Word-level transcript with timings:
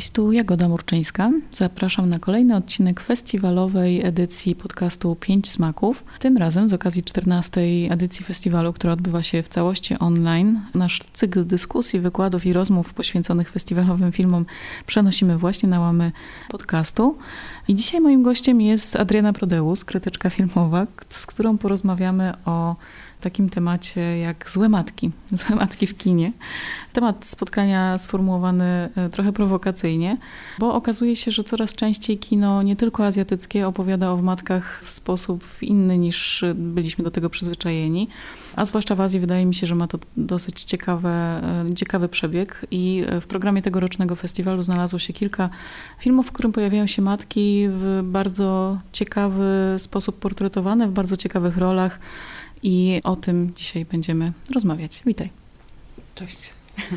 Cześć, 0.00 0.10
tu 0.10 0.32
Jagoda 0.32 0.68
Murczyńska. 0.68 1.30
Zapraszam 1.52 2.08
na 2.08 2.18
kolejny 2.18 2.56
odcinek 2.56 3.00
festiwalowej 3.00 4.06
edycji 4.06 4.54
podcastu 4.54 5.16
Pięć 5.20 5.50
Smaków. 5.50 6.04
Tym 6.18 6.36
razem 6.36 6.68
z 6.68 6.72
okazji 6.72 7.02
14. 7.02 7.60
edycji 7.90 8.24
festiwalu, 8.24 8.72
która 8.72 8.92
odbywa 8.92 9.22
się 9.22 9.42
w 9.42 9.48
całości 9.48 9.98
online. 9.98 10.60
Nasz 10.74 11.00
cykl 11.12 11.46
dyskusji, 11.46 12.00
wykładów 12.00 12.46
i 12.46 12.52
rozmów 12.52 12.94
poświęconych 12.94 13.50
festiwalowym 13.50 14.12
filmom 14.12 14.46
przenosimy 14.86 15.38
właśnie 15.38 15.68
na 15.68 15.80
łamy 15.80 16.12
podcastu. 16.48 17.18
I 17.68 17.74
dzisiaj 17.74 18.00
moim 18.00 18.22
gościem 18.22 18.60
jest 18.60 18.96
Adriana 18.96 19.32
Prodeus, 19.32 19.84
krytyczka 19.84 20.30
filmowa, 20.30 20.86
z 21.08 21.26
którą 21.26 21.58
porozmawiamy 21.58 22.32
o 22.44 22.76
takim 23.20 23.48
temacie 23.48 24.18
jak 24.18 24.50
złe 24.50 24.68
matki, 24.68 25.10
złe 25.32 25.56
matki 25.56 25.86
w 25.86 25.96
kinie. 25.96 26.32
Temat 26.92 27.26
spotkania 27.26 27.98
sformułowany 27.98 28.90
e, 28.96 29.08
trochę 29.08 29.32
prowokacyjnie, 29.32 30.16
bo 30.58 30.74
okazuje 30.74 31.16
się, 31.16 31.30
że 31.30 31.44
coraz 31.44 31.74
częściej 31.74 32.18
kino 32.18 32.62
nie 32.62 32.76
tylko 32.76 33.06
azjatyckie 33.06 33.68
opowiada 33.68 34.12
o 34.12 34.16
matkach 34.16 34.80
w 34.84 34.90
sposób 34.90 35.44
inny 35.62 35.98
niż 35.98 36.44
byliśmy 36.54 37.04
do 37.04 37.10
tego 37.10 37.30
przyzwyczajeni, 37.30 38.08
a 38.56 38.64
zwłaszcza 38.64 38.94
w 38.94 39.00
Azji 39.00 39.20
wydaje 39.20 39.46
mi 39.46 39.54
się, 39.54 39.66
że 39.66 39.74
ma 39.74 39.86
to 39.86 39.98
dosyć 40.16 40.64
ciekawe, 40.64 41.10
e, 41.70 41.74
ciekawy 41.74 42.08
przebieg 42.08 42.66
i 42.70 43.04
w 43.20 43.26
programie 43.26 43.62
tegorocznego 43.62 44.16
festiwalu 44.16 44.62
znalazło 44.62 44.98
się 44.98 45.12
kilka 45.12 45.50
filmów, 45.98 46.26
w 46.26 46.32
którym 46.32 46.52
pojawiają 46.52 46.86
się 46.86 47.02
matki 47.02 47.66
w 47.68 48.00
bardzo 48.04 48.78
ciekawy 48.92 49.76
sposób 49.78 50.18
portretowane, 50.18 50.88
w 50.88 50.92
bardzo 50.92 51.16
ciekawych 51.16 51.56
rolach. 51.56 51.98
I 52.62 53.00
o 53.04 53.16
tym 53.16 53.52
dzisiaj 53.56 53.84
będziemy 53.84 54.32
rozmawiać. 54.54 55.02
Witaj. 55.06 55.30
Cześć. 56.14 56.50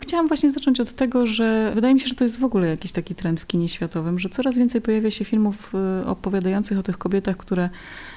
Chciałam 0.00 0.28
właśnie 0.28 0.50
zacząć 0.50 0.80
od 0.80 0.92
tego, 0.92 1.26
że 1.26 1.72
wydaje 1.74 1.94
mi 1.94 2.00
się, 2.00 2.08
że 2.08 2.14
to 2.14 2.24
jest 2.24 2.38
w 2.38 2.44
ogóle 2.44 2.68
jakiś 2.68 2.92
taki 2.92 3.14
trend 3.14 3.40
w 3.40 3.46
kinie 3.46 3.68
światowym, 3.68 4.18
że 4.18 4.28
coraz 4.28 4.56
więcej 4.56 4.80
pojawia 4.80 5.10
się 5.10 5.24
filmów 5.24 5.72
y, 6.02 6.06
opowiadających 6.06 6.78
o 6.78 6.82
tych 6.82 6.98
kobietach, 6.98 7.36
które 7.36 7.70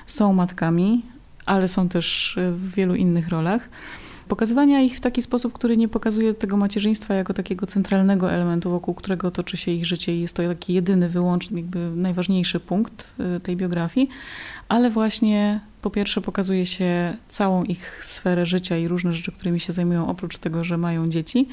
są 0.05 0.33
matkami, 0.33 1.01
ale 1.45 1.67
są 1.67 1.89
też 1.89 2.37
w 2.55 2.71
wielu 2.75 2.95
innych 2.95 3.29
rolach. 3.29 3.69
Pokazywania 4.27 4.81
ich 4.81 4.97
w 4.97 4.99
taki 4.99 5.21
sposób, 5.21 5.53
który 5.53 5.77
nie 5.77 5.87
pokazuje 5.87 6.33
tego 6.33 6.57
macierzyństwa 6.57 7.13
jako 7.13 7.33
takiego 7.33 7.67
centralnego 7.67 8.31
elementu, 8.31 8.69
wokół 8.69 8.93
którego 8.93 9.31
toczy 9.31 9.57
się 9.57 9.71
ich 9.71 9.85
życie 9.85 10.15
i 10.15 10.21
jest 10.21 10.35
to 10.35 10.43
taki 10.47 10.73
jedyny, 10.73 11.09
wyłączny, 11.09 11.59
jakby 11.59 11.91
najważniejszy 11.95 12.59
punkt 12.59 13.13
y, 13.37 13.39
tej 13.39 13.57
biografii, 13.57 14.09
ale 14.67 14.89
właśnie 14.89 15.59
po 15.81 15.89
pierwsze 15.89 16.21
pokazuje 16.21 16.65
się 16.65 17.17
całą 17.29 17.63
ich 17.63 18.05
sferę 18.05 18.45
życia 18.45 18.77
i 18.77 18.87
różne 18.87 19.13
rzeczy, 19.13 19.31
którymi 19.31 19.59
się 19.59 19.73
zajmują, 19.73 20.07
oprócz 20.07 20.37
tego, 20.37 20.63
że 20.63 20.77
mają 20.77 21.09
dzieci, 21.09 21.47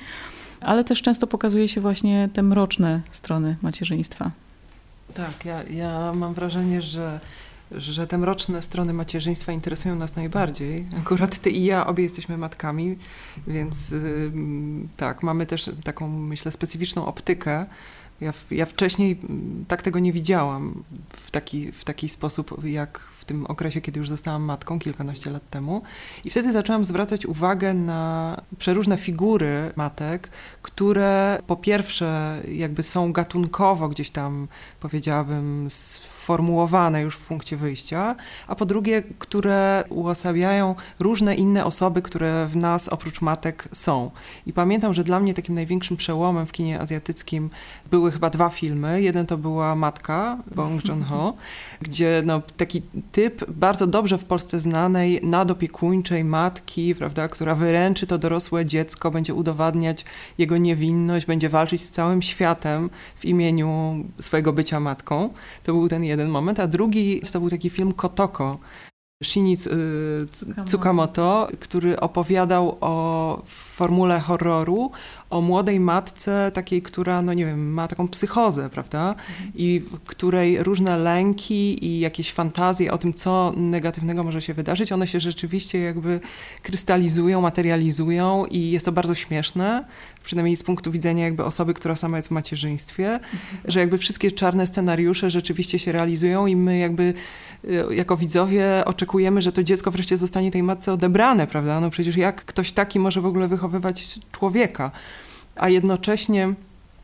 ale 0.61 0.85
też 0.85 1.03
często 1.03 1.27
pokazuje 1.27 1.69
się 1.69 1.81
właśnie 1.81 2.29
te 2.33 2.43
mroczne 2.43 3.01
strony 3.11 3.57
macierzyństwa. 3.63 4.31
Tak, 5.15 5.45
ja, 5.45 5.63
ja 5.63 6.13
mam 6.13 6.35
wrażenie, 6.35 6.83
że 6.83 7.21
że 7.71 8.07
te 8.07 8.19
mroczne 8.19 8.63
strony 8.63 8.93
macierzyństwa 8.93 9.53
interesują 9.53 9.95
nas 9.95 10.17
najbardziej. 10.17 10.87
Akurat 10.99 11.39
ty 11.39 11.51
i 11.51 11.65
ja 11.65 11.87
obie 11.87 12.05
jesteśmy 12.05 12.39
matkami, 12.39 12.97
więc 13.47 13.91
yy, 13.91 14.33
tak, 14.97 15.23
mamy 15.23 15.47
też 15.47 15.71
taką, 15.85 16.09
myślę, 16.09 16.53
specyficzną 16.53 17.07
optykę. 17.07 17.67
Ja, 18.21 18.33
ja 18.51 18.67
wcześniej 18.67 19.21
tak 19.69 19.83
tego 19.83 19.99
nie 19.99 20.13
widziałam 20.13 20.85
w 21.11 21.31
taki, 21.31 21.73
w 21.73 21.85
taki 21.85 22.09
sposób, 22.09 22.65
jak 22.65 23.09
tym 23.27 23.47
okresie, 23.47 23.81
kiedy 23.81 24.01
już 24.01 24.09
zostałam 24.09 24.43
matką 24.43 24.79
kilkanaście 24.79 25.31
lat 25.31 25.51
temu. 25.51 25.83
I 26.25 26.31
wtedy 26.31 26.53
zaczęłam 26.53 26.85
zwracać 26.85 27.27
uwagę 27.27 27.75
na 27.75 28.37
przeróżne 28.59 28.97
figury 28.97 29.73
matek, 29.77 30.29
które 30.63 31.39
po 31.47 31.57
pierwsze 31.57 32.41
jakby 32.53 32.83
są 32.83 33.13
gatunkowo 33.13 33.89
gdzieś 33.89 34.11
tam, 34.11 34.49
powiedziałabym, 34.81 35.69
sformułowane 35.71 37.03
już 37.03 37.17
w 37.17 37.25
punkcie 37.27 37.57
wyjścia, 37.57 38.17
a 38.47 38.55
po 38.55 38.67
drugie, 38.67 39.03
które 39.19 39.85
uosabiają 39.89 40.75
różne 40.99 41.35
inne 41.35 41.65
osoby, 41.65 42.03
które 42.03 42.47
w 42.47 42.57
nas 42.57 42.89
oprócz 42.89 43.21
matek 43.21 43.69
są. 43.73 44.11
I 44.47 44.53
pamiętam, 44.53 44.95
że 44.95 45.05
dla 45.05 45.21
mnie 45.21 45.35
takim 45.35 45.55
największym 45.55 45.97
przełomem 45.97 46.47
w 46.47 46.53
kinie 46.53 46.81
azjatyckim 46.81 47.51
były 47.91 48.13
chyba 48.13 48.31
dwa 48.31 48.49
filmy. 48.49 49.03
Jeden 49.03 49.27
to 49.27 49.39
była 49.39 49.75
Matka 49.75 50.39
Bong 50.55 50.89
Joon-ho, 50.89 51.35
gdzie 51.87 52.23
no, 52.25 52.43
taki 52.57 52.83
typ 53.17 53.51
bardzo 53.51 53.87
dobrze 53.87 54.19
w 54.19 54.25
Polsce 54.25 54.61
znanej 54.61 55.21
nadopiekuńczej 55.23 56.25
matki, 56.25 56.95
prawda, 56.95 57.29
która 57.29 57.55
wyręczy 57.55 58.07
to 58.07 58.19
dorosłe 58.19 58.67
dziecko, 58.67 59.11
będzie 59.11 59.35
udowadniać 59.35 60.05
jego 60.39 60.57
niewinność, 60.57 61.27
będzie 61.27 61.49
walczyć 61.49 61.85
z 61.85 61.91
całym 61.91 62.23
światem 62.23 62.91
w 63.17 63.25
imieniu 63.25 64.05
swojego 64.21 64.53
bycia 64.53 64.81
matką. 64.81 65.31
To 65.63 65.73
był 65.73 65.89
ten 65.89 66.05
jeden 66.05 66.29
moment. 66.29 66.61
A 66.61 66.67
drugi 66.67 67.21
to 67.33 67.41
był 67.41 67.51
taki 67.51 67.71
film 67.71 67.93
Kotoko, 67.93 68.59
Shini 69.25 69.57
Tsukamoto, 70.67 71.49
który 71.61 72.01
opowiadał 72.01 72.77
o 72.81 73.43
formule 73.77 74.21
horroru, 74.21 74.91
o 75.31 75.41
młodej 75.41 75.81
matce, 75.81 76.51
takiej, 76.55 76.83
która, 76.83 77.23
no 77.23 77.33
nie 77.33 77.47
wiem, 77.47 77.73
ma 77.73 77.89
taką 77.89 78.09
psychozę, 78.09 78.71
prawda? 78.71 79.09
Mhm. 79.09 79.53
I 79.55 79.81
w 79.81 80.01
której 80.01 80.63
różne 80.63 80.99
lęki 80.99 81.85
i 81.87 82.01
jakieś 82.01 82.33
fantazje 82.33 82.93
o 82.93 82.99
tym, 82.99 83.15
co 83.15 83.53
negatywnego 83.57 84.25
może 84.25 84.43
się 84.43 84.55
wydarzyć, 84.55 84.93
one 84.93 85.07
się 85.07 85.21
rzeczywiście 85.21 85.79
jakby 85.79 86.21
krystalizują, 86.63 87.41
materializują 87.41 88.45
i 88.45 88.71
jest 88.71 88.87
to 88.87 88.93
bardzo 88.93 89.15
śmieszne, 89.15 89.85
przynajmniej 90.25 90.57
z 90.57 90.63
punktu 90.63 90.91
widzenia 90.91 91.25
jakby 91.25 91.45
osoby, 91.45 91.75
która 91.75 91.97
sama 91.97 92.17
jest 92.17 92.29
w 92.29 92.31
macierzyństwie, 92.31 93.13
mhm. 93.13 93.31
że 93.65 93.81
jakby 93.81 93.99
wszystkie 93.99 94.31
czarne 94.33 94.67
scenariusze 94.67 95.31
rzeczywiście 95.31 95.79
się 95.79 95.93
realizują 95.93 96.47
i 96.47 96.57
my 96.57 96.79
jakby 96.79 97.15
y, 97.65 97.95
jako 97.95 98.17
widzowie 98.17 98.83
oczekujemy, 98.85 99.43
że 99.43 99.53
to 99.53 99.63
dziecko 99.63 99.91
wreszcie 99.91 100.17
zostanie 100.17 100.51
tej 100.51 100.63
matce 100.63 100.93
odebrane, 100.93 101.47
prawda? 101.47 101.81
No 101.81 101.91
przecież 101.91 102.17
jak 102.17 102.45
ktoś 102.45 102.73
taki 102.73 103.01
może 103.01 103.21
w 103.21 103.27
ogóle 103.27 103.49
człowieka? 104.33 104.91
a 105.57 105.69
jednocześnie 105.69 106.55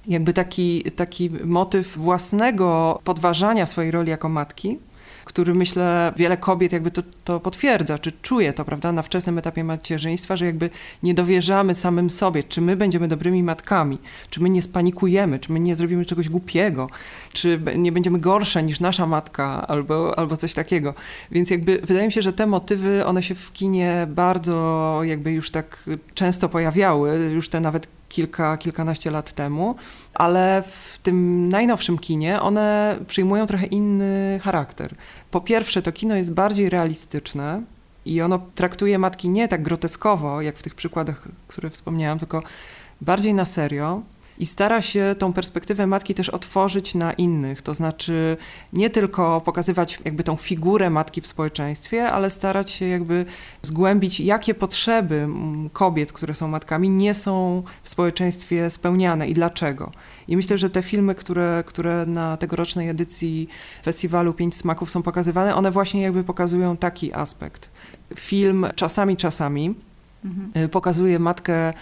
jakby 0.06 0.32
taki, 0.32 0.82
taki 0.82 1.30
motyw 1.44 1.96
własnego 1.96 3.00
podważania 3.04 3.66
swojej 3.66 3.90
roli 3.90 4.10
jako 4.10 4.28
matki, 4.28 4.78
który 5.32 5.54
myślę 5.54 6.12
wiele 6.16 6.36
kobiet 6.36 6.72
jakby 6.72 6.90
to, 6.90 7.02
to 7.24 7.40
potwierdza, 7.40 7.98
czy 7.98 8.12
czuje 8.12 8.52
to, 8.52 8.64
prawda, 8.64 8.92
na 8.92 9.02
wczesnym 9.02 9.38
etapie 9.38 9.64
macierzyństwa, 9.64 10.36
że 10.36 10.46
jakby 10.46 10.70
nie 11.02 11.14
dowierzamy 11.14 11.74
samym 11.74 12.10
sobie, 12.10 12.44
czy 12.44 12.60
my 12.60 12.76
będziemy 12.76 13.08
dobrymi 13.08 13.42
matkami, 13.42 13.98
czy 14.30 14.40
my 14.40 14.50
nie 14.50 14.62
spanikujemy, 14.62 15.38
czy 15.38 15.52
my 15.52 15.60
nie 15.60 15.76
zrobimy 15.76 16.06
czegoś 16.06 16.28
głupiego, 16.28 16.88
czy 17.32 17.60
nie 17.76 17.92
będziemy 17.92 18.18
gorsze 18.18 18.62
niż 18.62 18.80
nasza 18.80 19.06
matka, 19.06 19.66
albo, 19.66 20.18
albo 20.18 20.36
coś 20.36 20.54
takiego. 20.54 20.94
Więc 21.30 21.50
jakby 21.50 21.78
wydaje 21.78 22.06
mi 22.06 22.12
się, 22.12 22.22
że 22.22 22.32
te 22.32 22.46
motywy, 22.46 23.06
one 23.06 23.22
się 23.22 23.34
w 23.34 23.52
kinie 23.52 24.06
bardzo 24.10 25.00
jakby 25.04 25.32
już 25.32 25.50
tak 25.50 25.84
często 26.14 26.48
pojawiały, 26.48 27.18
już 27.34 27.48
te 27.48 27.60
nawet 27.60 27.86
kilka, 28.08 28.56
kilkanaście 28.56 29.10
lat 29.10 29.32
temu, 29.32 29.74
ale 30.14 30.62
w 30.66 30.98
tym 31.02 31.48
najnowszym 31.48 31.98
kinie 31.98 32.40
one 32.40 32.96
przyjmują 33.06 33.46
trochę 33.46 33.66
inny 33.66 34.40
charakter. 34.42 34.94
Po 35.30 35.40
pierwsze, 35.40 35.82
to 35.82 35.92
kino 35.92 36.14
jest 36.14 36.32
bardziej 36.32 36.70
realistyczne 36.70 37.62
i 38.04 38.22
ono 38.22 38.40
traktuje 38.54 38.98
matki 38.98 39.28
nie 39.28 39.48
tak 39.48 39.62
groteskowo, 39.62 40.42
jak 40.42 40.56
w 40.56 40.62
tych 40.62 40.74
przykładach, 40.74 41.28
które 41.48 41.70
wspomniałam, 41.70 42.18
tylko 42.18 42.42
bardziej 43.00 43.34
na 43.34 43.44
serio 43.44 44.02
i 44.38 44.46
stara 44.46 44.82
się 44.82 45.14
tą 45.18 45.32
perspektywę 45.32 45.86
matki 45.86 46.14
też 46.14 46.28
otworzyć 46.28 46.94
na 46.94 47.12
innych, 47.12 47.62
to 47.62 47.74
znaczy 47.74 48.36
nie 48.72 48.90
tylko 48.90 49.40
pokazywać 49.40 49.98
jakby 50.04 50.24
tą 50.24 50.36
figurę 50.36 50.90
matki 50.90 51.20
w 51.20 51.26
społeczeństwie, 51.26 52.10
ale 52.10 52.30
starać 52.30 52.70
się 52.70 52.84
jakby 52.84 53.24
zgłębić, 53.62 54.20
jakie 54.20 54.54
potrzeby 54.54 55.28
kobiet, 55.72 56.12
które 56.12 56.34
są 56.34 56.48
matkami, 56.48 56.90
nie 56.90 57.14
są 57.14 57.62
w 57.82 57.88
społeczeństwie 57.88 58.70
spełniane 58.70 59.28
i 59.28 59.34
dlaczego. 59.34 59.92
I 60.28 60.36
myślę, 60.36 60.58
że 60.58 60.70
te 60.70 60.82
filmy, 60.82 61.14
które, 61.14 61.64
które 61.66 62.06
na 62.06 62.36
tegorocznej 62.36 62.88
edycji 62.88 63.48
festiwalu 63.84 64.34
Pięć 64.34 64.56
Smaków 64.56 64.90
są 64.90 65.02
pokazywane, 65.02 65.54
one 65.54 65.70
właśnie 65.70 66.02
jakby 66.02 66.24
pokazują 66.24 66.76
taki 66.76 67.14
aspekt. 67.14 67.70
Film 68.14 68.66
czasami, 68.76 69.16
czasami 69.16 69.74
mhm. 70.24 70.64
Y, 70.64 70.68
pokazuje 70.68 71.18
matkę 71.18 71.72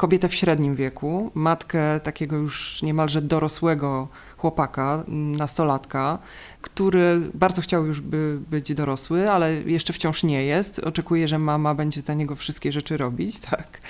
kobietę 0.00 0.28
w 0.28 0.34
średnim 0.34 0.74
wieku, 0.74 1.30
matkę 1.34 2.00
takiego 2.00 2.36
już 2.36 2.82
niemalże 2.82 3.22
dorosłego 3.22 4.08
chłopaka, 4.36 5.04
nastolatka, 5.08 6.18
który 6.60 7.20
bardzo 7.34 7.62
chciał 7.62 7.86
już 7.86 8.00
by 8.00 8.38
być 8.50 8.74
dorosły, 8.74 9.30
ale 9.30 9.54
jeszcze 9.54 9.92
wciąż 9.92 10.22
nie 10.22 10.44
jest. 10.44 10.78
Oczekuje, 10.78 11.28
że 11.28 11.38
mama 11.38 11.74
będzie 11.74 12.02
dla 12.02 12.14
niego 12.14 12.36
wszystkie 12.36 12.72
rzeczy 12.72 12.96
robić, 12.96 13.38
tak, 13.50 13.80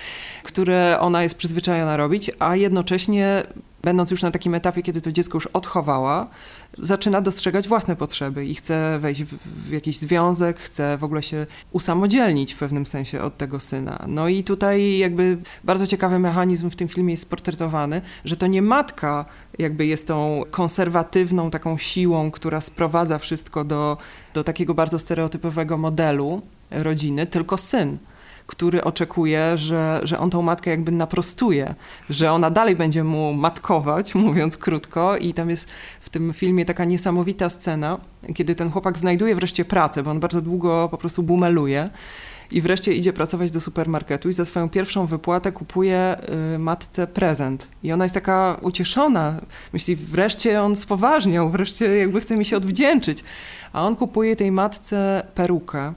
które 0.42 0.96
ona 1.00 1.22
jest 1.22 1.34
przyzwyczajona 1.34 1.96
robić, 1.96 2.30
a 2.38 2.56
jednocześnie 2.56 3.42
będąc 3.82 4.10
już 4.10 4.22
na 4.22 4.30
takim 4.30 4.54
etapie, 4.54 4.82
kiedy 4.82 5.00
to 5.00 5.12
dziecko 5.12 5.36
już 5.36 5.46
odchowała, 5.46 6.26
zaczyna 6.78 7.20
dostrzegać 7.20 7.68
własne 7.68 7.96
potrzeby 7.96 8.46
i 8.46 8.54
chce 8.54 8.98
wejść 8.98 9.24
w, 9.24 9.36
w, 9.68 9.70
jakiś 9.70 9.98
związek, 9.98 10.58
chce 10.58 10.98
w 10.98 11.04
ogóle 11.04 11.22
się 11.22 11.46
usamodzielnić 11.72 12.54
w 12.54 12.58
pewnym 12.58 12.86
sensie 12.86 13.20
od 13.20 13.36
tego 13.36 13.60
syna. 13.60 14.04
No 14.08 14.28
i 14.28 14.44
tutaj 14.44 14.98
jakby 14.98 15.38
bardzo 15.64 15.86
ciekawy 15.86 16.18
mechanizm 16.18 16.70
w 16.70 16.76
tym 16.76 16.88
filmie 16.88 17.12
jest 17.12 17.22
sportretowany, 17.22 18.02
że 18.24 18.36
to 18.36 18.46
nie 18.46 18.62
matka 18.62 19.24
jakby 19.58 19.86
jest 19.86 20.06
tą 20.06 20.42
konserwatywną 20.50 21.50
taką 21.50 21.78
siłą, 21.78 22.30
która 22.30 22.60
sprowadza 22.60 23.18
wszystko 23.18 23.64
do, 23.64 23.96
do 24.34 24.44
takiego 24.44 24.74
bardzo 24.74 24.98
stereotypowego 24.98 25.78
modelu 25.78 26.42
rodziny, 26.70 27.26
tylko 27.26 27.58
syn 27.58 27.98
który 28.50 28.84
oczekuje, 28.84 29.58
że, 29.58 30.00
że 30.02 30.18
on 30.18 30.30
tą 30.30 30.42
matkę 30.42 30.70
jakby 30.70 30.92
naprostuje, 30.92 31.74
że 32.10 32.32
ona 32.32 32.50
dalej 32.50 32.76
będzie 32.76 33.04
mu 33.04 33.32
matkować, 33.32 34.14
mówiąc 34.26 34.56
krótko. 34.56 35.16
I 35.16 35.34
tam 35.34 35.50
jest 35.50 35.68
w 36.00 36.10
tym 36.10 36.32
filmie 36.32 36.64
taka 36.64 36.84
niesamowita 36.84 37.50
scena, 37.50 37.98
kiedy 38.34 38.54
ten 38.54 38.70
chłopak 38.70 38.98
znajduje 38.98 39.34
wreszcie 39.34 39.64
pracę, 39.64 40.02
bo 40.02 40.10
on 40.10 40.20
bardzo 40.20 40.40
długo 40.40 40.88
po 40.90 40.98
prostu 40.98 41.22
bumeluje. 41.22 41.90
I 42.50 42.60
wreszcie 42.60 42.94
idzie 42.94 43.12
pracować 43.12 43.50
do 43.50 43.60
supermarketu 43.60 44.28
i 44.28 44.32
za 44.32 44.44
swoją 44.44 44.68
pierwszą 44.68 45.06
wypłatę 45.06 45.52
kupuje 45.52 46.16
y, 46.54 46.58
matce 46.58 47.06
prezent. 47.06 47.68
I 47.82 47.92
ona 47.92 48.04
jest 48.04 48.14
taka 48.14 48.56
ucieszona. 48.62 49.36
Myśli, 49.72 49.96
wreszcie 49.96 50.62
on 50.62 50.76
spoważniał, 50.76 51.50
wreszcie 51.50 51.96
jakby 51.96 52.20
chce 52.20 52.36
mi 52.36 52.44
się 52.44 52.56
odwdzięczyć. 52.56 53.24
A 53.72 53.86
on 53.86 53.96
kupuje 53.96 54.36
tej 54.36 54.52
matce 54.52 55.22
perukę 55.34 55.94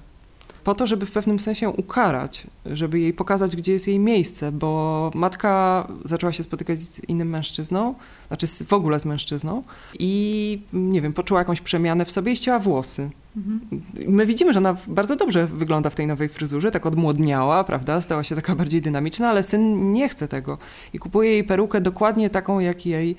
po 0.64 0.76
to, 0.76 0.88
żeby 0.88 1.06
w 1.06 1.12
pewnym 1.12 1.40
sensie 1.40 1.70
ukarać, 1.70 2.48
żeby 2.66 3.00
jej 3.00 3.14
pokazać, 3.14 3.56
gdzie 3.56 3.74
jest 3.74 3.88
jej 3.88 4.00
miejsce, 4.00 4.52
bo 4.52 5.12
matka 5.16 5.88
zaczęła 6.06 6.34
się 6.34 6.44
spotykać 6.44 6.80
z 6.80 7.10
innym 7.10 7.30
mężczyzną, 7.30 7.96
znaczy 8.28 8.48
w 8.48 8.74
ogóle 8.74 9.00
z 9.00 9.06
mężczyzną 9.06 9.64
i 10.00 10.62
nie 10.74 11.02
wiem, 11.02 11.14
poczuła 11.14 11.40
jakąś 11.40 11.62
przemianę 11.62 12.06
w 12.06 12.12
sobie 12.12 12.32
i 12.32 12.38
ścięła 12.38 12.60
włosy. 12.60 13.10
Mhm. 13.38 13.62
My 14.08 14.26
widzimy, 14.26 14.54
że 14.54 14.60
ona 14.60 14.76
bardzo 14.88 15.16
dobrze 15.16 15.48
wygląda 15.48 15.90
w 15.90 15.96
tej 15.96 16.08
nowej 16.08 16.30
fryzurze, 16.30 16.72
tak 16.72 16.86
odmłodniała, 16.86 17.64
prawda, 17.64 18.02
stała 18.02 18.24
się 18.24 18.36
taka 18.36 18.56
bardziej 18.56 18.82
dynamiczna, 18.82 19.30
ale 19.30 19.44
syn 19.44 19.92
nie 19.92 20.10
chce 20.10 20.28
tego 20.28 20.58
i 20.94 21.00
kupuje 21.00 21.32
jej 21.32 21.44
perukę 21.44 21.82
dokładnie 21.82 22.30
taką, 22.30 22.60
jak 22.60 22.86
jej 22.86 23.16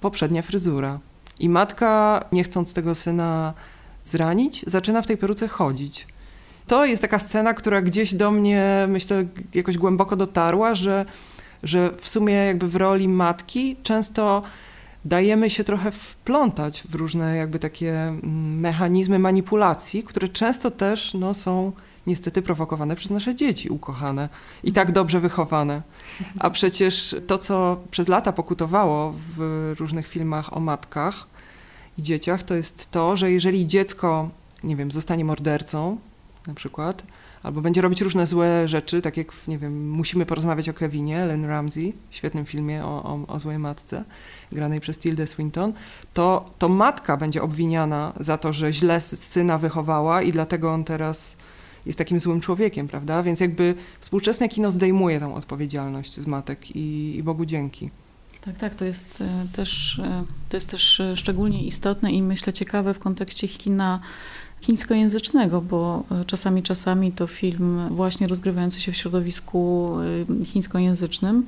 poprzednia 0.00 0.42
fryzura. 0.42 0.98
I 1.40 1.48
matka, 1.48 2.24
nie 2.32 2.44
chcąc 2.44 2.72
tego 2.72 2.94
syna 2.94 3.54
zranić, 4.04 4.64
zaczyna 4.66 5.02
w 5.02 5.06
tej 5.06 5.16
peruce 5.16 5.48
chodzić 5.48 6.06
to 6.70 6.84
jest 6.84 7.02
taka 7.02 7.18
scena, 7.18 7.54
która 7.54 7.82
gdzieś 7.82 8.14
do 8.14 8.30
mnie, 8.30 8.86
myślę, 8.88 9.24
jakoś 9.54 9.78
głęboko 9.78 10.16
dotarła, 10.16 10.74
że, 10.74 11.04
że 11.62 11.90
w 11.96 12.08
sumie 12.08 12.34
jakby 12.34 12.68
w 12.68 12.76
roli 12.76 13.08
matki 13.08 13.76
często 13.82 14.42
dajemy 15.04 15.50
się 15.50 15.64
trochę 15.64 15.90
wplątać 15.92 16.82
w 16.88 16.94
różne 16.94 17.36
jakby 17.36 17.58
takie 17.58 18.02
mm, 18.02 18.60
mechanizmy 18.60 19.18
manipulacji, 19.18 20.02
które 20.02 20.28
często 20.28 20.70
też 20.70 21.14
no, 21.14 21.34
są 21.34 21.72
niestety 22.06 22.42
prowokowane 22.42 22.96
przez 22.96 23.10
nasze 23.10 23.34
dzieci 23.34 23.68
ukochane 23.68 24.28
i 24.64 24.72
tak 24.72 24.92
dobrze 24.92 25.20
wychowane. 25.20 25.82
A 26.38 26.50
przecież 26.50 27.16
to, 27.26 27.38
co 27.38 27.80
przez 27.90 28.08
lata 28.08 28.32
pokutowało 28.32 29.14
w 29.36 29.72
różnych 29.78 30.08
filmach 30.08 30.56
o 30.56 30.60
matkach 30.60 31.26
i 31.98 32.02
dzieciach, 32.02 32.42
to 32.42 32.54
jest 32.54 32.90
to, 32.90 33.16
że 33.16 33.32
jeżeli 33.32 33.66
dziecko, 33.66 34.30
nie 34.64 34.76
wiem, 34.76 34.90
zostanie 34.90 35.24
mordercą, 35.24 35.98
na 36.46 36.54
przykład, 36.54 37.02
albo 37.42 37.60
będzie 37.60 37.80
robić 37.80 38.00
różne 38.00 38.26
złe 38.26 38.68
rzeczy, 38.68 39.02
tak 39.02 39.16
jak, 39.16 39.32
nie 39.48 39.58
wiem, 39.58 39.90
musimy 39.90 40.26
porozmawiać 40.26 40.68
o 40.68 40.74
Kevinie, 40.74 41.24
Len 41.24 41.44
Ramsey, 41.44 41.92
świetnym 42.10 42.44
filmie 42.44 42.84
o, 42.84 43.02
o, 43.02 43.26
o 43.26 43.40
złej 43.40 43.58
matce, 43.58 44.04
granej 44.52 44.80
przez 44.80 44.98
Tildę 44.98 45.26
Swinton, 45.26 45.72
to, 46.14 46.50
to 46.58 46.68
matka 46.68 47.16
będzie 47.16 47.42
obwiniana 47.42 48.12
za 48.20 48.38
to, 48.38 48.52
że 48.52 48.72
źle 48.72 49.00
syna 49.00 49.58
wychowała 49.58 50.22
i 50.22 50.32
dlatego 50.32 50.72
on 50.72 50.84
teraz 50.84 51.36
jest 51.86 51.98
takim 51.98 52.20
złym 52.20 52.40
człowiekiem, 52.40 52.88
prawda? 52.88 53.22
Więc 53.22 53.40
jakby 53.40 53.74
współczesne 54.00 54.48
kino 54.48 54.70
zdejmuje 54.70 55.20
tą 55.20 55.34
odpowiedzialność 55.34 56.20
z 56.20 56.26
matek 56.26 56.76
i, 56.76 57.16
i 57.16 57.22
Bogu 57.22 57.44
dzięki. 57.44 57.90
Tak, 58.40 58.58
tak, 58.58 58.74
to 58.74 58.84
jest 58.84 59.20
e, 59.20 59.46
też, 59.56 59.98
e, 59.98 60.24
to 60.48 60.56
jest 60.56 60.70
też 60.70 61.00
e, 61.00 61.16
szczególnie 61.16 61.64
istotne 61.64 62.12
i 62.12 62.22
myślę 62.22 62.52
ciekawe 62.52 62.94
w 62.94 62.98
kontekście 62.98 63.48
kina 63.48 64.00
chińskojęzycznego, 64.60 65.60
bo 65.60 66.04
e, 66.10 66.24
czasami, 66.24 66.62
czasami 66.62 67.12
to 67.12 67.26
film 67.26 67.88
właśnie 67.90 68.26
rozgrywający 68.26 68.80
się 68.80 68.92
w 68.92 68.96
środowisku 68.96 69.90
e, 70.40 70.44
chińskojęzycznym 70.44 71.46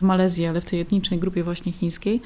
w 0.00 0.02
Malezji, 0.02 0.46
ale 0.46 0.60
w 0.60 0.64
tej 0.64 0.80
etnicznej 0.80 1.20
grupie 1.20 1.44
właśnie 1.44 1.72
chińskiej. 1.72 2.20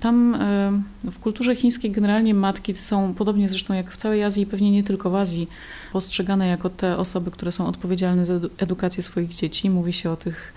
Tam 0.00 0.34
e, 0.34 0.72
w 1.10 1.18
kulturze 1.18 1.56
chińskiej 1.56 1.90
generalnie 1.90 2.34
matki 2.34 2.74
są, 2.74 3.14
podobnie 3.14 3.48
zresztą 3.48 3.74
jak 3.74 3.90
w 3.90 3.96
całej 3.96 4.24
Azji 4.24 4.42
i 4.42 4.46
pewnie 4.46 4.70
nie 4.70 4.82
tylko 4.82 5.10
w 5.10 5.14
Azji, 5.14 5.48
postrzegane 5.92 6.46
jako 6.46 6.70
te 6.70 6.96
osoby, 6.96 7.30
które 7.30 7.52
są 7.52 7.66
odpowiedzialne 7.66 8.26
za 8.26 8.34
edukację 8.58 9.02
swoich 9.02 9.34
dzieci. 9.34 9.70
Mówi 9.70 9.92
się 9.92 10.10
o 10.10 10.16
tych 10.16 10.52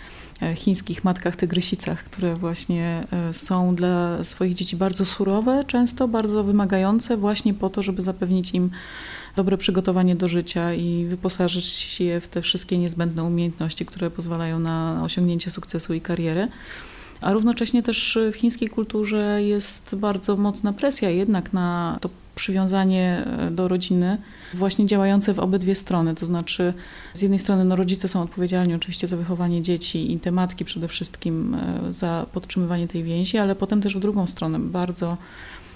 chińskich 0.56 1.03
matkach 1.03 1.36
tygrysicach, 1.36 2.03
które 2.03 2.36
właśnie 2.36 3.03
są 3.31 3.75
dla 3.75 4.24
swoich 4.24 4.53
dzieci 4.53 4.75
bardzo 4.75 5.06
surowe, 5.06 5.63
często 5.68 6.07
bardzo 6.07 6.44
wymagające, 6.44 7.18
właśnie 7.18 7.53
po 7.53 7.69
to, 7.69 7.83
żeby 7.83 8.01
zapewnić 8.01 8.51
im 8.51 8.69
dobre 9.36 9.57
przygotowanie 9.57 10.15
do 10.15 10.27
życia 10.27 10.74
i 10.74 11.06
wyposażyć 11.06 12.00
je 12.00 12.21
w 12.21 12.27
te 12.27 12.41
wszystkie 12.41 12.77
niezbędne 12.77 13.24
umiejętności, 13.24 13.86
które 13.86 14.12
pozwalają 14.12 14.59
na 14.59 15.01
osiągnięcie 15.03 15.51
sukcesu 15.51 15.94
i 15.94 16.01
kariery. 16.01 16.47
A 17.21 17.33
równocześnie 17.33 17.83
też 17.83 18.19
w 18.33 18.35
chińskiej 18.35 18.69
kulturze 18.69 19.44
jest 19.44 19.95
bardzo 19.95 20.38
mocna 20.38 20.74
presja 20.74 21.09
jednak 21.09 21.53
na 21.53 21.97
to 22.01 22.09
przywiązanie 22.39 23.25
e, 23.25 23.51
do 23.51 23.68
rodziny, 23.68 24.18
właśnie 24.53 24.86
działające 24.86 25.33
w 25.33 25.39
obydwie 25.39 25.75
strony. 25.75 26.15
To 26.15 26.25
znaczy, 26.25 26.74
z 27.13 27.21
jednej 27.21 27.39
strony 27.39 27.65
no, 27.65 27.75
rodzice 27.75 28.07
są 28.07 28.21
odpowiedzialni 28.21 28.75
oczywiście 28.75 29.07
za 29.07 29.18
wychowanie 29.18 29.62
dzieci 29.62 30.13
i 30.13 30.19
te 30.19 30.31
matki 30.31 30.65
przede 30.65 30.88
wszystkim 30.88 31.56
e, 31.56 31.94
za 31.94 32.25
podtrzymywanie 32.33 32.88
tej 32.88 33.03
więzi, 33.03 33.38
ale 33.38 33.56
potem 33.56 33.81
też 33.81 33.97
w 33.97 34.00
drugą 34.00 34.27
stronę 34.27 34.59
bardzo 34.59 35.18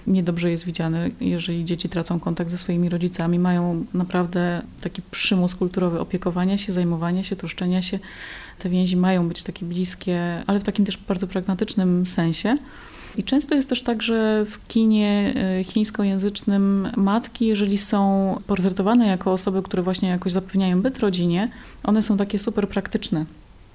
niedobrze 0.08 0.52
jest 0.52 0.66
widziane, 0.66 1.10
jeżeli 1.22 1.66
dzieci 1.66 1.90
tracą 1.90 2.20
kontakt 2.20 2.52
ze 2.52 2.58
swoimi 2.58 2.90
rodzicami, 2.90 3.40
mają 3.40 3.86
naprawdę 3.94 4.62
taki 4.82 5.02
przymus 5.12 5.56
kulturowy 5.56 6.00
opiekowania 6.00 6.58
się, 6.58 6.72
zajmowania 6.72 7.24
się, 7.24 7.36
troszczenia 7.36 7.82
się. 7.82 8.00
Te 8.60 8.70
więzi 8.70 8.98
mają 8.98 9.28
być 9.28 9.44
takie 9.44 9.66
bliskie, 9.66 10.44
ale 10.48 10.60
w 10.60 10.64
takim 10.64 10.86
też 10.86 10.98
bardzo 10.98 11.28
pragmatycznym 11.28 12.06
sensie. 12.06 12.58
I 13.18 13.24
często 13.24 13.56
jest 13.56 13.70
też 13.70 13.84
tak, 13.84 14.02
że 14.02 14.46
w 14.46 14.68
kinie 14.68 15.34
e, 15.60 15.64
chińskojęzycznym 15.64 16.90
matki, 16.98 17.46
jeżeli 17.48 17.78
są 17.78 18.36
portretowane 18.48 19.08
jako 19.08 19.32
osoby, 19.32 19.62
które 19.64 19.84
właśnie 19.84 20.10
jakoś 20.10 20.32
zapewniają 20.32 20.82
byt 20.82 21.00
rodzinie, 21.00 21.50
one 21.84 22.02
są 22.02 22.18
takie 22.18 22.40
super 22.40 22.70
praktyczne. 22.70 23.26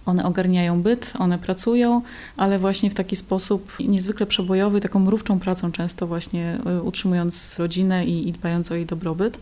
One 0.07 0.25
ogarniają 0.25 0.83
byt, 0.83 1.13
one 1.19 1.39
pracują, 1.39 2.03
ale 2.37 2.59
właśnie 2.59 2.91
w 2.91 2.95
taki 2.95 3.17
sposób 3.17 3.77
niezwykle 3.81 4.27
przebojowy, 4.27 4.81
taką 4.81 5.01
mrówczą 5.01 5.41
pracą 5.41 5.73
często 5.73 6.07
właśnie 6.07 6.59
e, 6.67 6.83
utrzymując 6.83 7.59
rodzinę 7.59 8.07
i, 8.07 8.29
i 8.29 8.33
dbając 8.33 8.73
o 8.73 8.75
jej 8.75 8.87
dobrobyt. 8.87 9.39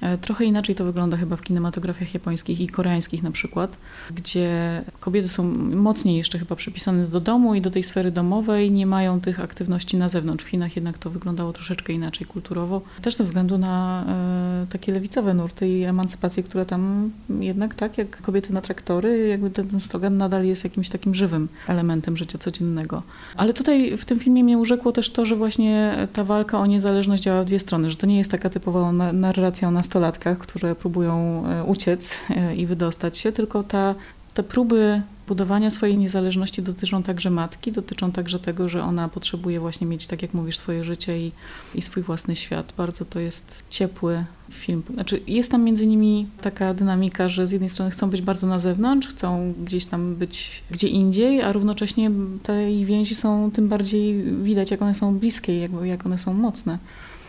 E, 0.00 0.18
trochę 0.18 0.44
inaczej 0.44 0.74
to 0.74 0.84
wygląda 0.84 1.16
chyba 1.16 1.36
w 1.36 1.42
kinematografiach 1.42 2.14
japońskich 2.14 2.60
i 2.60 2.68
koreańskich 2.68 3.22
na 3.22 3.30
przykład, 3.30 3.76
gdzie 4.14 4.82
kobiety 5.00 5.28
są 5.28 5.44
mocniej 5.74 6.16
jeszcze 6.16 6.38
chyba 6.38 6.56
przypisane 6.56 7.06
do 7.06 7.20
domu 7.20 7.54
i 7.54 7.60
do 7.60 7.70
tej 7.70 7.82
sfery 7.82 8.10
domowej, 8.10 8.70
nie 8.70 8.86
mają 8.86 9.20
tych 9.20 9.40
aktywności 9.40 9.96
na 9.96 10.08
zewnątrz. 10.08 10.44
W 10.44 10.48
Chinach 10.48 10.76
jednak 10.76 10.98
to 10.98 11.10
wyglądało 11.10 11.52
troszeczkę 11.52 11.92
inaczej 11.92 12.26
kulturowo, 12.26 12.82
też 13.02 13.16
ze 13.16 13.24
względu 13.24 13.58
na 13.58 14.04
e, 14.08 14.66
takie 14.72 14.92
lewicowe 14.92 15.34
nurty 15.34 15.68
i 15.68 15.82
emancypację, 15.82 16.42
która 16.42 16.64
tam 16.64 17.10
jednak 17.40 17.74
tak, 17.74 17.98
jak 17.98 18.22
kobiety 18.22 18.52
na 18.52 18.60
traktory, 18.60 19.28
jakby 19.28 19.50
ten, 19.50 19.68
ten 19.68 19.80
slogan 19.80 20.16
nadal 20.16 20.44
jest 20.44 20.64
jakimś 20.64 20.90
takim 20.90 21.14
żywym 21.14 21.48
elementem 21.68 22.16
życia 22.16 22.38
codziennego. 22.38 23.02
Ale 23.36 23.52
tutaj 23.52 23.96
w 23.96 24.04
tym 24.04 24.18
filmie 24.18 24.44
mnie 24.44 24.58
urzekło 24.58 24.92
też 24.92 25.10
to, 25.10 25.26
że 25.26 25.36
właśnie 25.36 25.94
ta 26.12 26.24
walka 26.24 26.58
o 26.58 26.66
niezależność 26.66 27.22
działa 27.22 27.42
w 27.42 27.44
dwie 27.44 27.58
strony, 27.58 27.90
że 27.90 27.96
to 27.96 28.06
nie 28.06 28.18
jest 28.18 28.30
taka 28.30 28.50
typowa 28.50 28.92
narracja 29.12 29.68
o 29.68 29.70
nastolatkach, 29.90 30.38
które 30.38 30.74
próbują 30.74 31.44
e, 31.46 31.64
uciec 31.64 32.14
e, 32.30 32.56
i 32.56 32.66
wydostać 32.66 33.18
się, 33.18 33.32
tylko 33.32 33.62
ta, 33.62 33.94
te 34.34 34.42
próby 34.42 35.02
budowania 35.28 35.70
swojej 35.70 35.98
niezależności 35.98 36.62
dotyczą 36.62 37.02
także 37.02 37.30
matki, 37.30 37.72
dotyczą 37.72 38.12
także 38.12 38.38
tego, 38.38 38.68
że 38.68 38.82
ona 38.82 39.08
potrzebuje 39.08 39.60
właśnie 39.60 39.86
mieć, 39.86 40.06
tak 40.06 40.22
jak 40.22 40.34
mówisz, 40.34 40.58
swoje 40.58 40.84
życie 40.84 41.20
i, 41.20 41.32
i 41.74 41.82
swój 41.82 42.02
własny 42.02 42.36
świat. 42.36 42.72
Bardzo 42.76 43.04
to 43.04 43.20
jest 43.20 43.62
ciepły 43.70 44.24
film. 44.50 44.82
Znaczy 44.94 45.20
jest 45.26 45.50
tam 45.50 45.62
między 45.62 45.86
nimi 45.86 46.26
taka 46.40 46.74
dynamika, 46.74 47.28
że 47.28 47.46
z 47.46 47.50
jednej 47.50 47.70
strony 47.70 47.90
chcą 47.90 48.10
być 48.10 48.22
bardzo 48.22 48.46
na 48.46 48.58
zewnątrz, 48.58 49.08
chcą 49.08 49.54
gdzieś 49.64 49.86
tam 49.86 50.14
być 50.14 50.62
gdzie 50.70 50.88
indziej, 50.88 51.42
a 51.42 51.52
równocześnie 51.52 52.10
te 52.42 52.84
więzi 52.84 53.14
są 53.14 53.50
tym 53.50 53.68
bardziej 53.68 54.22
widać, 54.22 54.70
jak 54.70 54.82
one 54.82 54.94
są 54.94 55.18
bliskie, 55.18 55.58
jak, 55.58 55.70
jak 55.82 56.06
one 56.06 56.18
są 56.18 56.34
mocne. 56.34 56.78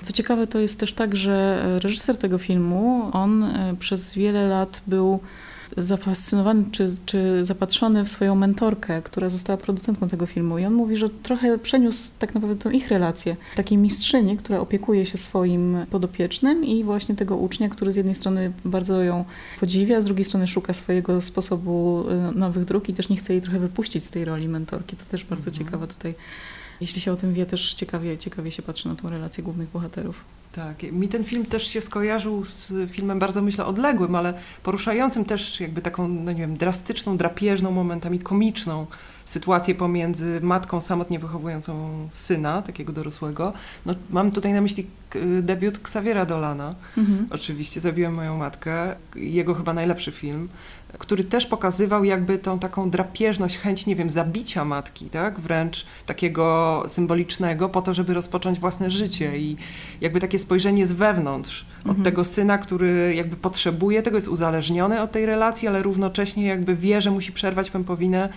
Co 0.02 0.14
ciekawe, 0.14 0.48
to 0.48 0.60
jest 0.60 0.80
też 0.80 0.94
tak, 0.94 1.16
że 1.16 1.66
reżyser 1.80 2.18
tego 2.18 2.38
filmu, 2.38 3.10
on 3.14 3.44
e, 3.44 3.76
przez 3.80 4.14
wiele 4.14 4.48
lat 4.48 4.82
był 4.88 5.20
zafascynowany 5.78 6.64
czy, 6.72 6.88
czy 7.06 7.46
zapatrzony 7.46 8.04
w 8.04 8.10
swoją 8.10 8.36
mentorkę, 8.36 9.02
która 9.02 9.30
została 9.30 9.58
producentką 9.58 10.10
tego 10.10 10.26
filmu. 10.26 10.58
I 10.58 10.66
on 10.66 10.74
mówi, 10.74 10.98
że 10.98 11.10
trochę 11.10 11.58
przeniósł 11.58 12.12
tak 12.20 12.36
naprawdę 12.36 12.64
tą 12.64 12.70
ich 12.70 12.88
relację. 12.88 13.36
Takiej 13.56 13.78
mistrzyni, 13.78 14.38
która 14.38 14.60
opiekuje 14.60 15.06
się 15.06 15.18
swoim 15.18 15.78
podopiecznym 15.92 16.66
i 16.66 16.84
właśnie 16.84 17.16
tego 17.16 17.38
ucznia, 17.38 17.70
który 17.70 17.92
z 17.92 17.96
jednej 17.96 18.16
strony 18.16 18.52
bardzo 18.66 19.04
ją 19.04 19.26
podziwia, 19.60 20.02
z 20.02 20.06
drugiej 20.06 20.26
strony 20.26 20.48
szuka 20.48 20.74
swojego 20.74 21.22
sposobu 21.22 22.04
y, 22.32 22.40
nowych 22.40 22.66
dróg 22.66 22.90
i 22.90 22.94
też 22.94 23.10
nie 23.10 23.18
chce 23.18 23.34
jej 23.34 23.42
trochę 23.42 23.60
wypuścić 23.60 24.04
z 24.04 24.10
tej 24.10 24.26
roli 24.26 24.48
mentorki. 24.48 24.96
To 24.96 25.06
też 25.06 25.26
bardzo 25.26 25.50
mhm. 25.50 25.66
ciekawe 25.66 25.88
tutaj. 25.88 26.16
Jeśli 26.82 27.02
się 27.02 27.12
o 27.12 27.16
tym 27.16 27.34
wie, 27.34 27.46
też 27.46 27.74
ciekawie, 27.74 28.18
ciekawie 28.18 28.52
się 28.52 28.62
patrzy 28.62 28.88
na 28.88 28.96
tą 28.96 29.10
relację 29.10 29.44
głównych 29.44 29.70
bohaterów. 29.70 30.24
Tak, 30.52 30.84
mi 30.84 31.08
ten 31.08 31.24
film 31.24 31.46
też 31.46 31.68
się 31.68 31.82
skojarzył 31.82 32.46
z 32.46 32.72
filmem 32.92 33.20
bardzo, 33.20 33.42
myślę, 33.42 33.66
odległym, 33.66 34.16
ale 34.16 34.34
poruszającym 34.64 35.26
też 35.26 35.60
jakby 35.60 35.82
taką, 35.82 36.08
no 36.08 36.32
nie 36.32 36.40
wiem, 36.40 36.58
drastyczną, 36.58 37.18
drapieżną, 37.18 37.72
momentami 37.72 38.20
komiczną 38.20 38.86
sytuację 39.26 39.76
pomiędzy 39.76 40.40
matką 40.42 40.82
samotnie 40.82 41.20
wychowującą 41.20 41.90
syna, 42.12 42.62
takiego 42.62 42.94
dorosłego. 42.94 43.54
No, 43.86 43.96
mam 44.10 44.32
tutaj 44.32 44.54
na 44.54 44.62
myśli 44.62 44.88
debiut 45.42 45.78
Xaviera 45.78 46.26
Dolana. 46.26 46.76
Mhm. 46.98 47.28
Oczywiście, 47.32 47.82
Zabiłem 47.82 48.14
moją 48.14 48.38
matkę. 48.38 48.96
Jego 49.16 49.54
chyba 49.54 49.74
najlepszy 49.74 50.12
film, 50.12 50.50
który 50.98 51.24
też 51.24 51.46
pokazywał 51.46 52.04
jakby 52.04 52.38
tą 52.38 52.60
taką 52.60 52.90
drapieżność, 52.90 53.58
chęć, 53.58 53.86
nie 53.86 53.96
wiem, 53.96 54.10
zabicia 54.10 54.66
matki, 54.66 55.06
tak? 55.06 55.40
Wręcz 55.40 55.86
takiego 56.06 56.84
symbolicznego 56.88 57.70
po 57.70 57.82
to, 57.82 57.94
żeby 57.94 58.14
rozpocząć 58.14 58.60
własne 58.60 58.92
życie 58.92 59.38
i 59.38 59.58
jakby 60.02 60.20
takie 60.20 60.40
spojrzenie 60.40 60.88
z 60.88 60.92
wewnątrz 60.92 61.66
od 61.82 61.88
mhm. 61.88 62.04
tego 62.04 62.24
syna, 62.24 62.58
który 62.58 63.16
jakby 63.16 63.36
potrzebuje 63.36 64.04
tego, 64.04 64.18
jest 64.18 64.28
uzależniony 64.28 65.02
od 65.02 65.12
tej 65.12 65.26
relacji, 65.26 65.68
ale 65.68 65.84
równocześnie 65.84 66.46
jakby 66.46 66.76
wie, 66.76 67.02
że 67.02 67.12
musi 67.12 67.32
przerwać 67.32 67.72
pępowinę 67.72 68.30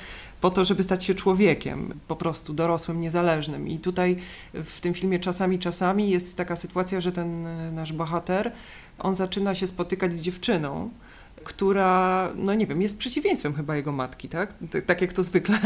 po 0.44 0.50
to, 0.50 0.64
żeby 0.64 0.82
stać 0.82 1.04
się 1.04 1.14
człowiekiem, 1.14 1.94
po 2.08 2.16
prostu 2.16 2.54
dorosłym, 2.54 3.00
niezależnym. 3.00 3.68
I 3.68 3.78
tutaj 3.78 4.16
w 4.54 4.80
tym 4.80 4.94
filmie 4.94 5.18
czasami, 5.18 5.58
czasami 5.58 6.10
jest 6.10 6.36
taka 6.36 6.56
sytuacja, 6.56 7.00
że 7.00 7.12
ten 7.12 7.46
nasz 7.74 7.92
bohater, 7.92 8.52
on 8.98 9.14
zaczyna 9.14 9.54
się 9.54 9.66
spotykać 9.66 10.14
z 10.14 10.20
dziewczyną, 10.20 10.90
która, 11.44 12.30
no 12.36 12.54
nie 12.54 12.66
wiem, 12.66 12.82
jest 12.82 12.98
przeciwieństwem 12.98 13.54
chyba 13.54 13.76
jego 13.76 13.92
matki, 13.92 14.28
tak? 14.28 14.54
Tak 14.86 15.00
jak 15.00 15.12
to 15.12 15.24
zwykle 15.24 15.58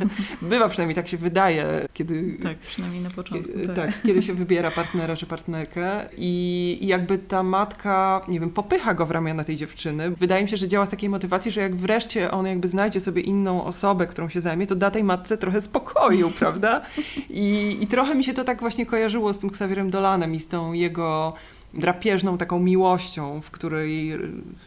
bywa, 0.42 0.68
przynajmniej 0.68 0.94
tak 0.94 1.08
się 1.08 1.16
wydaje, 1.16 1.66
kiedy... 1.92 2.38
Tak, 2.42 2.58
przynajmniej 2.58 3.02
na 3.02 3.10
początku. 3.10 3.52
Tak, 3.66 3.76
tak 3.76 4.02
kiedy 4.02 4.22
się 4.22 4.34
wybiera 4.34 4.70
partnera 4.70 5.16
czy 5.16 5.26
partnerkę 5.26 6.08
i, 6.16 6.78
i 6.80 6.86
jakby 6.86 7.18
ta 7.18 7.42
matka, 7.42 8.20
nie 8.28 8.40
wiem, 8.40 8.50
popycha 8.50 8.94
go 8.94 9.06
w 9.06 9.10
ramiona 9.10 9.44
tej 9.44 9.56
dziewczyny. 9.56 10.10
Wydaje 10.10 10.42
mi 10.42 10.48
się, 10.48 10.56
że 10.56 10.68
działa 10.68 10.86
z 10.86 10.90
takiej 10.90 11.08
motywacji, 11.08 11.50
że 11.50 11.60
jak 11.60 11.76
wreszcie 11.76 12.30
on 12.30 12.46
jakby 12.46 12.68
znajdzie 12.68 13.00
sobie 13.00 13.22
inną 13.22 13.64
osobę, 13.64 14.06
którą 14.06 14.28
się 14.28 14.40
zajmie, 14.40 14.66
to 14.66 14.74
da 14.74 14.90
tej 14.90 15.04
matce 15.04 15.38
trochę 15.38 15.60
spokoju, 15.60 16.30
prawda? 16.38 16.82
I, 17.30 17.76
I 17.80 17.86
trochę 17.86 18.14
mi 18.14 18.24
się 18.24 18.34
to 18.34 18.44
tak 18.44 18.60
właśnie 18.60 18.86
kojarzyło 18.86 19.34
z 19.34 19.38
tym 19.38 19.48
Xavierem 19.48 19.90
Dolanem 19.90 20.34
i 20.34 20.40
z 20.40 20.48
tą 20.48 20.72
jego 20.72 21.34
drapieżną 21.76 22.38
taką 22.38 22.58
miłością, 22.58 23.40
w 23.40 23.50
której 23.50 24.12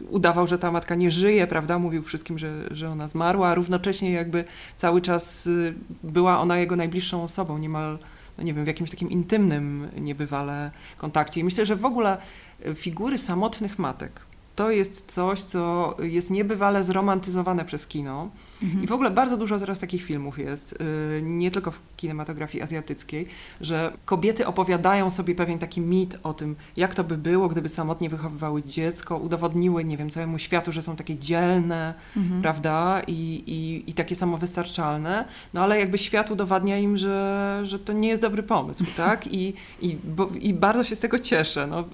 udawał, 0.08 0.46
że 0.46 0.58
ta 0.58 0.70
matka 0.70 0.94
nie 0.94 1.10
żyje, 1.10 1.46
prawda? 1.46 1.78
Mówił 1.78 2.02
wszystkim, 2.02 2.38
że, 2.38 2.68
że 2.70 2.90
ona 2.90 3.08
zmarła, 3.08 3.48
a 3.48 3.54
równocześnie 3.54 4.12
jakby 4.12 4.44
cały 4.76 5.00
czas 5.00 5.46
y, 5.46 5.74
była 6.02 6.40
ona 6.40 6.58
jego 6.58 6.76
najbliższą 6.76 7.22
osobą, 7.22 7.58
niemal, 7.58 7.98
no 8.38 8.44
nie 8.44 8.54
wiem, 8.54 8.64
w 8.64 8.68
jakimś 8.68 8.90
takim 8.90 9.10
intymnym 9.10 9.88
niebywale 9.98 10.70
kontakcie. 10.96 11.40
I 11.40 11.44
myślę, 11.44 11.66
że 11.66 11.76
w 11.76 11.84
ogóle 11.84 12.18
figury 12.74 13.18
samotnych 13.18 13.78
matek, 13.78 14.29
to 14.60 14.70
jest 14.70 15.12
coś, 15.12 15.42
co 15.42 15.96
jest 16.02 16.30
niebywale 16.30 16.84
zromantyzowane 16.84 17.64
przez 17.64 17.86
kino. 17.86 18.30
Mhm. 18.62 18.84
I 18.84 18.86
w 18.86 18.92
ogóle 18.92 19.10
bardzo 19.10 19.36
dużo 19.36 19.58
teraz 19.58 19.78
takich 19.78 20.02
filmów 20.02 20.38
jest, 20.38 20.72
y, 20.72 21.22
nie 21.22 21.50
tylko 21.50 21.70
w 21.70 21.80
kinematografii 21.96 22.62
azjatyckiej, 22.62 23.26
że 23.60 23.92
kobiety 24.04 24.46
opowiadają 24.46 25.10
sobie 25.10 25.34
pewien 25.34 25.58
taki 25.58 25.80
mit 25.80 26.18
o 26.22 26.32
tym, 26.32 26.56
jak 26.76 26.94
to 26.94 27.04
by 27.04 27.16
było, 27.16 27.48
gdyby 27.48 27.68
samotnie 27.68 28.08
wychowywały 28.08 28.62
dziecko, 28.62 29.16
udowodniły, 29.16 29.84
nie 29.84 29.96
wiem, 29.96 30.10
całemu 30.10 30.38
światu, 30.38 30.72
że 30.72 30.82
są 30.82 30.96
takie 30.96 31.18
dzielne, 31.18 31.94
mhm. 32.16 32.42
prawda, 32.42 33.02
I, 33.06 33.42
i, 33.46 33.90
i 33.90 33.94
takie 33.94 34.16
samowystarczalne, 34.16 35.24
no 35.54 35.62
ale 35.62 35.78
jakby 35.78 35.98
świat 35.98 36.30
udowadnia 36.30 36.78
im, 36.78 36.98
że, 36.98 37.60
że 37.64 37.78
to 37.78 37.92
nie 37.92 38.08
jest 38.08 38.22
dobry 38.22 38.42
pomysł, 38.42 38.84
tak? 38.96 39.26
I, 39.26 39.54
i, 39.80 39.96
bo, 40.04 40.28
i 40.40 40.54
bardzo 40.54 40.84
się 40.84 40.96
z 40.96 41.00
tego 41.00 41.18
cieszę. 41.18 41.66
No, 41.66 41.84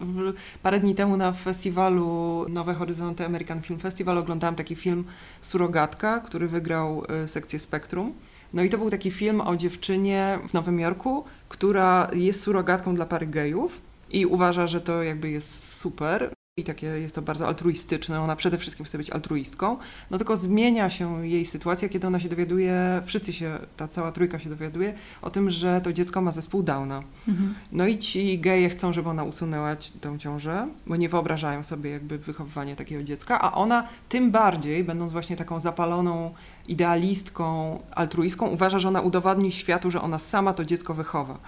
parę 0.63 0.81
dni 0.81 0.95
temu 0.95 1.17
na 1.17 1.33
festiwalu 1.33 2.47
Nowe 2.57 2.75
Horyzonty 2.75 3.25
American 3.25 3.63
Film 3.63 3.81
Festival 3.81 4.19
oglądałam 4.19 4.55
taki 4.55 4.77
film 4.77 5.05
Surogatka, 5.41 6.21
który 6.21 6.49
wygrał 6.49 7.03
y, 7.25 7.29
sekcję 7.29 7.59
Spektrum. 7.59 8.15
No 8.53 8.63
i 8.63 8.71
to 8.71 8.79
był 8.79 8.91
taki 8.91 9.11
film 9.11 9.41
o 9.41 9.57
dziewczynie 9.57 10.39
w 10.49 10.55
Nowym 10.55 10.81
Jorku, 10.81 11.25
która 11.49 12.11
jest 12.13 12.41
surogatką 12.41 12.95
dla 12.95 13.07
pary 13.07 13.27
gejów 13.27 13.83
i 14.11 14.27
uważa, 14.27 14.67
że 14.67 14.81
to 14.81 15.03
jakby 15.03 15.31
jest 15.31 15.75
super 15.75 16.36
i 16.59 16.65
takie 16.65 16.87
jest 16.87 17.15
to 17.15 17.23
bardzo 17.23 17.47
altruistyczne, 17.47 18.21
ona 18.21 18.37
przede 18.37 18.59
wszystkim 18.59 18.87
chce 18.87 18.99
być 18.99 19.11
altruistką, 19.11 19.77
no 20.11 20.19
tylko 20.19 20.37
zmienia 20.37 20.91
się 20.91 21.27
jej 21.27 21.47
sytuacja, 21.47 21.89
kiedy 21.89 22.07
ona 22.07 22.21
się 22.21 22.29
dowiaduje, 22.29 23.03
wszyscy 23.07 23.33
się, 23.33 23.59
ta 23.77 23.89
cała 23.89 24.13
trójka 24.13 24.39
się 24.39 24.51
dowiaduje 24.51 24.95
o 25.23 25.31
tym, 25.31 25.51
że 25.51 25.81
to 25.81 25.93
dziecko 25.93 26.21
ma 26.21 26.33
zespół 26.33 26.63
Downa. 26.63 27.03
Mhm. 27.29 27.55
No 27.73 27.87
i 27.87 27.99
ci 27.99 28.39
geje 28.39 28.69
chcą, 28.69 28.93
żeby 28.93 29.09
ona 29.09 29.25
usunęła 29.25 29.77
tę 30.01 30.19
ciążę, 30.19 30.69
bo 30.87 30.97
nie 30.97 31.09
wyobrażają 31.09 31.65
sobie 31.65 31.91
jakby 31.91 32.19
wychowywania 32.19 32.77
takiego 32.77 33.03
dziecka, 33.03 33.41
a 33.41 33.53
ona 33.53 33.89
tym 34.09 34.31
bardziej, 34.31 34.85
będąc 34.85 35.13
właśnie 35.13 35.37
taką 35.37 35.61
zapaloną 35.61 36.35
idealistką, 36.69 37.79
altruistką, 37.91 38.47
uważa, 38.47 38.79
że 38.79 38.89
ona 38.89 39.01
udowodni 39.01 39.53
światu, 39.53 39.91
że 39.91 40.03
ona 40.03 40.19
sama 40.19 40.53
to 40.53 40.65
dziecko 40.65 40.95
wychowa. 40.95 41.39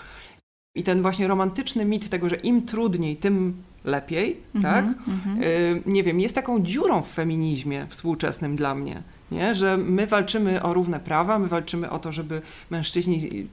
I 0.75 0.83
ten 0.83 1.03
właśnie 1.03 1.29
romantyczny 1.29 1.85
mit 1.85 2.09
tego, 2.09 2.29
że 2.29 2.37
im 2.37 2.67
trudniej, 2.67 3.17
tym 3.17 3.63
lepiej, 3.85 4.37
mm 4.55 4.67
-hmm, 4.67 4.73
tak? 4.73 4.85
Mm 4.85 4.99
-hmm. 5.07 5.45
y, 5.45 5.83
nie 5.87 6.03
wiem, 6.03 6.21
jest 6.21 6.35
taką 6.35 6.63
dziurą 6.63 7.03
w 7.03 7.09
feminizmie 7.09 7.87
współczesnym 7.89 8.57
dla 8.57 8.75
mnie. 8.75 9.03
Nie? 9.31 9.55
Że 9.55 9.77
my 9.77 10.07
walczymy 10.07 10.63
o 10.63 10.75
równe 10.75 11.01
prawa, 11.01 11.39
my 11.39 11.49
walczymy 11.49 11.91
o 11.91 11.99
to, 11.99 12.13
żeby 12.13 12.43
mężczyźni 12.71 13.27
y, 13.27 13.47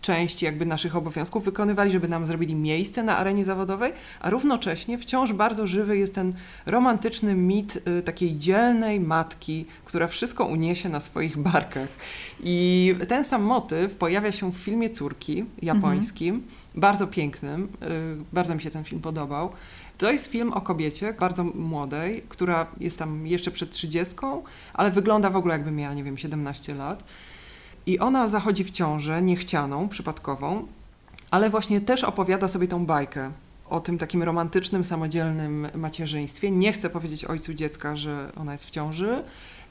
część 0.00 0.42
jakby 0.42 0.66
naszych 0.66 0.96
obowiązków 0.96 1.44
wykonywali, 1.44 1.90
żeby 1.90 2.08
nam 2.08 2.26
zrobili 2.26 2.54
miejsce 2.54 3.02
na 3.02 3.16
arenie 3.16 3.44
zawodowej, 3.44 3.92
a 4.20 4.30
równocześnie 4.30 4.98
wciąż 4.98 5.32
bardzo 5.32 5.66
żywy 5.66 5.98
jest 5.98 6.14
ten 6.14 6.32
romantyczny 6.66 7.34
mit 7.34 7.82
y, 7.98 8.02
takiej 8.02 8.38
dzielnej 8.38 9.00
matki, 9.00 9.66
która 9.84 10.08
wszystko 10.08 10.44
uniesie 10.44 10.88
na 10.88 11.00
swoich 11.00 11.38
barkach. 11.38 11.88
I 12.42 12.94
ten 13.08 13.24
sam 13.24 13.42
motyw 13.42 13.94
pojawia 13.94 14.32
się 14.32 14.52
w 14.52 14.56
filmie 14.56 14.90
Córki 14.90 15.44
japońskim, 15.62 16.34
mhm. 16.34 16.52
Bardzo 16.74 17.06
pięknym, 17.06 17.68
y, 17.82 18.24
bardzo 18.32 18.54
mi 18.54 18.62
się 18.62 18.70
ten 18.70 18.84
film 18.84 19.02
podobał. 19.02 19.50
To 19.98 20.12
jest 20.12 20.26
film 20.26 20.52
o 20.52 20.60
kobiecie 20.60 21.12
bardzo 21.20 21.44
młodej, 21.44 22.22
która 22.28 22.66
jest 22.80 22.98
tam 22.98 23.26
jeszcze 23.26 23.50
przed 23.50 23.70
trzydziestką, 23.70 24.42
ale 24.74 24.90
wygląda 24.90 25.30
w 25.30 25.36
ogóle 25.36 25.54
jakby 25.54 25.70
miała, 25.70 25.94
nie 25.94 26.04
wiem, 26.04 26.18
17 26.18 26.74
lat. 26.74 27.04
I 27.86 27.98
ona 27.98 28.28
zachodzi 28.28 28.64
w 28.64 28.70
ciążę 28.70 29.22
niechcianą, 29.22 29.88
przypadkową, 29.88 30.66
ale 31.30 31.50
właśnie 31.50 31.80
też 31.80 32.04
opowiada 32.04 32.48
sobie 32.48 32.68
tą 32.68 32.86
bajkę 32.86 33.30
o 33.70 33.80
tym 33.80 33.98
takim 33.98 34.22
romantycznym, 34.22 34.84
samodzielnym 34.84 35.68
macierzyństwie. 35.74 36.50
Nie 36.50 36.72
chce 36.72 36.90
powiedzieć 36.90 37.24
ojcu 37.24 37.54
dziecka, 37.54 37.96
że 37.96 38.32
ona 38.36 38.52
jest 38.52 38.64
w 38.64 38.70
ciąży. 38.70 39.24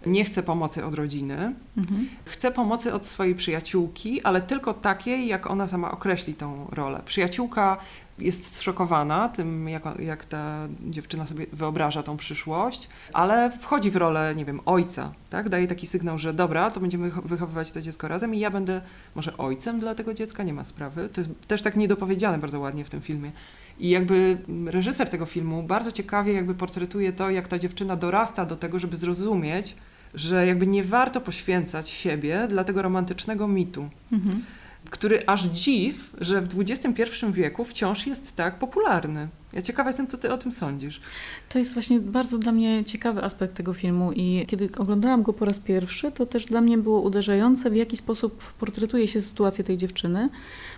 Nie 0.06 0.26
chce 0.26 0.44
pomocy 0.44 0.86
od 0.86 0.94
rodziny. 0.94 1.56
Mhm. 1.78 2.10
Chce 2.26 2.52
pomocy 2.52 2.94
od 2.94 3.06
swojej 3.06 3.36
przyjaciółki, 3.36 4.22
ale 4.22 4.42
tylko 4.42 4.74
takiej, 4.74 5.28
jak 5.28 5.50
ona 5.50 5.68
sama 5.68 5.92
określi 5.92 6.34
tą 6.34 6.68
rolę. 6.72 7.02
Przyjaciółka 7.06 7.78
jest 8.20 8.56
zszokowana 8.56 9.30
tym, 9.30 9.70
jak, 9.70 9.84
jak 10.00 10.26
ta 10.26 10.68
dziewczyna 10.88 11.28
sobie 11.28 11.46
wyobraża 11.54 12.04
tą 12.04 12.18
przyszłość, 12.18 12.90
ale 13.14 13.52
wchodzi 13.52 13.92
w 13.92 13.96
rolę, 13.96 14.34
nie 14.36 14.46
wiem, 14.46 14.60
ojca, 14.66 15.14
tak? 15.30 15.50
Daje 15.50 15.68
taki 15.68 15.88
sygnał, 15.88 16.18
że 16.18 16.34
dobra, 16.34 16.72
to 16.72 16.80
będziemy 16.80 17.12
wychowywać 17.26 17.72
to 17.72 17.82
dziecko 17.82 18.08
razem 18.08 18.36
i 18.36 18.40
ja 18.40 18.52
będę 18.52 18.82
może 19.16 19.38
ojcem 19.38 19.80
dla 19.80 19.96
tego 19.96 20.14
dziecka, 20.14 20.44
nie 20.44 20.54
ma 20.54 20.64
sprawy. 20.64 21.10
To 21.14 21.22
jest 21.22 21.32
też 21.48 21.62
tak 21.62 21.76
niedopowiedziane 21.76 22.38
bardzo 22.38 22.60
ładnie 22.60 22.86
w 22.86 22.90
tym 22.90 23.02
filmie. 23.02 23.32
I 23.80 23.90
jakby 23.90 24.38
reżyser 24.66 25.10
tego 25.10 25.26
filmu 25.26 25.64
bardzo 25.64 25.92
ciekawie 25.92 26.34
jakby 26.34 26.56
portretuje 26.56 27.14
to, 27.14 27.30
jak 27.30 27.48
ta 27.48 27.60
dziewczyna 27.60 27.96
dorasta 27.96 28.46
do 28.46 28.56
tego, 28.56 28.80
żeby 28.80 28.98
zrozumieć, 28.98 29.76
że 30.14 30.48
jakby 30.48 30.68
nie 30.68 30.84
warto 30.84 31.22
poświęcać 31.22 31.90
siebie 31.90 32.48
dla 32.50 32.64
tego 32.64 32.82
romantycznego 32.82 33.48
mitu. 33.48 33.90
Mhm 34.12 34.44
który 34.90 35.26
aż 35.26 35.44
dziw, 35.44 36.16
że 36.22 36.42
w 36.42 36.60
XXI 36.60 37.06
wieku 37.32 37.66
wciąż 37.66 38.08
jest 38.08 38.36
tak 38.36 38.60
popularny. 38.60 39.28
Ja 39.54 39.62
ciekawa 39.62 39.90
jestem, 39.90 40.08
co 40.08 40.18
ty 40.18 40.34
o 40.34 40.38
tym 40.38 40.52
sądzisz. 40.52 41.02
To 41.50 41.60
jest 41.60 41.74
właśnie 41.74 42.00
bardzo 42.00 42.38
dla 42.38 42.52
mnie 42.52 42.86
ciekawy 42.86 43.24
aspekt 43.24 43.56
tego 43.56 43.74
filmu 43.74 44.12
i 44.12 44.46
kiedy 44.48 44.70
oglądałam 44.78 45.24
go 45.24 45.34
po 45.34 45.46
raz 45.46 45.60
pierwszy, 45.60 46.12
to 46.12 46.26
też 46.26 46.46
dla 46.46 46.62
mnie 46.62 46.78
było 46.78 47.02
uderzające, 47.02 47.70
w 47.70 47.76
jaki 47.76 47.98
sposób 47.98 48.44
portretuje 48.54 49.08
się 49.08 49.22
sytuację 49.22 49.64
tej 49.64 49.78
dziewczyny, 49.78 50.30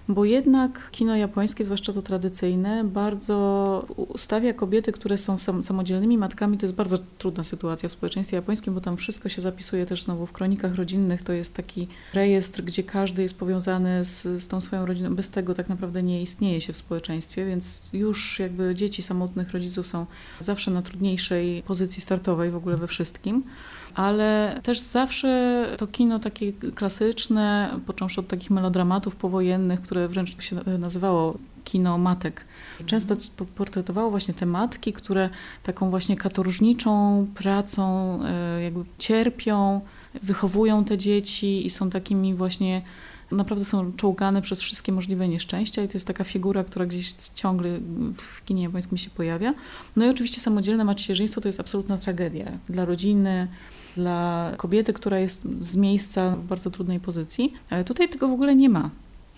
bo 0.08 0.26
jednak 0.26 0.90
kino 0.92 1.16
japońskie, 1.16 1.66
zwłaszcza 1.66 1.94
to 1.94 2.02
tradycyjne, 2.02 2.84
bardzo 2.84 3.86
stawia 4.18 4.54
kobiety, 4.54 4.92
które 4.92 5.18
są 5.18 5.38
sam, 5.38 5.64
samodzielnymi 5.64 6.18
matkami. 6.18 6.58
To 6.58 6.66
jest 6.66 6.76
bardzo 6.76 6.98
trudna 7.18 7.44
sytuacja 7.44 7.90
w 7.90 7.92
społeczeństwie 7.92 8.36
japońskim, 8.36 8.74
bo 8.74 8.82
tam 8.82 8.98
wszystko 8.98 9.30
się 9.30 9.42
zapisuje 9.42 9.86
też 9.86 10.04
znowu 10.04 10.26
w 10.26 10.32
kronikach 10.32 10.76
rodzinnych. 10.76 11.24
To 11.24 11.34
jest 11.34 11.56
taki 11.56 11.88
rejestr, 12.14 12.62
gdzie 12.62 12.84
każdy 12.84 13.22
jest 13.22 13.40
powiązany 13.40 14.04
z, 14.04 14.22
z 14.22 14.48
tą 14.48 14.62
swoją 14.62 14.86
rodziną. 14.86 15.16
Bez 15.16 15.30
tego 15.30 15.54
tak 15.54 15.70
naprawdę 15.70 16.04
nie 16.04 16.22
istnieje 16.22 16.62
się 16.62 16.74
w 16.74 16.78
społeczeństwie, 16.78 17.46
więc 17.46 17.82
już 17.94 18.40
jakby 18.40 18.59
dzieci 18.76 19.02
samotnych 19.02 19.52
rodziców 19.52 19.88
są 19.88 20.06
zawsze 20.40 20.72
na 20.72 20.82
trudniejszej 20.82 21.64
pozycji 21.64 22.02
startowej 22.02 22.52
w 22.52 22.56
ogóle 22.56 22.78
we 22.78 22.88
wszystkim 22.88 23.44
ale 23.96 24.60
też 24.64 24.80
zawsze 24.80 25.66
to 25.78 25.88
kino 25.88 26.20
takie 26.20 26.54
klasyczne, 26.54 27.80
począwszy 27.86 28.20
od 28.20 28.28
takich 28.28 28.52
melodramatów 28.52 29.16
powojennych, 29.16 29.82
które 29.82 30.08
wręcz 30.08 30.42
się 30.44 30.56
nazywało 30.80 31.38
kino 31.64 31.98
matek. 31.98 32.46
Często 32.86 33.16
portretowało 33.56 34.10
właśnie 34.10 34.34
te 34.34 34.46
matki, 34.46 34.94
które 34.94 35.30
taką 35.64 35.90
właśnie 35.90 36.16
katorżniczą 36.16 37.28
pracą 37.36 38.20
e, 38.24 38.64
jakby 38.64 38.84
cierpią, 38.98 39.82
wychowują 40.24 40.86
te 40.86 40.98
dzieci 40.98 41.66
i 41.66 41.70
są 41.70 41.90
takimi 41.90 42.36
właśnie 42.36 42.82
naprawdę 43.32 43.66
są 43.66 43.94
czołgane 43.94 44.42
przez 44.42 44.62
wszystkie 44.62 44.92
możliwe 44.92 45.28
nieszczęścia 45.28 45.84
i 45.84 45.88
to 45.88 45.94
jest 45.94 46.08
taka 46.08 46.24
figura, 46.24 46.64
która 46.64 46.86
gdzieś 46.86 47.14
ciągle 47.14 47.80
w 48.14 48.46
kinie 48.46 48.64
japońskim 48.64 48.98
się 48.98 49.10
pojawia. 49.10 49.54
No 49.96 50.06
i 50.06 50.10
oczywiście 50.10 50.42
samodzielne 50.42 50.84
macierzyństwo 50.84 51.42
to 51.42 51.48
jest 51.48 51.60
absolutna 51.60 51.98
tragedia 51.98 52.60
dla 52.70 52.86
rodziny, 52.86 53.48
dla 53.96 54.52
kobiety, 54.58 54.94
która 54.94 55.20
jest 55.20 55.44
z 55.60 55.76
miejsca 55.76 56.36
w 56.36 56.44
bardzo 56.44 56.72
trudnej 56.72 57.00
pozycji. 57.00 57.54
E, 57.70 57.84
tutaj 57.84 58.10
tego 58.10 58.28
w 58.28 58.34
ogóle 58.34 58.56
nie 58.56 58.70
ma. 58.70 58.90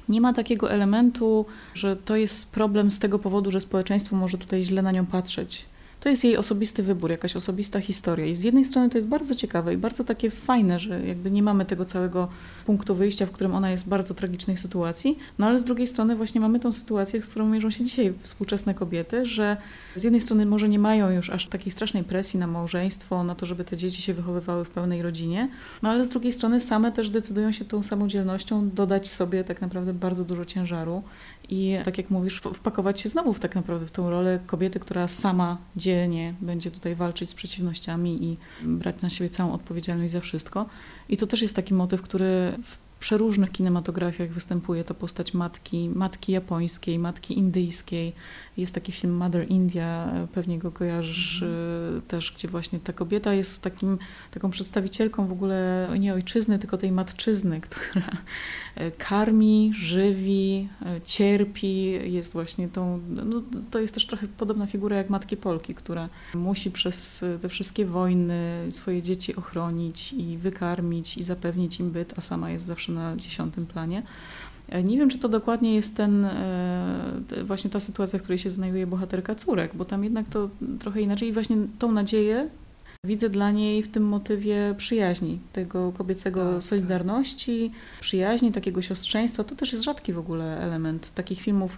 Nie 0.10 0.22
ma 0.22 0.34
takiego 0.34 0.72
elementu, 0.72 1.46
że 1.74 1.96
to 1.96 2.16
jest 2.16 2.52
problem 2.52 2.92
z 2.92 3.00
tego 3.00 3.20
powodu, 3.20 3.52
że 3.52 3.62
społeczeństwo 3.62 4.16
może 4.16 4.38
tutaj 4.38 4.64
źle 4.64 4.82
na 4.82 4.92
nią 4.92 5.06
patrzeć 5.06 5.66
to 6.02 6.10
jest 6.10 6.24
jej 6.24 6.38
osobisty 6.38 6.84
wybór, 6.84 7.12
jakaś 7.12 7.36
osobista 7.36 7.80
historia. 7.80 8.26
I 8.26 8.36
z 8.36 8.44
jednej 8.44 8.66
strony 8.66 8.90
to 8.90 8.98
jest 8.98 9.08
bardzo 9.08 9.36
ciekawe 9.36 9.74
i 9.74 9.78
bardzo 9.78 10.04
takie 10.04 10.32
fajne, 10.32 10.80
że 10.80 11.08
jakby 11.08 11.32
nie 11.32 11.44
mamy 11.44 11.66
tego 11.66 11.86
całego 11.86 12.28
punktu 12.66 12.96
wyjścia, 12.96 13.26
w 13.26 13.32
którym 13.32 13.56
ona 13.56 13.72
jest 13.72 13.86
w 13.86 13.90
bardzo 13.90 14.14
tragicznej 14.14 14.58
sytuacji, 14.58 15.18
no 15.40 15.48
ale 15.48 15.60
z 15.60 15.64
drugiej 15.64 15.88
strony 15.88 16.16
właśnie 16.16 16.42
mamy 16.42 16.60
tą 16.60 16.72
sytuację, 16.72 17.22
z 17.22 17.28
którą 17.30 17.50
mierzą 17.50 17.72
się 17.72 17.84
dzisiaj 17.84 18.14
współczesne 18.20 18.74
kobiety, 18.74 19.26
że 19.26 19.58
z 19.96 20.04
jednej 20.04 20.22
strony 20.22 20.46
może 20.46 20.70
nie 20.70 20.80
mają 20.80 21.10
już 21.10 21.30
aż 21.30 21.48
takiej 21.48 21.72
strasznej 21.72 22.04
presji 22.04 22.40
na 22.40 22.48
małżeństwo, 22.48 23.24
na 23.24 23.36
to, 23.36 23.46
żeby 23.46 23.64
te 23.64 23.78
dzieci 23.78 24.02
się 24.02 24.14
wychowywały 24.14 24.66
w 24.66 24.70
pełnej 24.70 25.02
rodzinie, 25.02 25.50
no 25.82 25.90
ale 25.90 26.06
z 26.06 26.10
drugiej 26.10 26.34
strony 26.34 26.62
same 26.62 26.92
też 26.92 27.10
decydują 27.10 27.52
się 27.52 27.66
tą 27.66 27.84
samodzielnością 27.84 28.70
dodać 28.70 29.10
sobie 29.10 29.44
tak 29.44 29.62
naprawdę 29.62 29.94
bardzo 29.94 30.26
dużo 30.26 30.46
ciężaru 30.46 31.04
i 31.50 31.78
tak 31.86 31.98
jak 31.98 32.10
mówisz, 32.10 32.42
wpakować 32.54 33.02
się 33.02 33.10
znowu 33.10 33.34
tak 33.34 33.56
naprawdę 33.56 33.86
w 33.86 33.92
tą 33.92 34.10
rolę 34.10 34.40
kobiety, 34.48 34.80
która 34.80 35.08
sama 35.08 35.58
dzielnie 35.92 36.34
będzie 36.42 36.72
tutaj 36.72 36.96
walczyć 36.96 37.30
z 37.30 37.34
przeciwnościami 37.34 38.24
i 38.24 38.38
brać 38.64 39.02
na 39.02 39.10
siebie 39.10 39.30
całą 39.30 39.54
odpowiedzialność 39.54 40.12
za 40.14 40.20
wszystko. 40.20 40.66
I 41.10 41.18
to 41.18 41.28
też 41.28 41.42
jest 41.42 41.56
taki 41.56 41.74
motyw, 41.74 42.02
który 42.02 42.54
w 42.64 42.78
przeróżnych 43.00 43.52
kinematografiach 43.52 44.30
występuje 44.30 44.84
to 44.84 44.94
postać 44.94 45.34
matki, 45.34 45.90
matki 45.90 46.32
japońskiej, 46.32 47.00
matki 47.00 47.38
indyjskiej. 47.38 48.14
Jest 48.58 48.76
taki 48.76 48.92
film 48.92 49.14
Mother 49.14 49.50
India, 49.50 50.14
pewnie 50.34 50.60
go 50.60 50.72
kojarzysz 50.72 51.44
mm. 51.44 52.02
też, 52.02 52.32
gdzie 52.32 52.48
właśnie 52.48 52.80
ta 52.80 52.94
kobieta 52.94 53.34
jest 53.34 53.64
takim, 53.64 53.98
taką 54.32 54.50
przedstawicielką 54.50 55.28
w 55.28 55.32
ogóle 55.32 55.90
nie 56.00 56.14
ojczyzny, 56.14 56.60
tylko 56.60 56.78
tej 56.78 56.92
matczyzny, 56.92 57.62
która 57.68 58.12
e, 58.76 58.92
karmi, 58.92 59.72
żywi, 59.74 60.70
e, 60.86 61.02
cierpi, 61.02 61.84
jest 62.14 62.34
właśnie 62.34 62.70
tą, 62.70 63.00
no, 63.10 63.42
to 63.72 63.80
jest 63.80 63.94
też 63.94 64.06
trochę 64.06 64.28
podobna 64.28 64.68
figura 64.68 64.98
jak 64.98 65.10
Matki 65.10 65.38
Polki, 65.38 65.76
która 65.76 66.10
musi 66.36 66.72
przez 66.72 67.26
te 67.42 67.50
wszystkie 67.50 67.86
wojny 67.86 68.68
swoje 68.72 69.02
dzieci 69.02 69.36
ochronić 69.36 70.14
i 70.14 70.38
wykarmić 70.38 71.18
i 71.18 71.24
zapewnić 71.24 71.80
im 71.80 71.92
byt, 71.92 72.14
a 72.18 72.22
sama 72.22 72.50
jest 72.50 72.66
zawsze 72.66 72.92
na 72.92 73.16
dziesiątym 73.16 73.66
planie. 73.66 74.04
Nie 74.84 74.98
wiem, 74.98 75.10
czy 75.10 75.20
to 75.20 75.30
dokładnie 75.30 75.76
jest 75.76 75.98
ten, 75.98 76.26
e, 76.26 77.22
właśnie 77.44 77.70
ta 77.70 77.80
sytuacja, 77.80 78.20
w 78.20 78.22
której 78.22 78.40
się 78.40 78.50
znajduje 78.50 78.88
bohaterka 78.88 79.36
córek, 79.36 79.72
bo 79.76 79.86
tam 79.86 80.04
jednak 80.04 80.30
to 80.30 80.50
trochę 80.80 81.02
inaczej 81.02 81.28
i 81.28 81.34
właśnie 81.34 81.58
tą 81.80 81.92
nadzieję 81.92 82.50
widzę 83.06 83.30
dla 83.30 83.52
niej 83.52 83.84
w 83.84 83.92
tym 83.92 84.04
motywie 84.04 84.76
przyjaźni, 84.78 85.40
tego 85.54 85.92
kobiecego 85.92 86.46
tak, 86.46 86.54
tak. 86.54 86.64
solidarności, 86.64 87.72
przyjaźni, 88.00 88.52
takiego 88.52 88.82
siostrzeństwa. 88.82 89.44
To 89.44 89.56
też 89.56 89.72
jest 89.72 89.84
rzadki 89.84 90.14
w 90.14 90.20
ogóle 90.20 90.60
element 90.60 91.14
takich 91.16 91.42
filmów. 91.42 91.78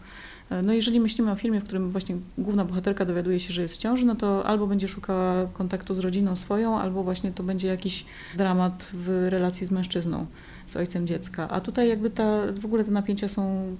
E, 0.50 0.62
no 0.62 0.74
jeżeli 0.74 1.00
myślimy 1.00 1.32
o 1.32 1.36
filmie, 1.36 1.60
w 1.60 1.64
którym 1.64 1.92
właśnie 1.92 2.16
główna 2.38 2.66
bohaterka 2.66 3.06
dowiaduje 3.06 3.40
się, 3.40 3.54
że 3.54 3.62
jest 3.62 3.76
w 3.76 3.78
ciąży, 3.78 4.06
no 4.06 4.16
to 4.16 4.46
albo 4.46 4.68
będzie 4.68 4.88
szukała 4.88 5.48
kontaktu 5.48 5.94
z 5.94 6.00
rodziną 6.00 6.36
swoją, 6.36 6.80
albo 6.80 7.04
właśnie 7.04 7.32
to 7.32 7.44
będzie 7.44 7.68
jakiś 7.68 8.06
dramat 8.38 8.90
w 8.94 9.28
relacji 9.30 9.68
z 9.68 9.72
mężczyzną 9.72 10.26
z 10.66 10.76
ojcem 10.76 11.08
dziecka. 11.08 11.50
A 11.50 11.62
tutaj 11.62 11.90
jakby 11.90 12.10
ta, 12.10 12.42
w 12.54 12.66
ogóle 12.66 12.84
te 12.84 12.92
napięcia 12.92 13.28
są 13.28 13.76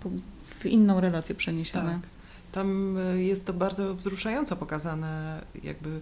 w 0.46 0.66
inną 0.66 1.00
relację 1.00 1.36
przeniesione. 1.36 1.92
Tak. 1.92 2.10
Tam 2.52 2.98
y, 2.98 3.24
jest 3.24 3.46
to 3.46 3.54
bardzo 3.54 3.96
wzruszająco 3.96 4.56
pokazane, 4.56 5.42
jakby 5.64 6.02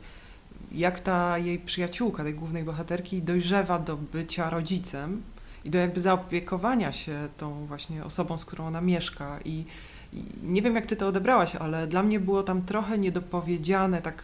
jak 0.72 1.00
ta 1.00 1.38
jej 1.38 1.60
przyjaciółka, 1.60 2.24
tej 2.24 2.34
głównej 2.34 2.64
bohaterki, 2.64 3.22
dojrzewa 3.22 3.80
do 3.80 3.98
bycia 3.98 4.50
rodzicem 4.50 5.22
i 5.66 5.70
do 5.70 5.78
jakby 5.78 6.02
zaopiekowania 6.02 6.92
się 6.92 7.30
tą 7.38 7.66
właśnie 7.66 8.06
osobą, 8.06 8.38
z 8.38 8.46
którą 8.46 8.68
ona 8.68 8.82
mieszka. 8.82 9.40
I, 9.46 9.66
i 10.14 10.24
nie 10.44 10.62
wiem, 10.62 10.76
jak 10.76 10.86
ty 10.86 10.96
to 10.96 11.08
odebrałaś, 11.08 11.56
ale 11.56 11.88
dla 11.88 12.04
mnie 12.04 12.20
było 12.20 12.44
tam 12.44 12.62
trochę 12.62 12.98
niedopowiedziane, 12.98 14.02
tak 14.02 14.24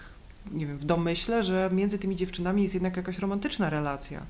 nie 0.52 0.68
wiem, 0.68 0.78
w 0.78 0.86
domyśle, 0.86 1.44
że 1.44 1.70
między 1.74 2.00
tymi 2.00 2.16
dziewczynami 2.16 2.64
jest 2.64 2.74
jednak 2.74 2.98
jakaś 2.98 3.20
romantyczna 3.20 3.70
relacja 3.70 4.22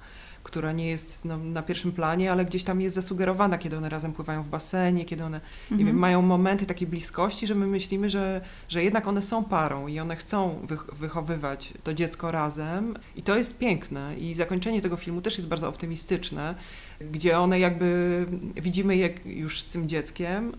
która 0.48 0.72
nie 0.72 0.88
jest 0.88 1.26
no, 1.26 1.38
na 1.38 1.62
pierwszym 1.62 1.92
planie, 1.92 2.32
ale 2.32 2.46
gdzieś 2.46 2.64
tam 2.64 2.82
jest 2.82 2.96
zasugerowana, 2.96 3.58
kiedy 3.58 3.78
one 3.78 3.90
razem 3.90 4.14
pływają 4.14 4.44
w 4.44 4.48
basenie, 4.48 5.06
kiedy 5.06 5.24
one 5.24 5.42
mhm. 5.62 5.80
nie 5.80 5.86
wiem, 5.86 6.00
mają 6.00 6.22
momenty 6.22 6.66
takiej 6.66 6.88
bliskości, 6.88 7.48
że 7.48 7.56
my 7.56 7.68
myślimy, 7.68 8.10
że, 8.10 8.42
że 8.70 8.84
jednak 8.84 9.08
one 9.08 9.22
są 9.22 9.44
parą 9.44 9.88
i 9.88 10.00
one 10.00 10.16
chcą 10.16 10.68
wychowywać 10.94 11.74
to 11.84 11.94
dziecko 11.94 12.32
razem. 12.32 12.98
I 13.16 13.22
to 13.22 13.38
jest 13.38 13.60
piękne. 13.60 14.18
I 14.18 14.34
zakończenie 14.34 14.82
tego 14.82 14.98
filmu 14.98 15.22
też 15.22 15.38
jest 15.38 15.50
bardzo 15.50 15.70
optymistyczne, 15.70 16.56
gdzie 17.02 17.40
one 17.40 17.60
jakby 17.60 18.26
widzimy 18.56 18.98
je 18.98 19.10
już 19.26 19.62
z 19.62 19.66
tym 19.66 19.90
dzieckiem, 19.90 20.54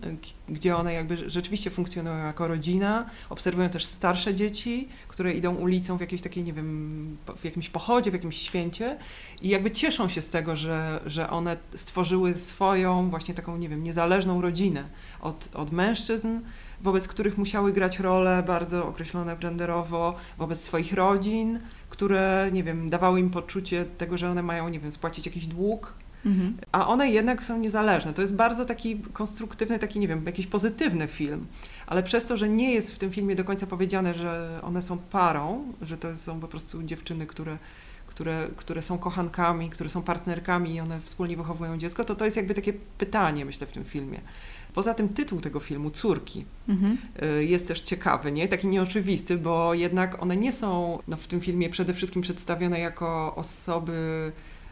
gdzie 0.49 0.75
one 0.75 0.93
jakby 0.93 1.29
rzeczywiście 1.29 1.69
funkcjonują 1.69 2.17
jako 2.17 2.47
rodzina, 2.47 3.09
obserwują 3.29 3.69
też 3.69 3.85
starsze 3.85 4.35
dzieci, 4.35 4.89
które 5.07 5.33
idą 5.33 5.55
ulicą 5.55 5.97
w 5.97 6.01
jakiejś 6.01 6.21
takiej, 6.21 6.43
nie 6.43 6.53
wiem, 6.53 7.17
w 7.37 7.45
jakimś 7.45 7.69
pochodzie, 7.69 8.11
w 8.11 8.13
jakimś 8.13 8.37
święcie 8.37 8.97
i 9.41 9.49
jakby 9.49 9.71
cieszą 9.71 10.09
się 10.09 10.21
z 10.21 10.29
tego, 10.29 10.55
że, 10.55 10.99
że 11.05 11.29
one 11.29 11.57
stworzyły 11.75 12.37
swoją 12.37 13.09
właśnie 13.09 13.33
taką, 13.33 13.57
nie 13.57 13.69
wiem, 13.69 13.83
niezależną 13.83 14.41
rodzinę 14.41 14.83
od, 15.21 15.49
od 15.53 15.71
mężczyzn, 15.71 16.39
wobec 16.81 17.07
których 17.07 17.37
musiały 17.37 17.73
grać 17.73 17.99
role 17.99 18.43
bardzo 18.47 18.87
określone 18.87 19.37
genderowo, 19.37 20.15
wobec 20.37 20.61
swoich 20.61 20.93
rodzin, 20.93 21.59
które, 21.89 22.49
nie 22.53 22.63
wiem, 22.63 22.89
dawały 22.89 23.19
im 23.19 23.29
poczucie 23.29 23.85
tego, 23.85 24.17
że 24.17 24.31
one 24.31 24.43
mają, 24.43 24.69
nie 24.69 24.79
wiem, 24.79 24.91
spłacić 24.91 25.25
jakiś 25.25 25.47
dług, 25.47 25.93
Mhm. 26.25 26.57
A 26.71 26.87
one 26.87 27.09
jednak 27.09 27.43
są 27.43 27.57
niezależne. 27.57 28.13
To 28.13 28.21
jest 28.21 28.35
bardzo 28.35 28.65
taki 28.65 28.97
konstruktywny, 29.13 29.79
taki, 29.79 29.99
nie 29.99 30.07
wiem, 30.07 30.25
jakiś 30.25 30.47
pozytywny 30.47 31.07
film. 31.07 31.47
Ale 31.87 32.03
przez 32.03 32.25
to, 32.25 32.37
że 32.37 32.49
nie 32.49 32.73
jest 32.73 32.91
w 32.91 32.97
tym 32.97 33.11
filmie 33.11 33.35
do 33.35 33.43
końca 33.43 33.67
powiedziane, 33.67 34.13
że 34.13 34.59
one 34.63 34.81
są 34.81 34.97
parą, 34.97 35.73
że 35.81 35.97
to 35.97 36.17
są 36.17 36.39
po 36.39 36.47
prostu 36.47 36.83
dziewczyny, 36.83 37.27
które, 37.27 37.57
które, 38.07 38.47
które 38.55 38.81
są 38.81 38.97
kochankami, 38.97 39.69
które 39.69 39.89
są 39.89 40.01
partnerkami 40.01 40.73
i 40.75 40.79
one 40.79 40.99
wspólnie 41.01 41.37
wychowują 41.37 41.77
dziecko, 41.77 42.05
to 42.05 42.15
to 42.15 42.25
jest 42.25 42.37
jakby 42.37 42.53
takie 42.53 42.73
pytanie, 42.73 43.45
myślę, 43.45 43.67
w 43.67 43.71
tym 43.71 43.85
filmie. 43.85 44.19
Poza 44.73 44.93
tym 44.93 45.09
tytuł 45.09 45.41
tego 45.41 45.59
filmu, 45.59 45.91
Córki, 45.91 46.45
mhm. 46.69 46.97
Y, 47.23 47.45
jest 47.45 47.67
też 47.67 47.81
ciekawy, 47.81 48.31
nie? 48.31 48.47
taki 48.47 48.67
nieoczywisty, 48.67 49.37
bo 49.37 49.73
jednak 49.73 50.23
one 50.23 50.37
nie 50.37 50.53
są 50.53 50.99
no, 51.07 51.17
w 51.17 51.27
tym 51.27 51.41
filmie 51.41 51.69
przede 51.69 51.93
wszystkim 51.93 52.21
przedstawione 52.21 52.79
jako 52.79 53.35
osoby 53.35 54.31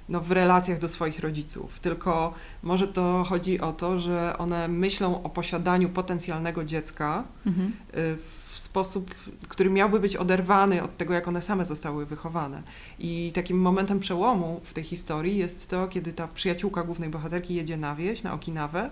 no, 0.09 0.21
w 0.21 0.31
relacjach 0.31 0.79
do 0.79 0.89
swoich 0.89 1.19
rodziców, 1.19 1.79
tylko 1.79 2.33
może 2.63 2.87
to 2.87 3.25
chodzi 3.29 3.61
o 3.61 3.73
to, 3.73 3.99
że 3.99 4.37
one 4.37 4.67
myślą 4.67 5.23
o 5.23 5.29
posiadaniu 5.29 5.89
potencjalnego 5.89 6.63
dziecka 6.63 7.23
mhm. 7.45 7.73
Y, 7.97 8.17
w 8.51 8.59
sposób, 8.59 9.15
który 9.47 9.69
miałby 9.69 9.99
być 9.99 10.15
oderwany 10.15 10.83
od 10.83 10.97
tego, 10.97 11.13
jak 11.13 11.27
one 11.27 11.41
same 11.41 11.65
zostały 11.65 12.05
wychowane. 12.05 12.63
I 12.99 13.31
takim 13.35 13.61
momentem 13.61 13.99
przełomu 13.99 14.61
w 14.63 14.73
tej 14.73 14.83
historii 14.83 15.37
jest 15.37 15.69
to, 15.69 15.87
kiedy 15.87 16.13
ta 16.13 16.27
przyjaciółka 16.27 16.83
głównej 16.83 17.09
bohaterki 17.09 17.55
jedzie 17.55 17.77
na 17.77 17.95
wieś, 17.95 18.23
na 18.23 18.33
Okinawę, 18.33 18.89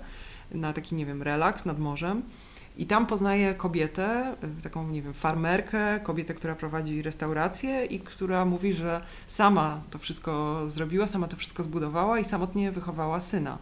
na 0.52 0.74
taki, 0.74 0.96
nie 0.96 1.06
wiem, 1.06 1.24
relaks 1.24 1.66
nad 1.66 1.80
morzem 1.80 2.24
I 2.78 2.86
tam 2.86 3.08
poznaje 3.08 3.54
kobietę, 3.54 4.36
taką, 4.64 4.88
nie 4.88 5.02
wiem, 5.02 5.14
farmerkę, 5.14 6.00
kobietę, 6.04 6.34
która 6.34 6.56
prowadzi 6.56 7.02
restaurację 7.02 7.86
i 7.86 8.00
która 8.00 8.46
mówi, 8.46 8.74
że 8.74 9.02
sama 9.28 9.82
to 9.92 10.00
wszystko 10.00 10.62
zrobiła, 10.70 11.08
sama 11.08 11.28
to 11.28 11.38
wszystko 11.38 11.64
zbudowała 11.64 12.20
i 12.20 12.26
samotnie 12.26 12.72
wychowała 12.72 13.22
syna. 13.22 13.58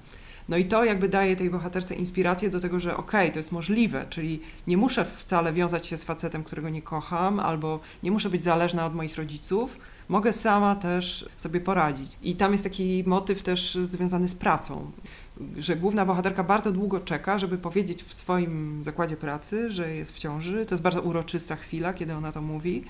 No 0.50 0.58
i 0.58 0.66
to 0.66 0.86
jakby 0.86 1.10
daje 1.10 1.36
tej 1.36 1.50
bohaterce 1.50 1.96
inspirację 1.96 2.50
do 2.50 2.60
tego, 2.60 2.80
że 2.80 2.98
okej, 2.98 3.22
okay, 3.22 3.32
to 3.32 3.40
jest 3.40 3.52
możliwe, 3.52 4.06
czyli 4.10 4.42
nie 4.68 4.78
muszę 4.78 5.06
wcale 5.06 5.54
wiązać 5.54 5.88
się 5.88 5.98
z 5.98 6.04
facetem, 6.04 6.44
którego 6.44 6.70
nie 6.70 6.82
kocham, 6.82 7.40
albo 7.40 7.80
nie 8.04 8.12
muszę 8.12 8.30
być 8.30 8.44
zależna 8.44 8.86
od 8.86 8.96
moich 8.96 9.16
rodziców, 9.16 9.78
mogę 10.10 10.34
sama 10.34 10.76
też 10.76 11.30
sobie 11.38 11.60
poradzić. 11.60 12.18
I 12.22 12.36
tam 12.36 12.52
jest 12.52 12.64
taki 12.64 13.04
motyw 13.08 13.44
też 13.44 13.76
związany 13.84 14.30
z 14.30 14.36
pracą, 14.36 14.92
że 15.58 15.76
główna 15.76 16.06
bohaterka 16.06 16.44
bardzo 16.44 16.72
długo 16.72 17.00
czeka, 17.00 17.40
żeby 17.40 17.58
powiedzieć 17.58 18.04
w 18.04 18.14
swoim 18.14 18.84
zakładzie 18.84 19.18
pracy, 19.18 19.72
że 19.72 19.96
jest 19.96 20.12
w 20.12 20.20
ciąży. 20.20 20.66
To 20.66 20.76
jest 20.76 20.84
bardzo 20.84 21.02
uroczysta 21.02 21.56
chwila, 21.56 21.94
kiedy 21.94 22.14
ona 22.14 22.32
to 22.32 22.42
mówi. 22.42 22.84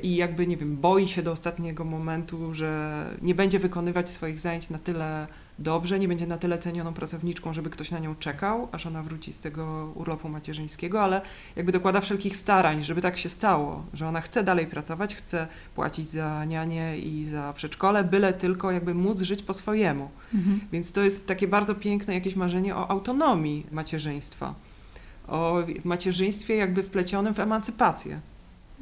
I 0.00 0.16
jakby, 0.16 0.46
nie 0.46 0.56
wiem, 0.56 0.76
boi 0.76 1.08
się 1.08 1.22
do 1.22 1.32
ostatniego 1.32 1.84
momentu, 1.84 2.54
że 2.54 3.04
nie 3.22 3.34
będzie 3.34 3.58
wykonywać 3.58 4.10
swoich 4.10 4.40
zajęć 4.40 4.70
na 4.70 4.78
tyle 4.78 5.26
dobrze, 5.58 5.98
nie 5.98 6.08
będzie 6.08 6.26
na 6.26 6.38
tyle 6.38 6.58
cenioną 6.58 6.94
pracowniczką, 6.94 7.52
żeby 7.52 7.70
ktoś 7.70 7.90
na 7.90 7.98
nią 7.98 8.14
czekał, 8.14 8.68
aż 8.72 8.86
ona 8.86 9.02
wróci 9.02 9.32
z 9.32 9.40
tego 9.40 9.92
urlopu 9.94 10.28
macierzyńskiego, 10.28 11.02
ale 11.02 11.20
jakby 11.56 11.72
dokłada 11.72 12.00
wszelkich 12.00 12.36
starań, 12.36 12.84
żeby 12.84 13.02
tak 13.02 13.18
się 13.18 13.28
stało, 13.28 13.84
że 13.94 14.08
ona 14.08 14.20
chce 14.20 14.44
dalej 14.44 14.66
pracować, 14.66 15.14
chce 15.14 15.48
płacić 15.74 16.10
za 16.10 16.44
nianie 16.44 16.98
i 16.98 17.26
za 17.26 17.52
przedszkole, 17.52 18.04
byle 18.04 18.32
tylko 18.32 18.70
jakby 18.70 18.94
móc 18.94 19.20
żyć 19.20 19.42
po 19.42 19.54
swojemu. 19.54 20.10
Mhm. 20.34 20.60
Więc 20.72 20.92
to 20.92 21.02
jest 21.02 21.26
takie 21.26 21.48
bardzo 21.48 21.74
piękne 21.74 22.14
jakieś 22.14 22.36
marzenie 22.36 22.76
o 22.76 22.90
autonomii 22.90 23.66
macierzyństwa, 23.72 24.54
o 25.28 25.62
macierzyństwie 25.84 26.56
jakby 26.56 26.82
wplecionym 26.82 27.34
w 27.34 27.40
emancypację. 27.40 28.20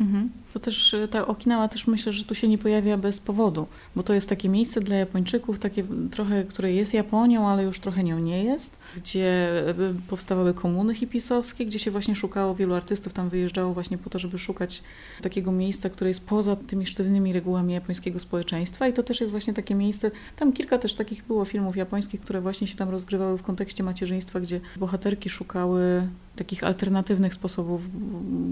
Mhm. 0.01 0.31
To 0.53 0.61
też 0.61 0.95
e, 0.95 1.09
ta 1.09 1.27
Okinawa 1.27 1.69
też 1.69 1.87
myślę, 1.87 2.13
że 2.13 2.25
tu 2.25 2.35
się 2.35 2.49
nie 2.49 2.59
pojawia 2.59 2.97
bez 2.97 3.21
powodu, 3.21 3.67
bo 3.97 4.03
to 4.03 4.15
jest 4.15 4.29
takie 4.29 4.49
miejsce 4.49 4.81
dla 4.81 4.97
Japończyków, 4.97 5.59
takie 5.59 5.85
trochę, 6.11 6.45
które 6.45 6.73
jest 6.73 6.95
Japonią, 6.95 7.49
ale 7.49 7.63
już 7.63 7.79
trochę 7.79 8.05
nią 8.05 8.19
nie 8.19 8.45
jest, 8.45 8.79
gdzie 8.97 9.53
e, 9.69 9.75
powstawały 10.09 10.55
komuny 10.55 10.95
hipisowskie, 10.95 11.67
gdzie 11.67 11.79
się 11.79 11.91
właśnie 11.91 12.17
szukało, 12.17 12.55
wielu 12.55 12.75
artystów 12.75 13.13
tam 13.13 13.29
wyjeżdżało 13.29 13.75
właśnie 13.75 13.99
po 13.99 14.11
to, 14.11 14.19
żeby 14.19 14.39
szukać 14.39 14.83
takiego 15.23 15.53
miejsca, 15.53 15.91
które 15.91 16.11
jest 16.11 16.27
poza 16.27 16.57
tymi 16.57 16.87
sztywnymi 16.87 17.33
regułami 17.33 17.75
japońskiego 17.75 18.21
społeczeństwa 18.21 18.89
i 18.89 18.93
to 18.93 19.03
też 19.03 19.21
jest 19.21 19.31
właśnie 19.31 19.55
takie 19.55 19.75
miejsce, 19.75 20.11
tam 20.37 20.53
kilka 20.53 20.79
też 20.79 20.95
takich 20.95 21.25
było 21.25 21.45
filmów 21.45 21.77
japońskich, 21.77 22.21
które 22.21 22.41
właśnie 22.41 22.67
się 22.67 22.77
tam 22.77 22.89
rozgrywały 22.89 23.39
w 23.39 23.43
kontekście 23.43 23.83
macierzyństwa, 23.83 24.41
gdzie 24.41 24.61
bohaterki 24.77 25.31
szukały 25.31 26.09
takich 26.37 26.65
alternatywnych 26.65 27.35
sposobów 27.35 27.89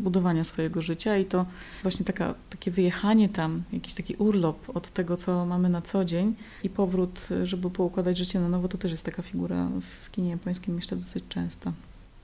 budowania 0.03 0.45
swojego 0.45 0.83
życia 0.83 1.17
i 1.17 1.25
to 1.25 1.47
właśnie 1.83 2.05
taka, 2.05 2.35
takie 2.51 2.71
wyjechanie 2.71 3.29
tam, 3.29 3.63
jakiś 3.73 3.95
taki 3.95 4.15
urlop 4.15 4.77
od 4.77 4.91
tego, 4.91 5.17
co 5.17 5.47
mamy 5.47 5.69
na 5.69 5.83
co 5.83 6.05
dzień 6.05 6.35
i 6.63 6.71
powrót, 6.71 7.29
żeby 7.45 7.71
poukładać 7.71 8.19
życie 8.19 8.41
na 8.41 8.49
nowo, 8.49 8.69
to 8.69 8.79
też 8.79 8.91
jest 8.91 9.05
taka 9.05 9.23
figura 9.23 9.69
w 10.05 10.11
kinie 10.11 10.31
japońskim, 10.31 10.75
myślę, 10.75 10.97
dosyć 10.97 11.25
często. 11.29 11.73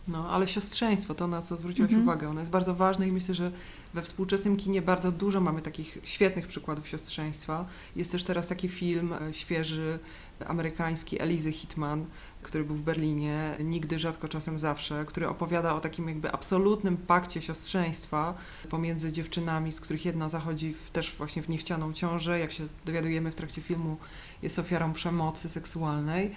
No, 0.09 0.31
ale 0.31 0.49
siostrzeństwo, 0.49 1.15
to 1.15 1.27
na 1.27 1.43
co 1.43 1.57
zwróciłaś 1.57 1.91
mhm. 1.91 2.09
uwagę, 2.09 2.29
ono 2.29 2.41
jest 2.41 2.53
bardzo 2.53 2.75
ważne 2.75 3.09
i 3.09 3.13
myślę, 3.13 3.35
że 3.35 3.51
we 3.95 4.03
współczesnym 4.03 4.57
kinie 4.57 4.83
bardzo 4.83 5.13
dużo 5.13 5.41
mamy 5.41 5.63
takich 5.63 5.99
świetnych 6.05 6.47
przykładów 6.47 6.89
siostrzeństwa. 6.89 7.65
Jest 7.97 8.13
też 8.13 8.25
teraz 8.25 8.49
taki 8.49 8.69
film 8.69 9.13
e, 9.13 9.35
świeży, 9.35 9.99
amerykański, 10.47 11.23
Elizy 11.23 11.53
Hitman, 11.53 12.05
który 12.43 12.65
był 12.65 12.77
w 12.77 12.83
Berlinie, 12.83 13.57
Nigdy, 13.61 13.99
Rzadko, 13.99 14.29
Czasem, 14.29 14.59
Zawsze, 14.59 15.05
który 15.07 15.29
opowiada 15.29 15.75
o 15.75 15.81
takim 15.81 16.09
jakby 16.09 16.33
absolutnym 16.33 16.97
pakcie 16.97 17.43
siostrzeństwa 17.43 18.35
pomiędzy 18.69 19.13
dziewczynami, 19.13 19.73
z 19.73 19.81
których 19.81 20.05
jedna 20.05 20.29
zachodzi 20.29 20.75
w, 20.75 20.91
też 20.91 21.15
właśnie 21.19 21.43
w 21.43 21.49
niechcianą 21.49 21.93
ciążę, 21.93 22.39
jak 22.39 22.53
się 22.53 22.67
dowiadujemy 22.85 23.33
w 23.33 23.35
trakcie 23.35 23.63
filmu, 23.63 23.97
jest 24.43 24.59
ofiarą 24.59 24.93
przemocy 24.93 25.49
seksualnej. 25.49 26.35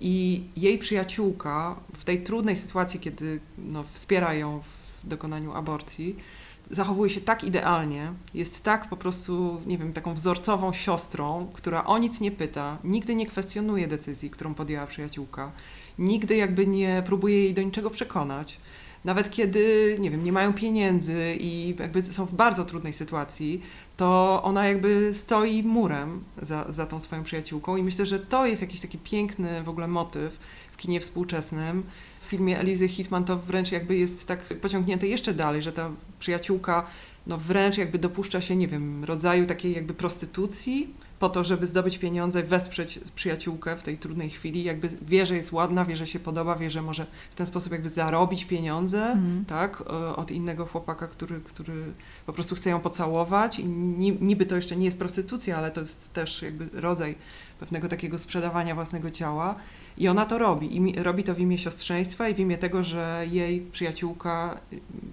I 0.00 0.44
jej 0.56 0.78
przyjaciółka 0.78 1.76
w 1.96 2.04
tej 2.04 2.22
trudnej 2.22 2.56
sytuacji, 2.56 3.00
kiedy 3.00 3.40
no, 3.58 3.84
wspiera 3.92 4.34
ją 4.34 4.60
w 4.60 5.08
dokonaniu 5.08 5.52
aborcji, 5.52 6.16
zachowuje 6.70 7.10
się 7.10 7.20
tak 7.20 7.44
idealnie, 7.44 8.12
jest 8.34 8.64
tak 8.64 8.88
po 8.88 8.96
prostu, 8.96 9.60
nie 9.66 9.78
wiem, 9.78 9.92
taką 9.92 10.14
wzorcową 10.14 10.72
siostrą, 10.72 11.50
która 11.52 11.84
o 11.84 11.98
nic 11.98 12.20
nie 12.20 12.30
pyta, 12.30 12.78
nigdy 12.84 13.14
nie 13.14 13.26
kwestionuje 13.26 13.86
decyzji, 13.86 14.30
którą 14.30 14.54
podjęła 14.54 14.86
przyjaciółka, 14.86 15.52
nigdy 15.98 16.36
jakby 16.36 16.66
nie 16.66 17.02
próbuje 17.06 17.44
jej 17.44 17.54
do 17.54 17.62
niczego 17.62 17.90
przekonać. 17.90 18.58
Nawet 19.04 19.30
kiedy, 19.30 19.96
nie 20.00 20.10
wiem, 20.10 20.24
nie 20.24 20.32
mają 20.32 20.52
pieniędzy 20.52 21.36
i 21.40 21.76
jakby 21.78 22.02
są 22.02 22.26
w 22.26 22.34
bardzo 22.34 22.64
trudnej 22.64 22.92
sytuacji, 22.92 23.62
to 23.96 24.40
ona 24.42 24.68
jakby 24.68 25.14
stoi 25.14 25.62
murem 25.62 26.24
za, 26.42 26.72
za 26.72 26.86
tą 26.86 27.00
swoją 27.00 27.22
przyjaciółką 27.22 27.76
i 27.76 27.82
myślę, 27.82 28.06
że 28.06 28.18
to 28.18 28.46
jest 28.46 28.62
jakiś 28.62 28.80
taki 28.80 28.98
piękny 28.98 29.62
w 29.62 29.68
ogóle 29.68 29.88
motyw 29.88 30.38
w 30.72 30.76
kinie 30.76 31.00
współczesnym, 31.00 31.82
filmie 32.34 32.58
Elizy 32.58 32.88
Hitman 32.88 33.24
to 33.24 33.36
wręcz 33.36 33.72
jakby 33.72 33.96
jest 33.96 34.26
tak 34.26 34.40
pociągnięte 34.60 35.06
jeszcze 35.06 35.34
dalej, 35.34 35.62
że 35.62 35.72
ta 35.72 35.90
przyjaciółka 36.18 36.86
no 37.26 37.38
wręcz 37.38 37.78
jakby 37.78 37.98
dopuszcza 37.98 38.40
się, 38.40 38.56
nie 38.56 38.68
wiem, 38.68 39.04
rodzaju 39.04 39.46
takiej 39.46 39.74
jakby 39.74 39.94
prostytucji 39.94 40.94
po 41.18 41.28
to, 41.28 41.44
żeby 41.44 41.66
zdobyć 41.66 41.98
pieniądze, 41.98 42.42
wesprzeć 42.42 43.00
przyjaciółkę 43.14 43.76
w 43.76 43.82
tej 43.82 43.98
trudnej 43.98 44.30
chwili, 44.30 44.64
jakby 44.64 44.88
wie, 45.02 45.26
że 45.26 45.36
jest 45.36 45.52
ładna, 45.52 45.84
wie, 45.84 45.96
że 45.96 46.06
się 46.06 46.20
podoba, 46.20 46.56
wie, 46.56 46.70
że 46.70 46.82
może 46.82 47.06
w 47.30 47.34
ten 47.34 47.46
sposób 47.46 47.72
jakby 47.72 47.88
zarobić 47.88 48.44
pieniądze, 48.44 49.02
mm. 49.04 49.44
tak, 49.44 49.82
od 50.16 50.30
innego 50.30 50.66
chłopaka, 50.66 51.06
który, 51.06 51.40
który 51.40 51.74
po 52.26 52.32
prostu 52.32 52.54
chce 52.54 52.70
ją 52.70 52.80
pocałować 52.80 53.58
i 53.58 53.64
niby 54.20 54.46
to 54.46 54.56
jeszcze 54.56 54.76
nie 54.76 54.84
jest 54.84 54.98
prostytucja, 54.98 55.58
ale 55.58 55.70
to 55.70 55.80
jest 55.80 56.12
też 56.12 56.42
jakby 56.42 56.80
rodzaj 56.80 57.14
pewnego 57.60 57.88
takiego 57.88 58.18
sprzedawania 58.18 58.74
własnego 58.74 59.10
ciała 59.10 59.54
i 59.98 60.08
ona 60.08 60.26
to 60.26 60.38
robi. 60.38 60.76
I 60.76 61.02
robi 61.02 61.24
to 61.24 61.34
w 61.34 61.38
imię 61.38 61.58
siostrzeństwa 61.58 62.28
i 62.28 62.34
w 62.34 62.38
imię 62.38 62.58
tego, 62.58 62.82
że 62.82 63.24
jej 63.30 63.60
przyjaciółka, 63.60 64.60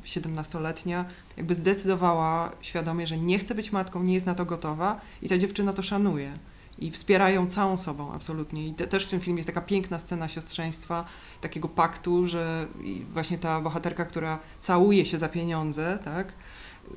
17-letnia, 0.05 1.05
jakby 1.41 1.55
zdecydowała 1.55 2.51
świadomie, 2.61 3.07
że 3.07 3.17
nie 3.17 3.39
chce 3.39 3.55
być 3.55 3.71
matką, 3.71 4.03
nie 4.03 4.13
jest 4.13 4.25
na 4.25 4.35
to 4.35 4.45
gotowa 4.45 5.01
i 5.21 5.29
ta 5.29 5.37
dziewczyna 5.37 5.73
to 5.73 5.81
szanuje. 5.81 6.33
I 6.79 6.91
wspiera 6.91 7.29
ją 7.29 7.47
całą 7.47 7.77
sobą, 7.77 8.13
absolutnie. 8.13 8.67
I 8.67 8.73
te, 8.73 8.87
też 8.87 9.05
w 9.05 9.09
tym 9.09 9.19
filmie 9.19 9.39
jest 9.39 9.47
taka 9.47 9.61
piękna 9.61 9.99
scena 9.99 10.29
siostrzeństwa, 10.29 11.05
takiego 11.41 11.67
paktu, 11.67 12.27
że 12.27 12.67
właśnie 13.13 13.37
ta 13.37 13.61
bohaterka, 13.61 14.05
która 14.05 14.39
całuje 14.59 15.05
się 15.05 15.19
za 15.19 15.29
pieniądze, 15.29 15.99
tak? 16.03 16.33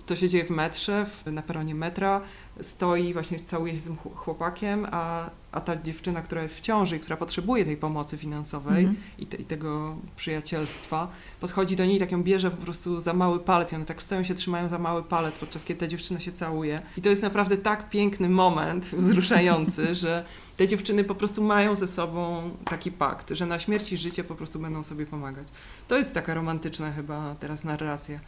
To 0.07 0.17
się 0.17 0.29
dzieje 0.29 0.45
w 0.45 0.51
metrze, 0.51 1.07
w, 1.07 1.33
na 1.33 1.43
peronie 1.43 1.75
metra, 1.75 2.21
stoi, 2.61 3.13
właśnie 3.13 3.41
całuje 3.41 3.75
się 3.75 3.81
z 3.81 3.85
tym 3.85 3.97
chłopakiem, 3.97 4.87
a, 4.91 5.31
a 5.53 5.61
ta 5.61 5.83
dziewczyna, 5.83 6.23
która 6.23 6.43
jest 6.43 6.55
w 6.55 6.61
ciąży 6.61 6.97
i 6.97 7.01
która 7.01 7.17
potrzebuje 7.17 7.65
tej 7.65 7.77
pomocy 7.77 8.17
finansowej 8.17 8.85
mm 8.85 8.95
-hmm. 8.95 9.23
i, 9.23 9.27
te, 9.27 9.37
i, 9.37 9.45
tego 9.45 9.97
przyjacielstwa, 10.17 11.09
podchodzi 11.41 11.77
do 11.77 11.85
niej 11.85 11.97
i 11.97 12.01
tak 12.01 12.13
ją 12.13 12.23
bierze 12.23 12.51
po 12.51 12.57
prostu 12.57 13.01
za 13.01 13.13
mały 13.13 13.41
palec 13.41 13.73
i 13.73 13.77
one 13.77 13.85
tak 13.85 14.03
stoją 14.03 14.25
się, 14.25 14.35
trzymają 14.35 14.69
za 14.69 14.79
mały 14.79 15.03
palec, 15.03 15.39
podczas 15.39 15.65
kiedy 15.65 15.81
ta 15.81 15.87
dziewczyna 15.87 16.21
się 16.21 16.33
całuje. 16.33 16.83
I 16.97 17.03
to 17.03 17.09
jest 17.09 17.23
naprawdę 17.23 17.57
tak 17.57 17.91
piękny 17.91 18.29
moment, 18.29 18.85
wzruszający, 18.99 19.95
że 20.05 20.25
te 20.57 20.69
dziewczyny 20.69 21.05
po 21.05 21.15
prostu 21.15 21.45
mają 21.45 21.77
ze 21.77 21.89
sobą 21.89 22.51
taki 22.65 22.93
pakt, 22.93 23.31
że 23.31 23.47
na 23.47 23.59
śmierć 23.59 23.93
i 23.93 23.97
życie 23.97 24.25
po 24.25 24.35
prostu 24.35 24.59
będą 24.59 24.85
sobie 24.85 25.07
pomagać. 25.07 25.47
To 25.89 25.99
jest 25.99 26.15
taka 26.15 26.35
romantyczna 26.35 26.93
chyba 26.93 27.35
teraz 27.41 27.65
narracja 27.65 28.19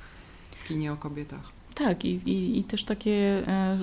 kinie 0.69 0.93
o 0.93 0.97
kobietach. 0.97 1.53
Tak, 1.75 2.05
i, 2.05 2.09
i, 2.09 2.59
i 2.59 2.65
też 2.65 2.85
takie 2.85 3.43
e, 3.49 3.79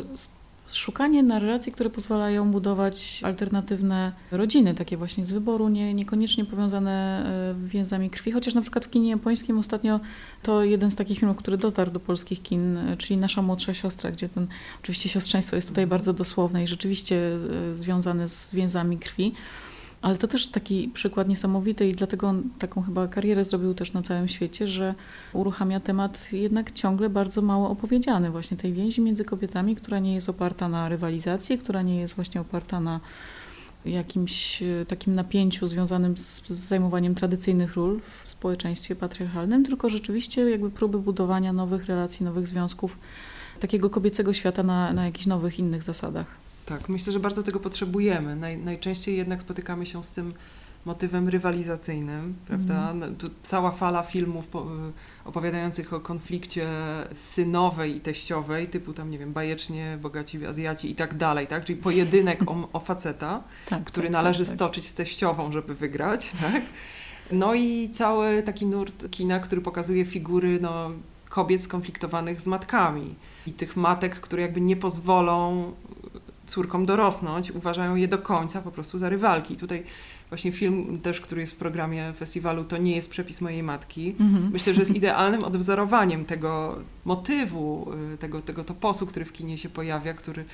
szukanie 0.72 1.24
narracji, 1.24 1.72
które 1.72 1.89
pozwalają 1.89 2.52
budować 2.52 3.22
alternatywne 3.24 4.12
rodziny, 4.32 4.74
takie 4.74 4.98
właśnie 4.98 5.26
z 5.26 5.32
wyboru, 5.32 5.69
nie, 5.69 5.93
niekoniecznie 5.93 6.46
powiązane 6.46 7.26
e, 7.63 7.67
więzami 7.67 8.10
krwi, 8.10 8.32
chociaż 8.32 8.54
na 8.54 8.62
przykład 8.62 8.86
w 8.86 8.89
kinie 8.89 9.10
japońskim 9.10 9.58
ostatnio 9.58 10.00
to 10.43 10.63
jeden 10.63 10.91
z 10.91 10.96
takich 10.96 11.19
filmów, 11.19 11.38
który 11.38 11.58
dotarł 11.58 11.91
do 11.91 12.00
polskich 12.00 12.41
kin, 12.41 12.78
e, 12.78 12.98
czyli 12.98 13.17
Nasza 13.17 13.41
młodsza 13.41 13.74
siostra, 13.74 14.12
gdzie 14.12 14.30
ten, 14.30 14.48
oczywiście 14.84 15.10
siostrzeństwo 15.10 15.56
jest 15.56 15.67
tutaj 15.67 15.88
bardzo 15.88 16.13
dosłowne 16.13 16.63
i 16.63 16.67
rzeczywiście 16.67 17.38
związane 17.74 18.28
z 18.28 18.54
więzami 18.54 18.98
krwi. 18.98 19.34
Ale 20.04 20.18
to 20.18 20.28
też 20.28 20.48
taki 20.48 20.89
przykład 20.94 21.28
niesamowity 21.28 21.88
i 21.88 21.94
dlatego 21.94 22.28
on 22.28 22.44
taką 22.60 22.82
chyba 22.82 23.08
karierę 23.08 23.44
zrobił 23.44 23.74
też 23.74 23.94
na 23.94 24.02
całym 24.02 24.28
świecie, 24.28 24.68
że 24.68 24.96
uruchamia 25.34 25.80
temat 25.80 26.28
jednak 26.32 26.72
ciągle 26.72 27.10
bardzo 27.10 27.42
mało 27.42 27.70
opowiedziany, 27.70 28.32
właśnie 28.32 28.58
tej 28.58 28.74
więzi 28.74 29.02
między 29.02 29.26
kobietami, 29.26 29.76
która 29.76 30.00
nie 30.00 30.13
jest 30.13 30.30
oparta 30.30 30.70
na 30.70 30.89
rywalizacji, 30.89 31.58
która 31.58 31.82
nie 31.82 32.00
jest 32.00 32.16
właśnie 32.16 32.42
oparta 32.42 32.80
na 32.80 33.00
jakimś 33.86 34.63
e, 34.63 34.86
takim 34.86 35.16
napięciu 35.16 35.68
związanym 35.68 36.18
z, 36.18 36.42
z 36.48 36.52
zajmowaniem 36.52 37.16
tradycyjnych 37.16 37.76
ról 37.76 38.00
w 38.24 38.30
społeczeństwie 38.30 38.96
patriarchalnym, 38.96 39.66
tylko 39.66 39.89
rzeczywiście 39.89 40.50
jakby 40.50 40.72
próby 40.72 41.00
budowania 41.00 41.54
nowych 41.54 41.86
relacji, 41.86 42.26
nowych 42.26 42.48
związków, 42.48 42.98
takiego 43.60 43.89
kobiecego 43.89 44.34
świata 44.34 44.63
na, 44.63 44.94
na 44.94 45.06
jakichś 45.06 45.26
nowych, 45.26 45.60
innych 45.60 45.84
zasadach. 45.84 46.42
Tak, 46.65 46.89
myślę, 46.89 47.13
że 47.13 47.19
bardzo 47.19 47.43
tego 47.43 47.60
potrzebujemy. 47.60 48.36
Naj, 48.36 48.58
najczęściej 48.58 49.17
jednak 49.17 49.41
spotykamy 49.41 49.86
się 49.86 50.04
z 50.04 50.12
tym 50.12 50.34
motywem 50.86 51.30
rywalizacyjnym, 51.30 52.36
prawda? 52.47 52.91
Mm. 52.91 53.15
Tu 53.15 53.30
cała 53.43 53.71
fala 53.71 54.04
filmów 54.04 54.47
po, 54.47 54.65
opowiadających 55.26 55.93
o 55.93 55.99
konflikcie 55.99 56.67
synowej 57.15 57.95
i 57.95 57.99
teściowej, 57.99 58.67
typu 58.67 58.93
tam, 58.93 59.12
nie 59.12 59.17
wiem, 59.17 59.34
bajecznie, 59.34 59.97
bogaci 60.02 60.45
Azjaci 60.45 60.91
i 60.91 60.95
tak 60.95 61.17
dalej, 61.17 61.47
tak? 61.47 61.65
Czyli 61.65 61.80
pojedynek 61.80 62.52
o, 62.52 62.69
o 62.73 62.80
faceta, 62.80 63.43
tak, 63.69 63.84
który 63.84 64.08
tak, 64.08 64.13
należy 64.13 64.39
tak, 64.39 64.47
tak. 64.47 64.56
stoczyć 64.56 64.88
z 64.88 64.95
teściową, 64.95 65.52
żeby 65.52 65.76
wygrać, 65.76 66.32
tak? 66.52 66.62
No 67.32 67.54
i 67.54 67.89
cały 67.89 68.43
taki 68.43 68.65
nurt 68.65 69.12
kina, 69.12 69.39
który 69.39 69.62
pokazuje 69.62 70.06
figury, 70.06 70.60
no, 70.62 70.91
kobiet 71.30 71.62
skonfliktowanych 71.62 72.41
z 72.41 72.47
matkami 72.47 73.15
i 73.47 73.54
tych 73.54 73.78
matek, 73.78 74.19
które 74.19 74.41
jakby 74.41 74.62
nie 74.62 74.76
pozwolą 74.76 75.71
córkom 76.45 76.86
dorosnąć, 76.86 77.51
uważają 77.51 77.95
je 77.95 78.08
do 78.08 78.17
końca 78.17 78.62
po 78.62 78.71
prostu 78.71 78.99
za 78.99 79.10
rywalki. 79.10 79.53
I 79.53 79.58
tutaj 79.58 79.84
właśnie 80.29 80.51
film 80.51 80.99
też, 81.01 81.21
który 81.21 81.41
jest 81.41 81.53
w 81.53 81.58
programie 81.58 82.13
festiwalu, 82.13 82.63
to 82.63 82.77
nie 82.77 82.95
jest 82.95 83.10
przepis 83.10 83.41
mojej 83.41 83.63
matki. 83.63 84.15
Mhm. 84.19 84.49
Myślę, 84.53 84.73
że 84.73 84.79
jest 84.79 84.95
idealnym 85.01 85.43
odwzorowaniem 85.43 86.25
tego 86.25 86.77
motywu, 87.06 87.91
y, 88.13 88.17
tego, 88.17 88.41
tego 88.41 88.63
toposu, 88.63 89.08
który 89.08 89.25
w 89.25 89.32
kinie 89.32 89.58
się 89.58 89.69
pojawia, 89.69 90.13
który 90.13 90.45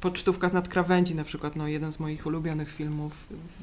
Pocztówka 0.00 0.48
z 0.48 0.52
nadkrawędzi 0.52 1.14
na 1.14 1.24
przykład, 1.24 1.56
no 1.56 1.68
jeden 1.68 1.92
z 1.92 2.00
moich 2.00 2.26
ulubionych 2.26 2.72
filmów, 2.72 3.12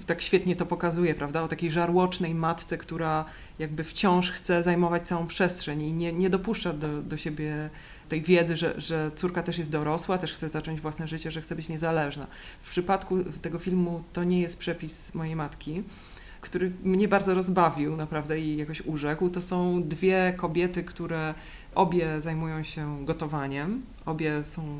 tak 0.05 0.21
świetnie 0.21 0.55
to 0.55 0.65
pokazuje, 0.65 1.15
prawda? 1.15 1.43
O 1.43 1.47
takiej 1.47 1.71
żarłocznej 1.71 2.35
matce, 2.35 2.77
która 2.77 3.25
jakby 3.59 3.83
wciąż 3.83 4.31
chce 4.31 4.63
zajmować 4.63 5.07
całą 5.07 5.27
przestrzeń 5.27 5.81
i 5.81 5.93
nie, 5.93 6.13
nie 6.13 6.29
dopuszcza 6.29 6.73
do, 6.73 7.01
do 7.01 7.17
siebie 7.17 7.69
tej 8.09 8.21
wiedzy, 8.21 8.57
że, 8.57 8.81
że 8.81 9.11
córka 9.15 9.43
też 9.43 9.57
jest 9.57 9.71
dorosła, 9.71 10.17
też 10.17 10.33
chce 10.33 10.49
zacząć 10.49 10.81
własne 10.81 11.07
życie, 11.07 11.31
że 11.31 11.41
chce 11.41 11.55
być 11.55 11.69
niezależna. 11.69 12.27
W 12.61 12.69
przypadku 12.69 13.23
tego 13.41 13.59
filmu 13.59 14.03
to 14.13 14.23
nie 14.23 14.41
jest 14.41 14.59
przepis 14.59 15.13
mojej 15.15 15.35
matki, 15.35 15.83
który 16.41 16.71
mnie 16.83 17.07
bardzo 17.07 17.33
rozbawił 17.33 17.95
naprawdę 17.97 18.39
i 18.39 18.57
jakoś 18.57 18.81
urzekł. 18.81 19.29
To 19.29 19.41
są 19.41 19.83
dwie 19.83 20.33
kobiety, 20.37 20.83
które 20.83 21.33
obie 21.75 22.21
zajmują 22.21 22.63
się 22.63 23.05
gotowaniem, 23.05 23.81
obie 24.05 24.45
są 24.45 24.79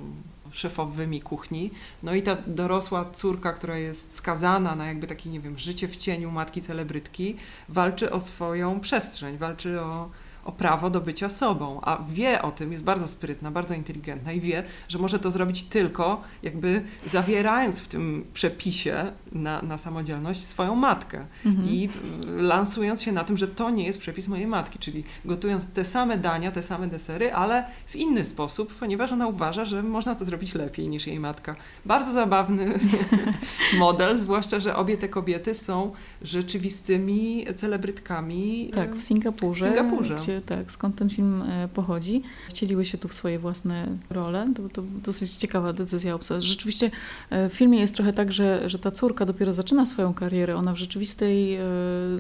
szefowymi 0.52 1.22
kuchni. 1.22 1.72
No 2.04 2.14
i 2.14 2.24
ta 2.24 2.38
dorosła 2.48 3.12
córka, 3.12 3.54
która 3.54 3.78
jest 3.78 4.16
skazana 4.16 4.76
na 4.76 4.88
jakby 4.88 5.08
takie, 5.08 5.30
nie 5.30 5.40
wiem, 5.40 5.58
życie 5.58 5.88
w 5.88 5.98
cieniu 5.98 6.32
matki 6.32 6.62
celebrytki, 6.62 7.36
walczy 7.70 8.12
o 8.12 8.20
swoją 8.20 8.80
przestrzeń, 8.80 9.38
walczy 9.38 9.82
o 9.82 10.10
o 10.46 10.52
prawo 10.52 10.90
do 10.90 11.02
bycia 11.02 11.30
sobą, 11.30 11.80
a 11.82 12.04
wie 12.10 12.42
o 12.42 12.52
tym, 12.52 12.72
jest 12.72 12.84
bardzo 12.84 13.08
sprytna, 13.08 13.52
bardzo 13.52 13.74
inteligentna 13.74 14.32
i 14.32 14.42
wie, 14.42 14.64
że 14.88 15.00
może 15.00 15.20
to 15.20 15.32
zrobić 15.32 15.64
tylko 15.64 16.22
jakby 16.44 16.82
zawierając 17.06 17.80
w 17.80 17.88
tym 17.88 18.26
przepisie 18.34 19.12
na, 19.32 19.62
na 19.62 19.78
samodzielność 19.78 20.44
swoją 20.44 20.76
matkę 20.76 21.26
mhm. 21.46 21.70
i 21.70 21.90
lansując 22.38 23.02
się 23.02 23.12
na 23.12 23.24
tym, 23.24 23.38
że 23.38 23.48
to 23.48 23.70
nie 23.70 23.86
jest 23.86 24.00
przepis 24.00 24.28
mojej 24.28 24.48
matki, 24.48 24.80
czyli 24.80 25.04
gotując 25.26 25.68
te 25.68 25.86
same 25.86 26.18
dania, 26.18 26.52
te 26.52 26.64
same 26.64 26.88
desery, 26.88 27.34
ale 27.34 27.66
w 27.88 27.96
inny 27.96 28.26
sposób, 28.26 28.74
ponieważ 28.74 29.12
ona 29.12 29.28
uważa, 29.28 29.66
że 29.66 29.84
można 29.84 30.16
to 30.16 30.26
zrobić 30.26 30.54
lepiej 30.54 30.90
niż 30.90 31.08
jej 31.08 31.20
matka. 31.20 31.56
Bardzo 31.86 32.14
zabawny 32.14 32.80
model, 33.78 34.18
zwłaszcza, 34.18 34.60
że 34.60 34.76
obie 34.76 34.98
te 34.98 35.10
kobiety 35.10 35.54
są 35.54 35.92
rzeczywistymi 36.22 37.46
celebrytkami. 37.56 38.72
Tak, 38.76 38.96
w 38.96 39.02
Singapurze. 39.02 39.66
W 39.66 39.68
Singapurze. 39.68 40.35
Tak, 40.42 40.72
skąd 40.72 40.96
ten 40.96 41.10
film 41.10 41.42
e, 41.42 41.68
pochodzi. 41.68 42.24
Wcieliły 42.50 42.86
się 42.86 42.98
tu 42.98 43.08
w 43.08 43.14
swoje 43.14 43.40
własne 43.40 43.88
role. 44.10 44.46
To, 44.56 44.70
to 44.70 44.84
dosyć 45.04 45.36
ciekawa 45.36 45.74
decyzja 45.74 46.16
obsady. 46.16 46.42
Rzeczywiście 46.42 46.92
e, 47.30 47.50
w 47.50 47.54
filmie 47.54 47.80
jest 47.80 47.96
trochę 47.96 48.14
tak, 48.14 48.34
że, 48.34 48.70
że 48.70 48.80
ta 48.80 48.92
córka 48.92 49.26
dopiero 49.26 49.54
zaczyna 49.54 49.86
swoją 49.86 50.14
karierę. 50.14 50.56
Ona 50.56 50.74
w 50.74 50.78
rzeczywistej, 50.78 51.56
e, 51.56 51.60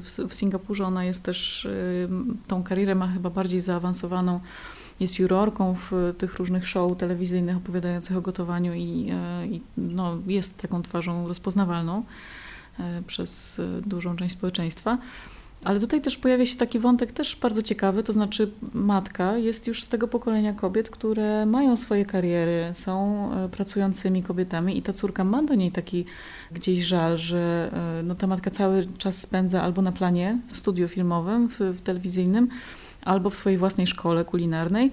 w, 0.01 0.17
w 0.30 0.34
Singapurze 0.34 0.86
ona 0.86 1.06
jest 1.06 1.23
też, 1.23 1.67
tą 2.47 2.63
karierę 2.63 2.95
ma 2.95 3.08
chyba 3.08 3.30
bardziej 3.30 3.62
zaawansowaną 3.62 4.39
jest 4.99 5.19
jurorką 5.19 5.75
w 5.75 6.13
tych 6.17 6.36
różnych 6.36 6.67
show 6.67 6.97
telewizyjnych 6.97 7.58
opowiadających 7.58 8.17
o 8.17 8.21
gotowaniu 8.21 8.73
i, 8.73 9.12
i 9.51 9.62
no, 9.78 10.17
jest 10.28 10.58
taką 10.58 10.82
twarzą 10.82 11.28
rozpoznawalną 11.28 12.04
przez 13.08 13.62
dużą 13.86 14.15
część 14.15 14.34
społeczeństwa. 14.34 14.97
Ale 15.65 15.80
tutaj 15.80 16.01
też 16.01 16.17
pojawia 16.17 16.45
się 16.45 16.56
taki 16.56 16.80
wątek 16.80 17.12
też 17.12 17.36
bardzo 17.36 17.62
ciekawy, 17.62 18.04
to 18.04 18.13
znaczy 18.13 18.51
matka 18.73 19.38
jest 19.38 19.67
już 19.67 19.84
z 19.84 19.88
tego 19.88 20.08
pokolenia 20.08 20.54
kobiet, 20.54 20.89
które 20.89 21.45
mają 21.45 21.78
swoje 21.78 22.06
kariery, 22.06 22.69
są 22.73 23.30
e, 23.34 23.49
pracującymi 23.49 24.23
kobietami 24.23 24.78
i 24.78 24.82
ta 24.82 24.93
córka 24.93 25.23
ma 25.23 25.43
do 25.43 25.56
niej 25.56 25.71
taki 25.71 26.06
gdzieś 26.51 26.80
żal, 26.84 27.17
że 27.17 27.71
e, 27.99 28.04
no, 28.04 28.15
ta 28.15 28.28
matka 28.28 28.51
cały 28.51 28.88
czas 28.97 29.21
spędza 29.21 29.62
albo 29.62 29.82
na 29.82 29.91
planie 29.91 30.38
w 30.47 30.58
studiu 30.58 30.88
filmowym, 30.88 31.49
w, 31.49 31.60
w 31.60 31.82
telewizyjnym, 31.82 32.47
albo 33.06 33.30
w 33.30 33.36
swojej 33.36 33.58
własnej 33.58 33.88
szkole 33.88 34.25
kulinarnej 34.25 34.91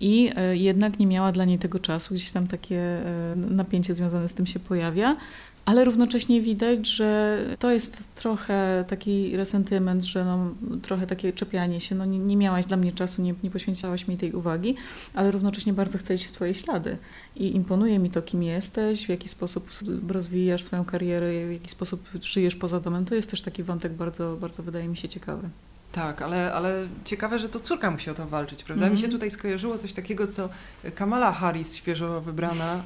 i 0.00 0.30
e, 0.36 0.56
jednak 0.56 0.98
nie 0.98 1.06
miała 1.06 1.32
dla 1.32 1.44
niej 1.44 1.58
tego 1.58 1.78
czasu, 1.78 2.14
gdzieś 2.14 2.32
tam 2.32 2.46
takie 2.46 3.00
napięcie 3.36 3.94
związane 3.94 4.28
z 4.28 4.34
tym 4.34 4.46
się 4.46 4.60
pojawia 4.60 5.16
ale 5.64 5.84
równocześnie 5.84 6.40
widać, 6.40 6.86
że 6.86 7.38
to 7.58 7.70
jest 7.70 8.14
trochę 8.14 8.84
taki 8.88 9.36
resentyment, 9.36 10.04
że 10.04 10.24
no, 10.24 10.54
trochę 10.82 11.06
takie 11.06 11.32
czepianie 11.32 11.80
się, 11.80 11.94
no 11.94 12.04
nie, 12.04 12.18
nie 12.18 12.36
miałaś 12.36 12.66
dla 12.66 12.76
mnie 12.76 12.92
czasu, 12.92 13.22
nie, 13.22 13.34
nie 13.42 13.50
poświęcałaś 13.50 14.08
mi 14.08 14.16
tej 14.16 14.32
uwagi, 14.32 14.74
ale 15.14 15.30
równocześnie 15.30 15.72
bardzo 15.72 15.98
chcę 15.98 16.14
iść 16.14 16.24
w 16.24 16.32
Twoje 16.32 16.54
ślady 16.54 16.98
i 17.36 17.56
imponuje 17.56 17.98
mi 17.98 18.10
to, 18.10 18.22
kim 18.22 18.42
jesteś, 18.42 19.06
w 19.06 19.08
jaki 19.08 19.28
sposób 19.28 19.68
rozwijasz 20.08 20.62
swoją 20.62 20.84
karierę, 20.84 21.46
w 21.48 21.52
jaki 21.52 21.70
sposób 21.70 22.08
żyjesz 22.22 22.56
poza 22.56 22.80
domem. 22.80 23.04
To 23.04 23.14
jest 23.14 23.30
też 23.30 23.42
taki 23.42 23.62
wątek 23.62 23.92
bardzo, 23.92 24.36
bardzo 24.40 24.62
wydaje 24.62 24.88
mi 24.88 24.96
się 24.96 25.08
ciekawy. 25.08 25.48
Tak, 25.92 26.22
ale, 26.22 26.52
ale 26.52 26.88
ciekawe, 27.04 27.38
że 27.38 27.48
to 27.48 27.60
córka 27.60 27.90
musi 27.90 28.10
o 28.10 28.14
to 28.14 28.26
walczyć, 28.26 28.64
prawda? 28.64 28.86
Mm 28.86 28.90
-hmm. 28.90 28.96
Mi 28.96 29.00
się 29.00 29.06
mhm. 29.06 29.18
tutaj 29.18 29.30
skojarzyło 29.30 29.78
coś 29.78 29.92
takiego, 29.92 30.26
co 30.26 30.48
Kamala 30.94 31.32
Harris, 31.32 31.74
świeżo 31.74 32.20
wybrana, 32.20 32.82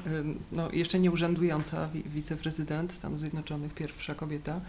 no, 0.51 0.71
jeszcze 0.71 0.99
nie 0.99 1.11
urzędująca 1.11 1.89
wiceprezydent 2.05 2.93
Stanów 2.93 3.21
Zjednoczonych, 3.21 3.73
pierwsza 3.73 4.15
kobieta, 4.15 4.61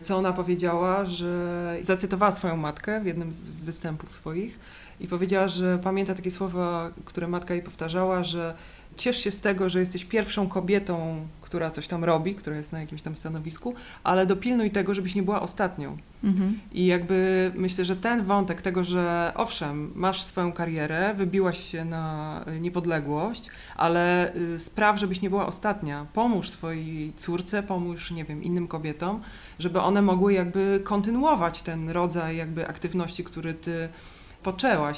co 0.00 0.16
ona 0.16 0.32
powiedziała, 0.32 1.04
że 1.04 1.76
zacytowała 1.82 2.32
swoją 2.32 2.56
matkę 2.56 3.00
w 3.00 3.06
jednym 3.06 3.34
z 3.34 3.50
występów 3.50 4.14
swoich 4.14 4.58
i 5.00 5.08
powiedziała, 5.08 5.48
że 5.48 5.78
pamięta 5.78 6.14
takie 6.14 6.30
słowa, 6.30 6.90
które 7.04 7.28
matka 7.28 7.54
jej 7.54 7.62
powtarzała, 7.62 8.24
że 8.24 8.54
ciesz 8.96 9.24
się 9.24 9.30
z 9.30 9.40
tego, 9.40 9.70
że 9.70 9.80
jesteś 9.80 10.04
pierwszą 10.04 10.48
kobietą, 10.48 11.26
która 11.40 11.70
coś 11.70 11.88
tam 11.88 12.04
robi, 12.04 12.34
która 12.34 12.56
jest 12.56 12.72
na 12.72 12.80
jakimś 12.80 13.02
tam 13.02 13.16
stanowisku, 13.16 13.74
ale 14.04 14.26
dopilnuj 14.26 14.70
tego, 14.70 14.94
żebyś 14.94 15.14
nie 15.14 15.22
była 15.22 15.42
ostatnią. 15.42 15.96
Mhm. 16.24 16.60
I 16.72 16.86
jakby 16.86 17.50
myślę, 17.54 17.84
że 17.84 17.96
ten 17.96 18.24
wątek 18.24 18.62
tego, 18.62 18.84
że 18.84 19.32
owszem, 19.36 19.92
masz 19.94 20.22
swoją 20.22 20.52
karierę, 20.52 21.14
wybiłaś 21.14 21.70
się 21.70 21.84
na 21.84 22.44
niepodległość, 22.60 23.50
ale 23.76 24.34
y, 24.36 24.60
spraw, 24.60 24.98
żebyś 24.98 25.20
nie 25.20 25.30
była 25.30 25.46
ostatnia. 25.46 26.06
Pomóż 26.14 26.48
swojej 26.48 27.12
córce, 27.16 27.62
pomóż, 27.62 28.10
nie 28.10 28.24
wiem, 28.24 28.42
innym 28.42 28.68
kobietom, 28.68 29.20
żeby 29.58 29.80
one 29.80 30.02
mogły 30.02 30.32
jakby 30.32 30.80
kontynuować 30.84 31.62
ten 31.62 31.90
rodzaj 31.90 32.36
jakby 32.36 32.68
aktywności, 32.68 33.24
który 33.24 33.54
ty 33.54 33.88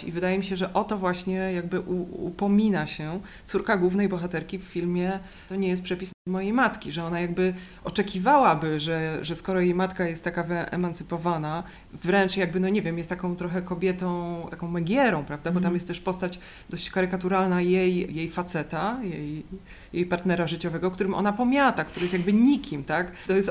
i 0.06 0.12
wydaje 0.12 0.38
mi 0.38 0.44
się, 0.44 0.56
że 0.56 0.72
o 0.74 0.84
to 0.84 0.98
właśnie 0.98 1.34
jakby 1.34 1.80
upomina 1.80 2.86
się 2.86 3.20
córka 3.44 3.76
głównej 3.76 4.08
bohaterki 4.08 4.58
w 4.58 4.62
filmie 4.62 5.18
To 5.48 5.56
nie 5.56 5.68
jest 5.68 5.82
przepis 5.82 6.12
mojej 6.28 6.52
matki, 6.52 6.92
że 6.92 7.04
ona 7.04 7.20
jakby 7.20 7.54
oczekiwałaby, 7.84 8.80
że, 8.80 9.18
że 9.24 9.36
skoro 9.36 9.60
jej 9.60 9.74
matka 9.74 10.04
jest 10.06 10.24
taka 10.24 10.42
wyemancypowana, 10.42 11.62
wręcz 12.02 12.36
jakby, 12.36 12.60
no 12.60 12.68
nie 12.68 12.82
wiem, 12.82 12.98
jest 12.98 13.10
taką 13.10 13.36
trochę 13.36 13.62
kobietą, 13.62 14.46
taką 14.50 14.68
megierą, 14.68 15.24
prawda, 15.24 15.50
bo 15.50 15.54
tam 15.54 15.58
mhm. 15.58 15.74
jest 15.74 15.88
też 15.88 16.00
postać 16.00 16.38
dość 16.70 16.90
karykaturalna 16.90 17.60
jej, 17.60 18.14
jej 18.16 18.30
faceta, 18.30 19.00
jej, 19.02 19.44
jej 19.92 20.06
partnera 20.06 20.46
życiowego, 20.46 20.90
którym 20.90 21.14
ona 21.14 21.32
pomiata, 21.32 21.84
który 21.84 22.04
jest 22.04 22.12
jakby 22.12 22.32
nikim, 22.32 22.84
tak. 22.84 23.12
To 23.26 23.32
jest 23.32 23.50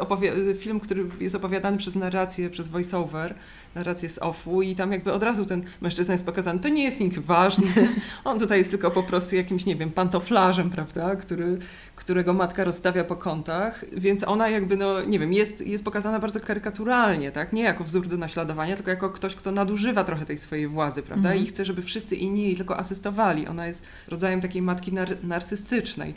film, 0.59 0.79
który 0.79 1.05
jest 1.19 1.35
opowiadany 1.35 1.77
przez 1.77 1.95
narrację, 1.95 2.49
przez 2.49 2.67
voiceover, 2.67 3.35
narrację 3.75 4.09
z 4.09 4.19
offu 4.19 4.61
i 4.61 4.75
tam 4.75 4.91
jakby 4.91 5.13
od 5.13 5.23
razu 5.23 5.45
ten 5.45 5.63
mężczyzna 5.81 6.13
jest 6.13 6.25
pokazany, 6.25 6.59
to 6.59 6.69
nie 6.69 6.83
jest 6.83 6.99
nikt 6.99 7.19
ważny, 7.19 7.67
on 8.23 8.39
tutaj 8.39 8.57
jest 8.57 8.69
tylko 8.69 8.91
po 8.91 9.03
prostu 9.03 9.35
jakimś, 9.35 9.65
nie 9.65 9.75
wiem, 9.75 9.91
pantoflarzem, 9.91 10.69
prawda, 10.69 11.15
który, 11.15 11.57
którego 11.95 12.33
matka 12.33 12.63
rozstawia 12.63 13.03
po 13.03 13.15
kątach, 13.15 13.85
więc 13.97 14.23
ona 14.23 14.49
jakby, 14.49 14.77
no 14.77 15.03
nie 15.03 15.19
wiem, 15.19 15.33
jest, 15.33 15.67
jest 15.67 15.83
pokazana 15.83 16.19
bardzo 16.19 16.39
karykaturalnie, 16.39 17.31
tak, 17.31 17.53
nie 17.53 17.63
jako 17.63 17.83
wzór 17.83 18.07
do 18.07 18.17
naśladowania, 18.17 18.75
tylko 18.75 18.91
jako 18.91 19.09
ktoś, 19.09 19.35
kto 19.35 19.51
nadużywa 19.51 20.03
trochę 20.03 20.25
tej 20.25 20.37
swojej 20.37 20.67
władzy, 20.67 21.03
prawda, 21.03 21.29
mhm. 21.29 21.45
i 21.45 21.49
chce, 21.49 21.65
żeby 21.65 21.81
wszyscy 21.81 22.15
inni 22.15 22.43
jej 22.43 22.55
tylko 22.55 22.77
asystowali. 22.77 23.47
Ona 23.47 23.67
jest 23.67 23.83
rodzajem 24.07 24.41
takiej 24.41 24.61
matki 24.61 24.93
nar 24.93 25.17
narcystycznej. 25.23 26.13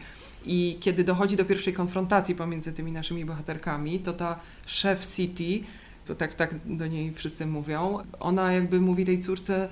I 0.47 0.77
kiedy 0.81 1.05
dochodzi 1.05 1.37
do 1.37 1.45
pierwszej 1.45 1.73
konfrontacji 1.73 2.35
pomiędzy 2.35 2.73
tymi 2.73 2.93
naszymi 2.93 3.25
bohaterkami, 3.25 4.01
to 4.01 4.13
ta 4.13 4.41
szef 4.67 5.07
City 5.07 5.65
to 6.09 6.15
tak, 6.15 6.35
tak 6.35 6.55
do 6.65 6.87
niej 6.87 7.13
wszyscy 7.13 7.47
mówią, 7.47 7.99
ona 8.21 8.53
jakby 8.53 8.81
mówi 8.81 9.05
tej 9.05 9.19
córce, 9.21 9.69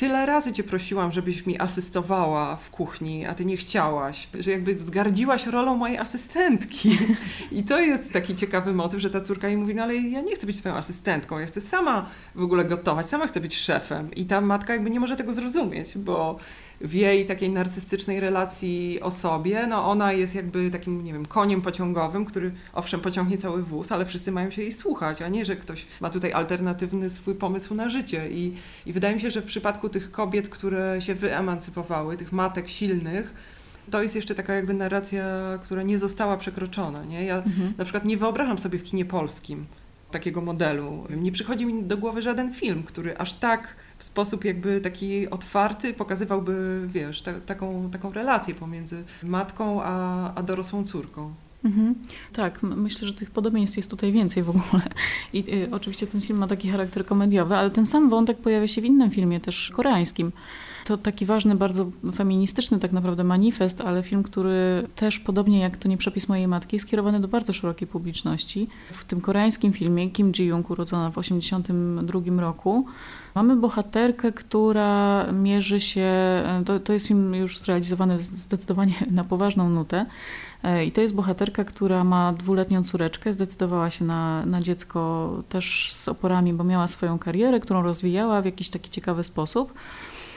tyle 0.00 0.26
razy 0.26 0.52
cię 0.52 0.64
prosiłam, 0.64 1.12
żebyś 1.12 1.46
mi 1.46 1.60
asystowała 1.60 2.56
w 2.56 2.70
kuchni, 2.70 3.26
a 3.26 3.34
ty 3.34 3.44
nie 3.44 3.56
chciałaś, 3.56 4.28
że 4.34 4.50
jakby 4.50 4.74
wzgardziłaś 4.74 5.46
rolą 5.46 5.76
mojej 5.76 5.98
asystentki. 5.98 6.98
I 7.52 7.62
to 7.62 7.80
jest 7.80 8.12
taki 8.12 8.36
ciekawy 8.36 8.72
motyw, 8.74 9.00
że 9.00 9.10
ta 9.10 9.20
córka 9.20 9.48
jej 9.48 9.56
mówi, 9.56 9.74
no 9.74 9.82
ale 9.82 9.96
ja 9.96 10.20
nie 10.20 10.34
chcę 10.34 10.46
być 10.46 10.58
twoją 10.58 10.74
asystentką, 10.74 11.38
ja 11.38 11.46
chcę 11.46 11.60
sama 11.60 12.10
w 12.34 12.42
ogóle 12.42 12.64
gotować, 12.64 13.08
sama 13.08 13.26
chcę 13.26 13.40
być 13.40 13.56
szefem. 13.56 14.14
I 14.14 14.24
ta 14.24 14.40
matka 14.40 14.72
jakby 14.72 14.90
nie 14.90 15.00
może 15.00 15.16
tego 15.16 15.34
zrozumieć, 15.34 15.98
bo 15.98 16.38
w 16.80 16.94
jej 16.94 17.26
takiej 17.26 17.50
narcystycznej 17.50 18.20
relacji 18.20 19.00
o 19.00 19.10
sobie, 19.10 19.66
no 19.66 19.90
ona 19.90 20.12
jest 20.12 20.34
jakby 20.34 20.70
takim, 20.70 21.04
nie 21.04 21.12
wiem, 21.12 21.26
koniem 21.26 21.62
pociągowym, 21.62 22.24
który 22.24 22.52
owszem 22.72 23.00
pociągnie 23.00 23.38
cały 23.38 23.62
wóz, 23.62 23.92
ale 23.92 24.06
wszyscy 24.06 24.32
mają 24.32 24.50
się 24.50 24.62
jej 24.62 24.72
słuchać, 24.72 25.22
a 25.22 25.28
nie, 25.28 25.44
że 25.44 25.56
ktoś 25.56 25.86
ma 26.00 26.10
tutaj 26.10 26.32
alternatywny 26.32 27.10
swój 27.10 27.34
pomysł 27.34 27.74
na 27.74 27.88
życie. 27.88 28.30
I, 28.30 28.54
i 28.86 28.92
wydaje 28.92 29.14
mi 29.14 29.20
się, 29.20 29.30
że 29.30 29.42
w 29.42 29.44
przypadku 29.44 29.88
tych 29.88 30.10
kobiet, 30.10 30.48
które 30.48 31.02
się 31.02 31.14
wyemancypowały, 31.14 32.16
tych 32.16 32.32
matek 32.32 32.68
silnych, 32.68 33.34
to 33.90 34.02
jest 34.02 34.16
jeszcze 34.16 34.34
taka 34.34 34.54
jakby 34.54 34.74
narracja, 34.74 35.24
która 35.62 35.82
nie 35.82 35.98
została 35.98 36.36
przekroczona. 36.36 37.04
Nie? 37.04 37.24
Ja 37.24 37.36
mhm. 37.36 37.72
na 37.78 37.84
przykład 37.84 38.04
nie 38.04 38.16
wyobrażam 38.16 38.58
sobie 38.58 38.78
w 38.78 38.82
kinie 38.82 39.04
polskim 39.04 39.66
takiego 40.10 40.40
modelu. 40.40 41.06
Nie 41.16 41.32
przychodzi 41.32 41.66
mi 41.66 41.82
do 41.82 41.96
głowy 41.96 42.22
żaden 42.22 42.52
film, 42.52 42.82
który 42.82 43.18
aż 43.18 43.34
tak 43.34 43.76
w 44.00 44.04
sposób 44.04 44.44
jakby 44.44 44.80
taki 44.80 45.30
otwarty 45.30 45.94
pokazywałby, 45.94 46.86
wiesz, 46.88 47.22
ta, 47.22 47.32
taką, 47.40 47.90
taką 47.90 48.12
relację 48.12 48.54
pomiędzy 48.54 49.04
matką 49.22 49.82
a, 49.82 50.34
a 50.34 50.42
dorosłą 50.42 50.84
córką. 50.84 51.34
Mhm. 51.64 51.94
Tak, 52.32 52.62
myślę, 52.62 53.08
że 53.08 53.14
tych 53.14 53.30
podobieństw 53.30 53.76
jest 53.76 53.90
tutaj 53.90 54.12
więcej 54.12 54.42
w 54.42 54.50
ogóle. 54.50 54.82
I 55.32 55.54
y, 55.54 55.68
oczywiście 55.72 56.06
ten 56.06 56.20
film 56.20 56.38
ma 56.38 56.46
taki 56.46 56.70
charakter 56.70 57.06
komediowy, 57.06 57.56
ale 57.56 57.70
ten 57.70 57.86
sam 57.86 58.10
wątek 58.10 58.38
pojawia 58.38 58.68
się 58.68 58.80
w 58.80 58.84
innym 58.84 59.10
filmie, 59.10 59.40
też 59.40 59.70
koreańskim. 59.74 60.32
To 60.84 60.96
taki 60.98 61.26
ważny, 61.26 61.54
bardzo 61.54 61.86
feministyczny 62.14 62.78
tak 62.78 62.92
naprawdę 62.92 63.24
manifest, 63.24 63.80
ale 63.80 64.02
film, 64.02 64.22
który 64.22 64.88
też 64.96 65.20
podobnie 65.20 65.60
jak 65.60 65.76
To 65.76 65.88
nie 65.88 65.96
przepis 65.96 66.28
mojej 66.28 66.48
matki 66.48 66.76
jest 66.76 66.86
skierowany 66.86 67.20
do 67.20 67.28
bardzo 67.28 67.52
szerokiej 67.52 67.88
publiczności. 67.88 68.68
W 68.92 69.04
tym 69.04 69.20
koreańskim 69.20 69.72
filmie 69.72 70.10
Kim 70.10 70.32
Ji-young, 70.32 70.70
urodzona 70.70 71.10
w 71.10 71.14
1982 71.14 72.40
roku, 72.40 72.86
Mamy 73.34 73.56
bohaterkę, 73.56 74.32
która 74.32 75.26
mierzy 75.32 75.80
się, 75.80 76.12
to, 76.66 76.80
to 76.80 76.92
jest 76.92 77.06
film 77.06 77.34
już 77.34 77.58
zrealizowany 77.58 78.20
zdecydowanie 78.20 78.94
na 79.10 79.24
poważną 79.24 79.70
nutę. 79.70 80.06
E, 80.62 80.84
I 80.84 80.92
to 80.92 81.00
jest 81.00 81.14
bohaterka, 81.14 81.64
która 81.64 82.04
ma 82.04 82.32
dwuletnią 82.32 82.84
córeczkę, 82.84 83.32
zdecydowała 83.32 83.90
się 83.90 84.04
na, 84.04 84.46
na 84.46 84.60
dziecko 84.60 85.30
też 85.48 85.92
z 85.92 86.08
oporami, 86.08 86.52
bo 86.52 86.64
miała 86.64 86.88
swoją 86.88 87.18
karierę, 87.18 87.60
którą 87.60 87.82
rozwijała 87.82 88.42
w 88.42 88.44
jakiś 88.44 88.70
taki 88.70 88.90
ciekawy 88.90 89.24
sposób. 89.24 89.72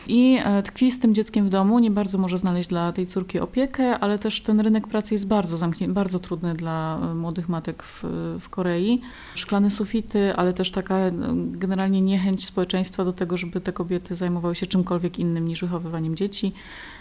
I 0.08 0.40
e, 0.44 0.64
tkwi 0.64 0.92
z 0.92 1.00
tym 1.00 1.16
dzieckiem 1.16 1.46
w 1.46 1.50
domu, 1.50 1.80
nie 1.80 1.92
bardzo 1.92 2.18
może 2.18 2.38
znaleźć 2.38 2.70
dla 2.70 2.92
tej 2.92 3.08
córki 3.08 3.40
opiekę, 3.40 4.00
ale 4.00 4.20
też 4.20 4.42
ten 4.42 4.60
rynek 4.60 4.88
pracy 4.88 5.14
jest 5.14 5.28
bardzo 5.28 5.58
bardzo 5.88 6.20
trudny 6.20 6.54
dla 6.54 7.00
e, 7.12 7.16
młodych 7.16 7.50
matek 7.50 7.84
w, 7.84 8.04
w 8.40 8.50
Korei. 8.50 9.02
Szklane 9.36 9.70
sufity, 9.70 10.36
ale 10.36 10.54
też 10.54 10.72
taka 10.72 10.96
e, 10.96 11.12
generalnie 11.52 12.02
niechęć 12.02 12.46
społeczeństwa 12.46 13.06
do 13.06 13.14
tego, 13.14 13.38
żeby 13.38 13.62
te 13.62 13.74
kobiety 13.74 14.16
zajmowały 14.16 14.56
się 14.56 14.66
czymkolwiek 14.66 15.20
innym 15.20 15.48
niż 15.48 15.62
wychowywaniem 15.62 16.16
dzieci. 16.16 16.54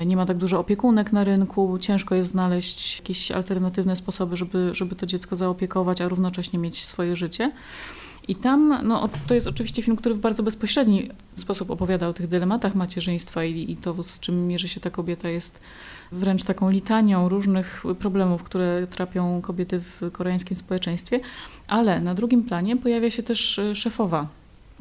Nie 0.06 0.16
ma 0.16 0.26
tak 0.26 0.36
dużo 0.36 0.58
opiekunek 0.58 1.12
na 1.12 1.24
rynku, 1.24 1.78
ciężko 1.78 2.14
jest 2.14 2.30
znaleźć 2.30 2.98
jakieś 2.98 3.30
alternatywne 3.30 3.96
sposoby, 3.96 4.36
żeby, 4.36 4.70
żeby 4.74 4.96
to 4.96 5.06
dziecko 5.06 5.36
zaopiekować, 5.36 6.00
a 6.00 6.08
równocześnie 6.08 6.58
mieć 6.58 6.84
swoje 6.84 7.16
życie. 7.16 7.52
I 8.28 8.34
tam, 8.34 8.78
no, 8.82 9.08
to 9.26 9.34
jest 9.34 9.46
oczywiście 9.46 9.82
film, 9.82 9.96
który 9.96 10.14
w 10.14 10.18
bardzo 10.18 10.42
bezpośredni 10.42 11.08
sposób 11.34 11.70
opowiada 11.70 12.08
o 12.08 12.12
tych 12.12 12.28
dylematach 12.28 12.74
macierzyństwa 12.74 13.44
i, 13.44 13.70
i 13.70 13.76
to, 13.76 14.02
z 14.02 14.20
czym 14.20 14.46
mierzy 14.46 14.68
się 14.68 14.80
ta 14.80 14.90
kobieta, 14.90 15.28
jest 15.28 15.60
wręcz 16.12 16.44
taką 16.44 16.70
litanią 16.70 17.28
różnych 17.28 17.82
problemów, 17.98 18.42
które 18.42 18.86
trapią 18.86 19.40
kobiety 19.40 19.80
w 19.80 20.10
koreańskim 20.12 20.56
społeczeństwie. 20.56 21.20
Ale 21.68 22.00
na 22.00 22.14
drugim 22.14 22.44
planie 22.44 22.76
pojawia 22.76 23.10
się 23.10 23.22
też 23.22 23.58
e, 23.58 23.74
szefowa 23.74 24.26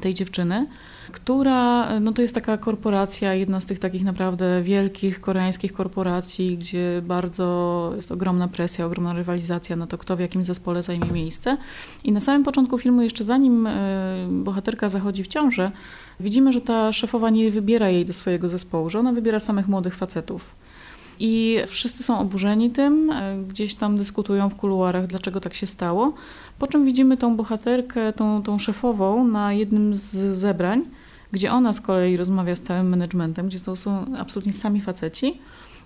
tej 0.00 0.14
dziewczyny, 0.14 0.66
która 1.12 1.88
no 2.00 2.12
to 2.12 2.22
jest 2.22 2.34
taka 2.34 2.58
korporacja, 2.58 3.34
jedna 3.34 3.60
z 3.60 3.66
tych 3.66 3.78
takich 3.78 4.04
naprawdę 4.04 4.62
wielkich 4.62 5.20
koreańskich 5.20 5.72
korporacji, 5.72 6.58
gdzie 6.58 7.02
bardzo 7.04 7.92
jest 7.96 8.12
ogromna 8.12 8.48
presja, 8.48 8.86
ogromna 8.86 9.12
rywalizacja 9.12 9.76
na 9.76 9.86
to, 9.86 9.98
kto 9.98 10.16
w 10.16 10.20
jakim 10.20 10.44
zespole 10.44 10.82
zajmie 10.82 11.10
miejsce. 11.12 11.56
I 12.04 12.12
na 12.12 12.20
samym 12.20 12.44
początku 12.44 12.78
filmu, 12.78 13.02
jeszcze 13.02 13.24
zanim 13.24 13.66
e, 13.66 13.72
bohaterka 14.30 14.88
zachodzi 14.88 15.24
w 15.24 15.28
ciążę, 15.28 15.72
widzimy, 16.20 16.52
że 16.52 16.60
ta 16.60 16.92
szefowa 16.92 17.30
nie 17.30 17.50
wybiera 17.50 17.88
jej 17.88 18.06
do 18.06 18.12
swojego 18.12 18.48
zespołu, 18.48 18.90
że 18.90 18.98
ona 18.98 19.12
wybiera 19.12 19.40
samych 19.40 19.68
młodych 19.68 19.94
facetów. 19.94 20.61
I 21.20 21.58
wszyscy 21.66 22.02
są 22.02 22.18
oburzeni 22.18 22.70
tym, 22.70 23.10
e, 23.10 23.36
gdzieś 23.48 23.74
tam 23.74 23.98
dyskutują 23.98 24.48
w 24.48 24.54
kuluarach, 24.54 25.06
dlaczego 25.06 25.40
tak 25.40 25.54
się 25.54 25.66
stało. 25.66 26.12
Po 26.58 26.66
czym 26.66 26.84
widzimy 26.84 27.16
tą 27.16 27.36
bohaterkę, 27.36 28.12
tą, 28.12 28.42
tą 28.42 28.58
szefową 28.58 29.28
na 29.28 29.52
jednym 29.52 29.94
z 29.94 30.36
zebrań, 30.36 30.84
gdzie 31.32 31.52
ona 31.52 31.72
z 31.72 31.80
kolei 31.80 32.16
rozmawia 32.16 32.56
z 32.56 32.60
całym 32.60 32.88
managementem, 32.88 33.48
gdzie 33.48 33.60
to 33.60 33.76
są 33.76 34.16
absolutnie 34.18 34.52
sami 34.52 34.80
faceci. 34.80 35.38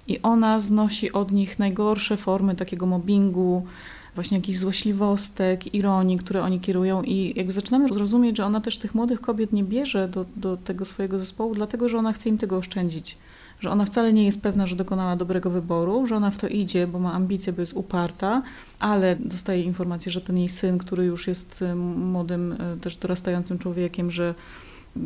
I 0.08 0.22
ona 0.22 0.60
znosi 0.60 1.12
od 1.12 1.32
nich 1.32 1.58
najgorsze 1.58 2.16
formy 2.16 2.54
takiego 2.54 2.86
mobbingu, 2.86 3.66
właśnie 4.14 4.36
jakichś 4.36 4.58
złośliwostek, 4.58 5.74
ironii, 5.74 6.18
które 6.18 6.42
oni 6.42 6.60
kierują 6.60 7.02
i 7.02 7.32
jakby 7.36 7.52
zaczynamy 7.52 7.88
rozumieć, 7.88 8.36
że 8.36 8.44
ona 8.44 8.60
też 8.60 8.78
tych 8.78 8.94
młodych 8.94 9.20
kobiet 9.20 9.52
nie 9.52 9.64
bierze 9.64 10.08
do, 10.08 10.24
do 10.36 10.56
tego 10.56 10.84
swojego 10.84 11.18
zespołu, 11.18 11.54
dlatego 11.54 11.88
że 11.88 11.98
ona 11.98 12.12
chce 12.12 12.28
im 12.28 12.38
tego 12.38 12.56
oszczędzić 12.56 13.18
że 13.60 13.70
ona 13.70 13.84
wcale 13.84 14.12
nie 14.12 14.24
jest 14.24 14.42
pewna, 14.42 14.66
że 14.66 14.76
dokonała 14.76 15.16
dobrego 15.16 15.50
wyboru, 15.50 16.06
że 16.06 16.16
ona 16.16 16.30
w 16.30 16.38
to 16.38 16.48
idzie, 16.48 16.86
bo 16.86 16.98
ma 16.98 17.12
ambicje, 17.12 17.52
bo 17.52 17.60
jest 17.60 17.72
uparta, 17.72 18.42
ale 18.78 19.16
dostaje 19.16 19.62
informację, 19.62 20.12
że 20.12 20.20
ten 20.20 20.38
jej 20.38 20.48
syn, 20.48 20.78
który 20.78 21.04
już 21.04 21.28
jest 21.28 21.62
y, 21.62 21.74
młodym, 21.74 22.52
y, 22.52 22.80
też 22.80 22.96
dorastającym 22.96 23.58
człowiekiem, 23.58 24.10
że 24.10 24.34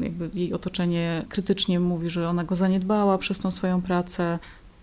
jakby 0.00 0.30
jej 0.34 0.52
otoczenie 0.52 1.24
krytycznie 1.28 1.80
mówi, 1.80 2.10
że 2.10 2.28
ona 2.28 2.44
go 2.44 2.56
zaniedbała 2.56 3.18
przez 3.18 3.38
tą 3.38 3.50
swoją 3.50 3.82
pracę. 3.82 4.38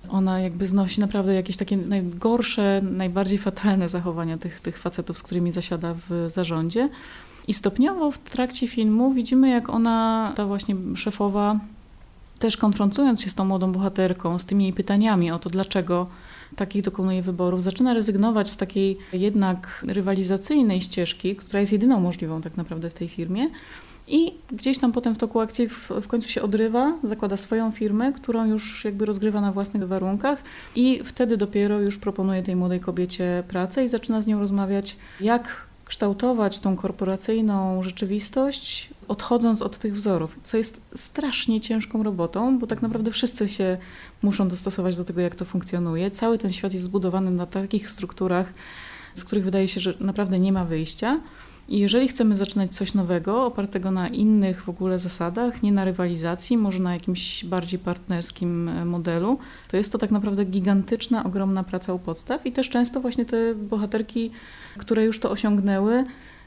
Ona 0.10 0.40
jakby 0.40 0.68
znosi 0.68 1.02
naprawdę 1.02 1.34
jakieś 1.34 1.58
takie 1.58 1.78
najgorsze, 1.78 2.82
najbardziej 2.82 3.38
fatalne 3.38 3.90
zachowania 3.90 4.38
tych, 4.38 4.62
tych 4.62 4.78
facetów, 4.78 5.18
z 5.18 5.24
którymi 5.24 5.52
zasiada 5.52 5.96
w 6.10 6.26
zarządzie. 6.32 6.90
I 7.48 7.54
stopniowo 7.54 8.12
w 8.12 8.18
trakcie 8.18 8.68
filmu 8.68 9.14
widzimy, 9.14 9.50
jak 9.50 9.70
ona, 9.70 10.34
ta 10.36 10.46
właśnie 10.46 10.76
szefowa, 10.96 11.60
też 12.40 12.58
konfrontując 12.58 13.22
się 13.22 13.30
z 13.30 13.36
tą 13.36 13.46
młodą 13.46 13.72
bohaterką, 13.72 14.40
z 14.40 14.46
tymi 14.46 14.64
jej 14.64 14.74
pytaniami 14.74 15.32
o 15.32 15.40
to, 15.40 15.50
dlaczego 15.50 16.08
takich 16.56 16.82
dokonuje 16.82 17.22
wyborów, 17.22 17.64
zaczyna 17.64 17.94
rezygnować 17.94 18.52
z 18.52 18.58
takiej 18.58 18.98
jednak 19.14 19.86
rywalizacyjnej 19.88 20.82
ścieżki, 20.82 21.36
która 21.36 21.60
jest 21.60 21.72
jedyną 21.72 22.00
możliwą 22.00 22.42
tak 22.42 22.58
naprawdę 22.58 22.90
w 22.90 22.94
tej 22.94 23.10
firmie. 23.10 23.50
I 24.08 24.34
gdzieś 24.52 24.78
tam 24.78 24.92
potem 24.92 25.16
w 25.16 25.18
toku 25.18 25.40
akcji 25.40 25.70
w, 25.70 25.90
w, 26.02 26.08
końcu 26.08 26.30
się 26.30 26.42
odrywa, 26.42 26.94
zakłada 27.04 27.38
swoją 27.38 27.72
firmę, 27.72 28.14
którą 28.14 28.46
już 28.46 28.86
jakby 28.86 29.06
rozgrywa 29.06 29.42
na 29.42 29.52
własnych 29.52 29.88
warunkach 29.88 30.44
i 30.76 31.02
wtedy 31.06 31.38
dopiero 31.38 31.80
już 31.80 31.98
proponuje 31.98 32.44
tej 32.44 32.56
młodej 32.56 32.80
kobiecie 32.80 33.44
pracę 33.48 33.84
i 33.84 33.88
zaczyna 33.88 34.22
z 34.22 34.28
nią 34.28 34.40
rozmawiać, 34.40 34.98
jak 35.22 35.67
kształtować 35.88 36.60
tą 36.60 36.76
korporacyjną 36.76 37.84
rzeczywistość, 37.84 38.90
odchodząc 39.08 39.62
od 39.62 39.78
tych 39.78 39.96
wzorów, 39.96 40.36
co 40.44 40.58
jest 40.58 40.82
strasznie 40.96 41.62
ciężką 41.62 42.04
robotą, 42.04 42.60
bo 42.60 42.68
tak 42.68 42.82
naprawdę 42.82 43.12
wszyscy 43.12 43.50
się 43.50 43.78
muszą 44.22 44.48
dostosować 44.48 44.98
do 44.98 45.04
tego, 45.04 45.22
jak 45.22 45.36
to 45.36 45.46
funkcjonuje. 45.46 46.12
Cały 46.12 46.38
ten 46.38 46.54
świat 46.54 46.74
jest 46.74 46.86
zbudowany 46.86 47.32
na 47.32 47.46
takich 47.46 47.90
strukturach, 47.90 48.54
z 49.16 49.24
których 49.24 49.44
wydaje 49.44 49.68
się, 49.68 49.82
że 49.82 49.94
naprawdę 50.00 50.40
nie 50.40 50.52
ma 50.52 50.66
wyjścia. 50.66 51.20
I 51.70 51.80
jeżeli 51.80 52.08
chcemy 52.08 52.36
zaczynać 52.36 52.76
coś 52.76 52.94
nowego, 52.94 53.46
opartego 53.46 53.92
na 53.92 54.08
innych 54.08 54.64
w 54.64 54.70
ogóle 54.70 55.00
zasadach, 55.00 55.64
nie 55.64 55.72
na 55.72 55.86
rywalizacji, 55.86 56.58
może 56.58 56.80
na 56.80 56.94
jakimś 56.94 57.46
bardziej 57.46 57.80
partnerskim 57.80 58.70
e, 58.70 58.86
modelu, 58.86 59.40
to 59.68 59.78
jest 59.78 59.92
to 59.92 59.98
tak 59.98 60.12
naprawdę 60.12 60.46
gigantyczna, 60.46 61.24
ogromna 61.24 61.64
praca 61.64 61.94
u 61.94 62.00
podstaw 62.00 62.46
i 62.46 62.52
też 62.52 62.70
często 62.70 63.02
właśnie 63.02 63.26
te 63.26 63.56
bohaterki, 63.56 64.32
które 64.78 65.06
już 65.06 65.20
to 65.20 65.32
osiągnęły, 65.32 66.04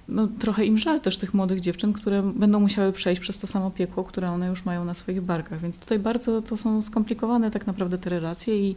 no, 0.08 0.26
trochę 0.26 0.64
im 0.64 0.78
żal 0.78 1.00
też 1.00 1.18
tych 1.18 1.34
młodych 1.34 1.60
dziewczyn, 1.60 1.92
które 1.92 2.22
będą 2.22 2.60
musiały 2.60 2.92
przejść 2.92 3.20
przez 3.20 3.38
to 3.38 3.46
samo 3.46 3.70
piekło, 3.70 4.04
które 4.04 4.30
one 4.30 4.46
już 4.46 4.64
mają 4.64 4.84
na 4.84 4.94
swoich 4.94 5.20
barkach. 5.20 5.60
Więc 5.60 5.78
tutaj 5.78 5.98
bardzo 5.98 6.42
to 6.42 6.56
są 6.56 6.82
skomplikowane 6.82 7.50
tak 7.50 7.66
naprawdę 7.66 7.98
te 7.98 8.10
relacje 8.10 8.68
i, 8.70 8.76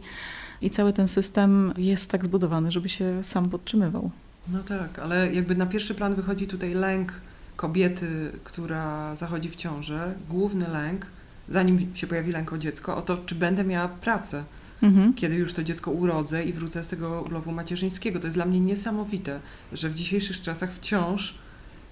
i 0.62 0.70
cały 0.70 0.92
ten 0.92 1.08
system 1.08 1.72
jest 1.76 2.10
tak 2.10 2.24
zbudowany, 2.24 2.72
żeby 2.72 2.88
się 2.88 3.22
sam 3.22 3.50
podtrzymywał. 3.50 4.10
No 4.48 4.62
tak, 4.62 4.98
ale 4.98 5.32
jakby 5.32 5.54
na 5.54 5.66
pierwszy 5.66 5.94
plan 5.94 6.14
wychodzi 6.14 6.46
tutaj 6.46 6.74
lęk 6.74 7.12
kobiety, 7.56 8.32
która 8.44 9.16
zachodzi 9.16 9.50
w 9.50 9.56
ciążę, 9.56 10.14
główny 10.30 10.68
lęk, 10.68 11.06
zanim 11.48 11.96
się 11.96 12.06
pojawi 12.06 12.32
lęk 12.32 12.52
o 12.52 12.58
dziecko, 12.58 12.96
o 12.96 13.02
to, 13.02 13.18
czy 13.26 13.34
będę 13.34 13.64
miała 13.64 13.88
pracę, 13.88 14.44
mhm. 14.82 15.14
kiedy 15.14 15.34
już 15.34 15.52
to 15.52 15.62
dziecko 15.62 15.90
urodzę 15.90 16.44
i 16.44 16.52
wrócę 16.52 16.84
z 16.84 16.88
tego 16.88 17.22
urlopu 17.22 17.52
macierzyńskiego. 17.52 18.20
To 18.20 18.26
jest 18.26 18.36
dla 18.36 18.46
mnie 18.46 18.60
niesamowite, 18.60 19.40
że 19.72 19.88
w 19.88 19.94
dzisiejszych 19.94 20.40
czasach 20.40 20.72
wciąż 20.72 21.34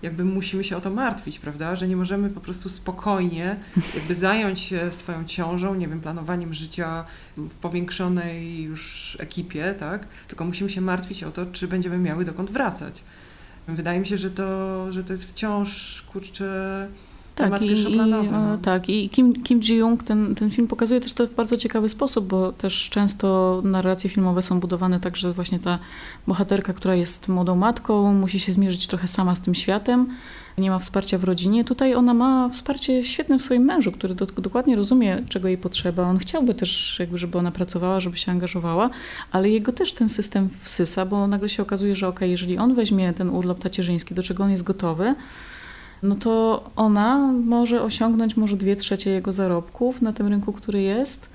jakby 0.03 0.25
musimy 0.25 0.65
się 0.65 0.77
o 0.77 0.81
to 0.81 0.91
martwić, 0.91 1.39
prawda? 1.39 1.77
Że 1.77 1.89
nie 1.89 1.97
możemy 1.97 2.31
po 2.31 2.41
prostu 2.41 2.69
spokojnie 2.69 3.57
jakby 3.95 4.15
zająć 4.15 4.61
się 4.61 4.93
swoją 4.93 5.25
ciążą, 5.25 5.75
nie 5.75 5.89
wiem, 5.89 6.01
planowaniem 6.01 6.55
życia 6.55 7.05
w 7.37 7.55
powiększonej 7.55 8.63
już 8.63 9.17
ekipie, 9.21 9.75
tak? 9.75 10.07
Tylko 10.29 10.45
musimy 10.45 10.71
się 10.71 10.81
martwić 10.81 11.25
o 11.25 11.31
to, 11.31 11.47
czy 11.47 11.69
będziemy 11.69 11.99
miały 11.99 12.25
dokąd 12.25 12.51
wracać. 12.51 13.03
Wydaje 13.69 14.01
mi 14.01 14.07
się, 14.07 14.19
że 14.19 14.31
to, 14.31 14.93
że 14.93 15.05
to 15.05 15.13
jest 15.13 15.25
wciąż, 15.25 16.03
kurczę, 16.13 16.89
tak, 17.35 17.63
i, 17.63 17.93
i, 17.93 17.97
no. 17.97 18.59
tak, 18.63 18.89
i 18.89 19.09
Kim, 19.09 19.43
Kim 19.43 19.61
Ji-young 19.61 20.03
ten, 20.03 20.35
ten 20.35 20.51
film 20.51 20.69
pokazuje 20.69 21.01
też 21.01 21.13
to 21.13 21.27
w 21.27 21.35
bardzo 21.35 21.57
ciekawy 21.57 21.89
sposób, 21.89 22.27
bo 22.27 22.53
też 22.53 22.91
często 22.91 23.61
narracje 23.65 24.11
filmowe 24.11 24.43
są 24.43 24.61
budowane 24.61 25.01
tak, 25.01 25.17
że 25.17 25.33
właśnie 25.33 25.59
ta 25.59 25.79
bohaterka, 26.27 26.73
która 26.73 26.95
jest 26.95 27.29
młodą 27.29 27.57
matką, 27.57 28.15
musi 28.15 28.41
się 28.41 28.53
zmierzyć 28.53 28.87
trochę 28.87 29.09
sama 29.09 29.37
z 29.37 29.41
tym 29.41 29.55
światem, 29.55 30.07
nie 30.59 30.71
ma 30.71 30.79
wsparcia 30.79 31.19
w 31.19 31.25
rodzinie. 31.25 31.65
Tutaj 31.65 31.95
ona 31.95 32.15
ma 32.15 32.49
wsparcie 32.49 33.05
świetne 33.05 33.39
w 33.39 33.43
swoim 33.43 33.63
mężu, 33.63 33.93
który 33.93 34.15
do, 34.15 34.27
dokładnie 34.27 34.77
rozumie, 34.77 35.23
czego 35.29 35.49
jej 35.49 35.59
potrzeba. 35.59 36.03
On 36.03 36.19
chciałby 36.19 36.55
też, 36.55 36.97
jakby, 37.01 37.19
żeby 37.19 37.39
ona 37.39 37.51
pracowała, 37.51 38.01
żeby 38.01 38.17
się 38.17 38.33
angażowała, 38.33 38.91
ale 39.33 39.51
jego 39.51 39.73
też 39.73 39.93
ten 39.93 40.09
system 40.09 40.49
wsysa, 40.61 41.07
bo 41.07 41.27
nagle 41.27 41.49
się 41.49 41.63
okazuje, 41.63 41.95
że 41.95 42.09
ok, 42.09 42.21
jeżeli 42.21 42.59
on 42.59 42.75
weźmie 42.75 43.13
ten 43.13 43.31
urlop 43.31 43.59
tacierzyński, 43.59 44.15
do 44.15 44.23
czego 44.23 44.45
on 44.45 44.51
jest 44.51 44.63
gotowy, 44.63 45.15
no 46.03 46.15
to 46.15 46.65
ona 46.77 47.33
może 47.33 47.83
osiągnąć 47.83 48.37
może 48.37 48.57
dwie 48.57 48.77
trzecie 48.77 49.11
jego 49.11 49.33
zarobków 49.33 50.03
na 50.03 50.13
tym 50.13 50.27
rynku, 50.27 50.53
który 50.53 50.83
jest, 50.83 51.31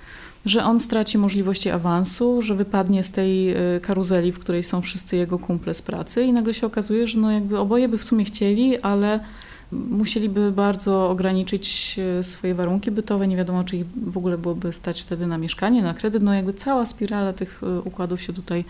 że 0.45 0.63
on 0.63 0.79
straci 0.79 1.17
możliwości 1.17 1.69
awansu, 1.69 2.41
że 2.41 2.55
wypadnie 2.55 3.03
z 3.03 3.11
tej 3.11 3.57
y, 3.75 3.79
karuzeli, 3.81 4.31
w 4.31 4.39
której 4.39 4.63
są 4.63 4.81
wszyscy 4.81 5.17
jego 5.17 5.39
kumple 5.39 5.73
z 5.73 5.81
pracy 5.81 6.23
i 6.23 6.33
nagle 6.33 6.53
się 6.53 6.67
okazuje, 6.67 7.07
że 7.07 7.19
no 7.19 7.31
jakby 7.31 7.59
oboje 7.59 7.89
by 7.89 7.97
w 7.97 8.03
sumie 8.03 8.25
chcieli, 8.25 8.77
ale 8.77 9.19
musieliby 9.71 10.51
bardzo 10.51 11.09
ograniczyć 11.09 11.95
y, 12.19 12.23
swoje 12.23 12.55
warunki 12.55 12.91
bytowe. 12.91 13.27
Nie 13.27 13.37
wiadomo, 13.37 13.63
czy 13.63 13.77
ich 13.77 13.85
w 14.05 14.17
ogóle 14.17 14.37
byłoby 14.37 14.73
stać 14.73 15.01
wtedy 15.01 15.27
na 15.27 15.37
mieszkanie, 15.37 15.83
na 15.83 15.93
kredyt. 15.93 16.23
No 16.23 16.33
jakby 16.33 16.53
cała 16.53 16.85
spirala 16.85 17.33
tych 17.33 17.63
y, 17.63 17.81
układów 17.81 18.21
się 18.21 18.33
tutaj 18.33 18.65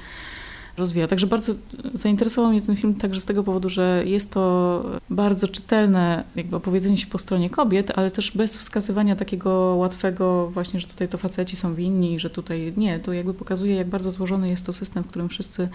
rozwija. 0.77 1.07
Także 1.07 1.27
bardzo 1.27 1.53
zainteresował 1.93 2.51
mnie 2.51 2.61
ten 2.61 2.75
film 2.75 2.95
także 2.95 3.19
z 3.19 3.25
tego 3.25 3.43
powodu, 3.43 3.69
że 3.69 4.03
jest 4.05 4.31
to 4.31 4.83
bardzo 5.09 5.47
czytelne 5.47 6.23
jakby 6.35 6.55
opowiedzenie 6.55 6.97
się 6.97 7.07
po 7.07 7.17
stronie 7.17 7.49
kobiet, 7.49 7.91
ale 7.95 8.11
też 8.11 8.31
bez 8.31 8.57
wskazywania 8.57 9.15
takiego 9.15 9.51
łatwego 9.75 10.47
właśnie, 10.47 10.79
że 10.79 10.87
tutaj 10.87 11.07
to 11.07 11.17
faceci 11.17 11.55
są 11.55 11.75
winni, 11.75 12.19
że 12.19 12.29
tutaj 12.29 12.73
nie. 12.77 12.99
To 12.99 13.13
jakby 13.13 13.33
pokazuje, 13.33 13.75
jak 13.75 13.87
bardzo 13.87 14.11
złożony 14.11 14.49
jest 14.49 14.65
to 14.65 14.73
system, 14.73 15.03
w 15.03 15.07
którym 15.07 15.29
wszyscy 15.29 15.69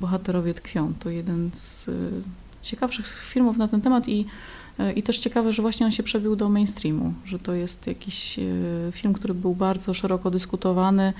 bohaterowie 0.00 0.54
tkwią. 0.54 0.92
To 1.00 1.10
jeden 1.10 1.50
z 1.54 1.90
ciekawszych 2.62 3.24
filmów 3.32 3.56
na 3.56 3.68
ten 3.68 3.80
temat 3.80 4.08
i 4.08 4.26
i 4.96 5.02
też 5.02 5.18
ciekawe, 5.18 5.52
że 5.52 5.62
właśnie 5.62 5.86
on 5.86 5.92
się 5.92 6.02
przebił 6.02 6.36
do 6.36 6.48
mainstreamu, 6.48 7.14
że 7.24 7.38
to 7.38 7.52
jest 7.52 7.86
jakiś 7.86 8.38
e, 8.38 8.42
film, 8.92 9.14
który 9.14 9.34
był 9.34 9.54
bardzo 9.54 9.94
szeroko 9.94 10.30
dyskutowany, 10.30 11.12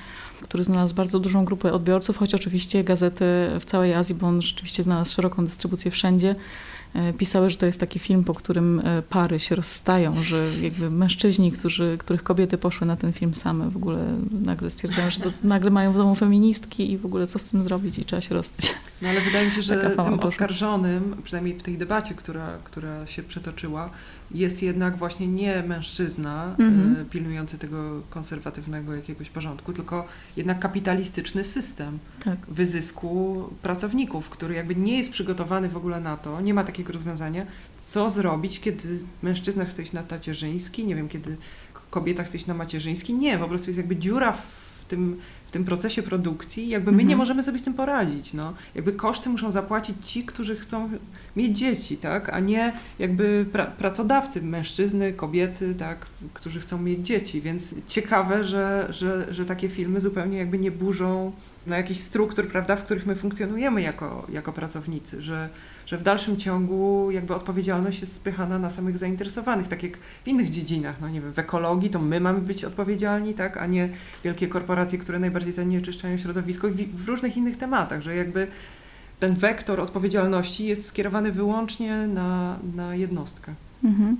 który 0.42 0.64
znalazł 0.64 0.94
bardzo 0.94 1.18
dużą 1.18 1.44
grupę 1.44 1.72
odbiorców, 1.72 2.16
choć 2.16 2.34
oczywiście 2.34 2.84
gazety 2.84 3.24
w 3.60 3.64
całej 3.64 3.94
Azji, 3.94 4.14
bo 4.14 4.26
on 4.26 4.42
rzeczywiście 4.42 4.82
znalazł 4.82 5.14
szeroką 5.14 5.44
dystrybucję 5.44 5.90
wszędzie, 5.90 6.34
pisały, 7.18 7.50
że 7.50 7.56
to 7.56 7.66
jest 7.66 7.80
taki 7.80 7.98
film, 7.98 8.24
po 8.24 8.34
którym 8.34 8.80
e, 8.84 9.02
pary 9.02 9.40
się 9.40 9.54
rozstają, 9.54 10.22
że 10.22 10.50
jakby 10.62 10.90
mężczyźni, 10.90 11.52
którzy, 11.52 11.96
których 11.98 12.22
kobiety 12.22 12.58
poszły 12.58 12.86
na 12.86 12.96
ten 12.96 13.12
film 13.12 13.34
same, 13.34 13.70
w 13.70 13.76
ogóle 13.76 14.04
nagle 14.30 14.70
stwierdzają, 14.70 15.10
że 15.10 15.20
to, 15.20 15.30
nagle 15.42 15.70
mają 15.70 15.92
w 15.92 15.96
domu 15.96 16.14
feministki 16.14 16.92
i 16.92 16.98
w 16.98 17.06
ogóle 17.06 17.26
co 17.26 17.38
z 17.38 17.50
tym 17.50 17.62
zrobić 17.62 17.98
i 17.98 18.04
trzeba 18.04 18.22
się 18.22 18.34
rozstać. 18.34 18.74
No 19.02 19.08
ale 19.08 19.20
wydaje 19.20 19.48
mi 19.48 19.54
się, 19.54 19.62
że 19.62 19.90
tym 20.04 20.20
oskarżonym, 20.20 21.16
przynajmniej 21.24 21.58
w 21.58 21.62
tej 21.62 21.78
debacie, 21.78 22.14
która, 22.14 22.58
która 22.64 23.06
się 23.06 23.22
przetoczyła, 23.22 23.90
jest 24.30 24.62
jednak 24.62 24.96
właśnie 24.96 25.28
nie 25.28 25.62
mężczyzna 25.62 26.54
mm-hmm. 26.58 27.04
pilnujący 27.10 27.58
tego 27.58 28.02
konserwatywnego 28.10 28.94
jakiegoś 28.94 29.30
porządku, 29.30 29.72
tylko 29.72 30.06
jednak 30.36 30.58
kapitalistyczny 30.58 31.44
system 31.44 31.98
tak. 32.24 32.38
wyzysku 32.48 33.42
pracowników, 33.62 34.28
który 34.28 34.54
jakby 34.54 34.76
nie 34.76 34.98
jest 34.98 35.10
przygotowany 35.10 35.68
w 35.68 35.76
ogóle 35.76 36.00
na 36.00 36.16
to, 36.16 36.40
nie 36.40 36.54
ma 36.54 36.64
takiego 36.64 36.92
rozwiązania, 36.92 37.46
co 37.80 38.10
zrobić, 38.10 38.60
kiedy 38.60 38.98
mężczyzna 39.22 39.64
chce 39.64 39.82
iść 39.82 39.92
na 39.92 40.02
tacierzyński, 40.02 40.86
nie 40.86 40.96
wiem, 40.96 41.08
kiedy 41.08 41.36
kobieta 41.90 42.24
chce 42.24 42.36
iść 42.36 42.46
na 42.46 42.54
macierzyński. 42.54 43.14
Nie, 43.14 43.38
po 43.38 43.48
prostu 43.48 43.70
jest 43.70 43.78
jakby 43.78 43.96
dziura 43.96 44.32
w 44.32 44.84
tym 44.88 45.16
w 45.48 45.50
tym 45.50 45.64
procesie 45.64 46.02
produkcji, 46.02 46.68
jakby 46.68 46.90
my 46.90 46.96
mhm. 46.96 47.08
nie 47.08 47.16
możemy 47.16 47.42
sobie 47.42 47.58
z 47.58 47.62
tym 47.62 47.74
poradzić. 47.74 48.34
No. 48.34 48.54
Jakby 48.74 48.92
koszty 48.92 49.28
muszą 49.28 49.50
zapłacić 49.50 49.96
ci, 50.04 50.24
którzy 50.24 50.56
chcą 50.56 50.90
mieć 51.38 51.58
dzieci, 51.58 51.96
tak? 51.96 52.34
a 52.34 52.40
nie 52.40 52.72
jakby 52.98 53.46
pra 53.52 53.66
pracodawcy, 53.66 54.42
mężczyzny, 54.42 55.12
kobiety, 55.12 55.74
tak? 55.74 56.06
którzy 56.34 56.60
chcą 56.60 56.78
mieć 56.78 57.06
dzieci. 57.06 57.40
Więc 57.40 57.74
ciekawe, 57.88 58.44
że, 58.44 58.86
że, 58.90 59.34
że 59.34 59.44
takie 59.44 59.68
filmy 59.68 60.00
zupełnie 60.00 60.38
jakby 60.38 60.58
nie 60.58 60.70
burzą 60.70 61.32
no, 61.66 61.76
jakichś 61.76 62.00
struktur, 62.00 62.48
prawda, 62.48 62.76
w 62.76 62.84
których 62.84 63.06
my 63.06 63.16
funkcjonujemy 63.16 63.82
jako, 63.82 64.26
jako 64.32 64.52
pracownicy, 64.52 65.22
że, 65.22 65.48
że 65.86 65.98
w 65.98 66.02
dalszym 66.02 66.36
ciągu 66.36 67.10
jakby 67.10 67.34
odpowiedzialność 67.34 68.00
jest 68.00 68.14
spychana 68.14 68.58
na 68.58 68.70
samych 68.70 68.98
zainteresowanych, 68.98 69.68
tak 69.68 69.82
jak 69.82 69.96
w 70.24 70.28
innych 70.28 70.50
dziedzinach, 70.50 71.00
no 71.00 71.08
nie 71.08 71.20
wiem, 71.20 71.32
w 71.32 71.38
ekologii 71.38 71.90
to 71.90 71.98
my 71.98 72.20
mamy 72.20 72.40
być 72.40 72.64
odpowiedzialni, 72.64 73.34
tak, 73.34 73.56
a 73.56 73.66
nie 73.66 73.88
wielkie 74.24 74.48
korporacje, 74.48 74.98
które 74.98 75.18
najbardziej 75.18 75.52
zanieczyszczają 75.52 76.16
środowisko 76.16 76.68
i 76.68 76.72
w 76.72 77.08
różnych 77.08 77.36
innych 77.36 77.56
tematach, 77.56 78.02
że 78.02 78.16
jakby 78.16 78.46
ten 79.20 79.34
wektor 79.34 79.80
odpowiedzialności 79.80 80.66
jest 80.66 80.86
skierowany 80.86 81.32
wyłącznie 81.32 82.06
na, 82.06 82.58
na 82.76 82.94
jednostkę. 82.94 83.54
Mhm. 83.84 84.16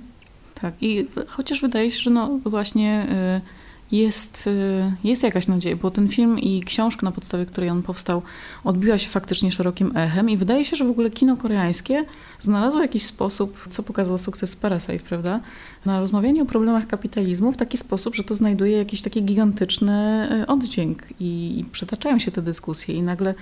Tak, 0.61 0.73
i 0.81 1.07
chociaż 1.27 1.61
wydaje 1.61 1.91
się, 1.91 2.01
że 2.01 2.09
no 2.09 2.39
właśnie... 2.45 3.07
Yy 3.09 3.69
jest, 3.91 4.47
y, 4.47 4.91
jest 5.03 5.23
jakaś 5.23 5.47
nadzieja, 5.47 5.75
bo 5.75 5.91
ten 5.91 6.09
film 6.09 6.39
i 6.39 6.63
książka, 6.63 7.05
na 7.05 7.11
podstawie 7.11 7.45
której 7.45 7.69
on 7.69 7.83
powstał, 7.83 8.21
odbiła 8.63 8.97
się 8.97 9.09
faktycznie 9.09 9.51
szerokim 9.51 9.97
echem 9.97 10.29
i 10.29 10.37
wydaje 10.37 10.65
się, 10.65 10.75
że 10.75 10.85
w 10.85 10.89
ogóle 10.89 11.09
kino 11.09 11.37
koreańskie 11.37 12.05
znalazło 12.39 12.81
jakiś 12.81 13.05
sposób, 13.05 13.67
co 13.69 13.83
pokazał 13.83 14.17
sukces 14.17 14.55
Parasite, 14.55 14.99
prawda? 14.99 15.39
Na 15.85 15.99
rozmawianie 15.99 16.41
o 16.41 16.45
problemach 16.45 16.87
kapitalizmu 16.87 17.51
w 17.51 17.57
taki 17.57 17.77
sposób, 17.77 18.15
że 18.15 18.23
to 18.23 18.35
znajduje 18.35 18.77
jakiś 18.77 19.01
taki 19.01 19.23
gigantyczny 19.23 20.27
y, 20.41 20.47
oddźwięk 20.47 21.03
i, 21.19 21.59
i 21.59 21.65
przytaczają 21.65 22.19
się 22.19 22.31
te 22.31 22.41
dyskusje 22.41 22.95
i 22.95 23.01
nagle 23.01 23.33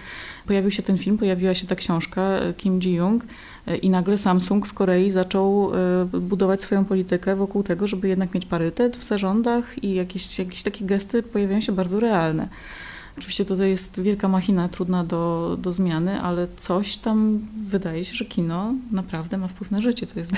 pojawił 0.47 0.71
się 0.71 0.83
ten 0.83 0.97
film, 0.97 1.17
pojawiła 1.17 1.53
się 1.53 1.67
ta 1.67 1.75
książka 1.75 2.39
y, 2.49 2.53
Kim 2.53 2.79
Ji-young 2.79 3.23
i 3.81 3.89
nagle 3.89 4.17
Samsung 4.17 4.67
w 4.67 4.73
Korei 4.73 5.11
zaczął 5.11 5.71
e, 5.73 6.05
budować 6.05 6.61
swoją 6.61 6.85
politykę 6.85 7.35
wokół 7.35 7.63
tego, 7.63 7.87
żeby 7.87 8.07
jednak 8.07 8.33
mieć 8.33 8.45
parytet 8.45 8.97
w 8.97 9.03
zarządach 9.03 9.83
i 9.83 9.93
jakieś, 9.93 10.39
jakieś 10.39 10.63
takie 10.63 10.85
gesty 10.85 11.23
pojawiają 11.23 11.61
się 11.61 11.71
bardzo 11.71 11.99
realne. 11.99 12.49
Oczywiście 13.17 13.45
to 13.45 13.63
jest 13.63 14.01
wielka 14.01 14.27
machina, 14.27 14.69
trudna 14.69 15.03
do, 15.03 15.57
do 15.61 15.71
zmiany, 15.71 16.21
ale 16.21 16.47
coś 16.57 16.97
tam 16.97 17.47
wydaje 17.55 18.05
się, 18.05 18.15
że 18.15 18.25
kino 18.25 18.73
naprawdę 18.91 19.37
ma 19.37 19.47
wpływ 19.47 19.71
na 19.71 19.81
życie, 19.81 20.05
co 20.05 20.19
jest 20.19 20.31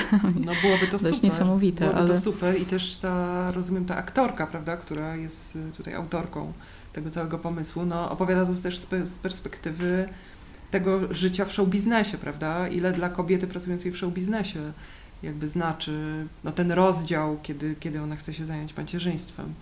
no, 0.45 0.51
byłoby 0.61 0.87
to 0.87 0.97
dość 0.97 1.15
super. 1.15 1.23
niesamowite. 1.23 1.79
Byłoby 1.79 1.99
ale... 1.99 2.07
to 2.07 2.19
super 2.19 2.61
i 2.61 2.65
też 2.65 2.97
ta, 2.97 3.51
rozumiem, 3.51 3.85
ta 3.85 3.95
aktorka, 3.95 4.47
prawda, 4.47 4.77
która 4.77 5.15
jest 5.15 5.57
tutaj 5.77 5.93
autorką 5.93 6.53
tego 6.93 7.11
całego 7.11 7.39
pomysłu, 7.39 7.85
no, 7.85 8.11
opowiada 8.11 8.45
to 8.45 8.53
też 8.53 8.77
z 9.05 9.17
perspektywy 9.17 10.09
tego 10.71 11.13
życia 11.13 11.45
w 11.45 11.53
showbiznesie, 11.53 12.17
prawda? 12.17 12.67
Ile 12.67 12.93
dla 12.93 13.09
kobiety 13.09 13.47
pracującej 13.47 13.91
w 13.91 13.97
showbiznesie 13.97 14.59
jakby 15.23 15.47
znaczy 15.47 16.25
no, 16.43 16.51
ten 16.51 16.71
rozdział, 16.71 17.37
kiedy, 17.43 17.75
kiedy 17.79 18.01
ona 18.01 18.15
chce 18.15 18.33
się 18.33 18.45
zająć 18.45 18.77
macierzyństwem. 18.77 19.53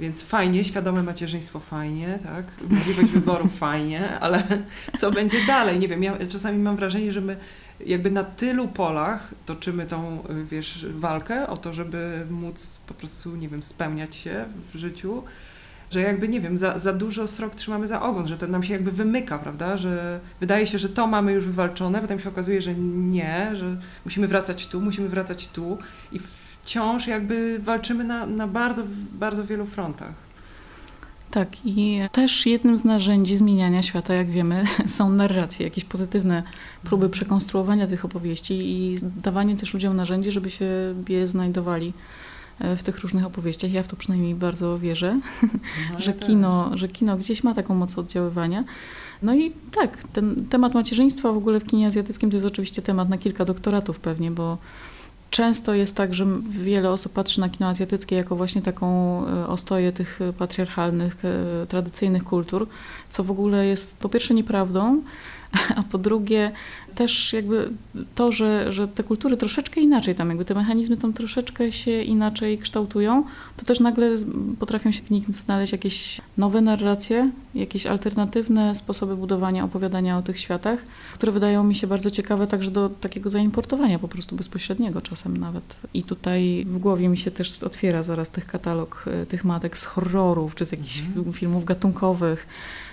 Więc 0.00 0.22
fajnie, 0.22 0.64
świadome 0.64 1.02
macierzyństwo 1.02 1.60
fajnie, 1.60 2.18
tak? 2.22 2.46
Możliwość 2.70 3.12
wyboru 3.12 3.48
fajnie, 3.64 4.18
ale 4.20 4.42
co 4.98 5.10
będzie 5.10 5.46
dalej? 5.46 5.78
Nie 5.78 5.88
wiem, 5.88 6.02
ja 6.02 6.16
czasami 6.28 6.58
mam 6.58 6.76
wrażenie, 6.76 7.12
że 7.12 7.20
my 7.20 7.36
jakby 7.86 8.10
na 8.10 8.24
tylu 8.24 8.68
polach 8.68 9.28
toczymy 9.46 9.86
tą, 9.86 10.22
wiesz, 10.50 10.86
walkę 10.94 11.46
o 11.46 11.56
to, 11.56 11.74
żeby 11.74 12.26
móc 12.30 12.78
po 12.86 12.94
prostu, 12.94 13.36
nie 13.36 13.48
wiem, 13.48 13.62
spełniać 13.62 14.16
się 14.16 14.44
w 14.74 14.78
życiu, 14.78 15.22
że 15.90 16.00
jakby, 16.00 16.28
nie 16.28 16.40
wiem, 16.40 16.58
za, 16.58 16.78
za 16.78 16.92
dużo 16.92 17.28
srok 17.28 17.54
trzymamy 17.54 17.86
za 17.86 18.02
ogon, 18.02 18.28
że 18.28 18.38
to 18.38 18.46
nam 18.46 18.62
się 18.62 18.72
jakby 18.72 18.92
wymyka, 18.92 19.38
prawda, 19.38 19.76
że 19.76 20.20
wydaje 20.40 20.66
się, 20.66 20.78
że 20.78 20.88
to 20.88 21.06
mamy 21.06 21.32
już 21.32 21.44
wywalczone, 21.44 22.00
potem 22.00 22.20
się 22.20 22.28
okazuje, 22.28 22.62
że 22.62 22.74
nie, 22.74 23.50
że 23.54 23.76
musimy 24.04 24.28
wracać 24.28 24.66
tu, 24.66 24.80
musimy 24.80 25.08
wracać 25.08 25.48
tu 25.48 25.78
i 26.12 26.18
wciąż 26.70 27.06
jakby 27.06 27.58
walczymy 27.58 28.04
na, 28.04 28.26
na 28.26 28.46
bardzo, 28.46 28.82
bardzo 29.12 29.44
wielu 29.44 29.66
frontach. 29.66 30.12
Tak, 31.30 31.48
i 31.64 32.00
też 32.12 32.46
jednym 32.46 32.78
z 32.78 32.84
narzędzi 32.84 33.36
zmieniania 33.36 33.82
świata, 33.82 34.14
jak 34.14 34.30
wiemy, 34.30 34.64
są 34.86 35.12
narracje, 35.12 35.64
jakieś 35.64 35.84
pozytywne 35.84 36.42
próby 36.84 37.08
przekonstruowania 37.08 37.86
tych 37.86 38.04
opowieści 38.04 38.54
i 38.54 38.98
dawanie 39.02 39.56
też 39.56 39.74
ludziom 39.74 39.96
narzędzi, 39.96 40.32
żeby 40.32 40.50
się 40.50 40.94
je 41.08 41.28
znajdowali 41.28 41.92
E, 42.60 42.76
w 42.76 42.82
tych 42.82 42.98
różnych 42.98 43.26
opowieściach. 43.26 43.72
Ja 43.72 43.82
w 43.82 43.88
to 43.88 43.96
przynajmniej 43.96 44.34
bardzo 44.34 44.78
wierzę, 44.78 45.20
no, 45.92 46.00
że, 46.00 46.12
kino, 46.12 46.70
że 46.74 46.88
kino 46.88 47.16
gdzieś 47.16 47.44
ma 47.44 47.54
taką 47.54 47.74
moc 47.74 47.98
oddziaływania. 47.98 48.64
No 49.22 49.34
i 49.34 49.52
tak, 49.72 49.96
ten 50.12 50.46
temat 50.50 50.74
macierzyństwa 50.74 51.32
w 51.32 51.36
ogóle 51.36 51.60
w 51.60 51.64
kinie 51.64 51.86
azjatyckim 51.86 52.30
to 52.30 52.36
jest 52.36 52.46
oczywiście 52.46 52.82
temat 52.82 53.08
na 53.08 53.18
kilka 53.18 53.44
doktoratów 53.44 54.00
pewnie, 54.00 54.30
bo 54.30 54.58
często 55.30 55.74
jest 55.74 55.96
tak, 55.96 56.14
że 56.14 56.26
wiele 56.48 56.90
osób 56.90 57.12
patrzy 57.12 57.40
na 57.40 57.48
kino 57.48 57.68
azjatyckie 57.68 58.16
jako 58.16 58.36
właśnie 58.36 58.62
taką 58.62 58.86
e, 59.26 59.46
ostoję 59.46 59.92
tych 59.92 60.20
patriarchalnych, 60.38 61.16
e, 61.24 61.66
tradycyjnych 61.66 62.24
kultur, 62.24 62.68
co 63.08 63.24
w 63.24 63.30
ogóle 63.30 63.66
jest 63.66 63.98
po 63.98 64.08
pierwsze 64.08 64.34
nieprawdą, 64.34 65.02
a 65.76 65.82
po 65.82 65.98
drugie 65.98 66.52
też 66.90 67.32
jakby 67.32 67.70
to, 68.14 68.32
że, 68.32 68.72
że 68.72 68.88
te 68.88 69.02
kultury 69.02 69.36
troszeczkę 69.36 69.80
inaczej 69.80 70.14
tam, 70.14 70.28
jakby 70.28 70.44
te 70.44 70.54
mechanizmy 70.54 70.96
tam 70.96 71.12
troszeczkę 71.12 71.72
się 71.72 72.02
inaczej 72.02 72.58
kształtują, 72.58 73.24
to 73.56 73.64
też 73.64 73.80
nagle 73.80 74.16
potrafią 74.58 74.92
się 74.92 75.02
w 75.02 75.10
nich 75.10 75.34
znaleźć 75.34 75.72
jakieś 75.72 76.20
nowe 76.38 76.60
narracje, 76.60 77.30
jakieś 77.54 77.86
alternatywne 77.86 78.74
sposoby 78.74 79.16
budowania, 79.16 79.64
opowiadania 79.64 80.18
o 80.18 80.22
tych 80.22 80.40
światach, 80.40 80.78
które 81.14 81.32
wydają 81.32 81.64
mi 81.64 81.74
się 81.74 81.86
bardzo 81.86 82.10
ciekawe 82.10 82.46
także 82.46 82.70
do 82.70 82.88
takiego 82.88 83.30
zaimportowania 83.30 83.98
po 83.98 84.08
prostu 84.08 84.36
bezpośredniego 84.36 85.00
czasem 85.00 85.36
nawet. 85.36 85.76
I 85.94 86.02
tutaj 86.02 86.64
w 86.66 86.78
głowie 86.78 87.08
mi 87.08 87.18
się 87.18 87.30
też 87.30 87.62
otwiera 87.62 88.02
zaraz 88.02 88.30
tych 88.30 88.46
katalog 88.46 89.04
e, 89.06 89.26
tych 89.26 89.44
matek 89.44 89.78
z 89.78 89.84
horrorów, 89.84 90.54
czy 90.54 90.66
z 90.66 90.72
jakichś 90.72 91.02
mm. 91.16 91.32
filmów 91.32 91.64
gatunkowych, 91.64 92.46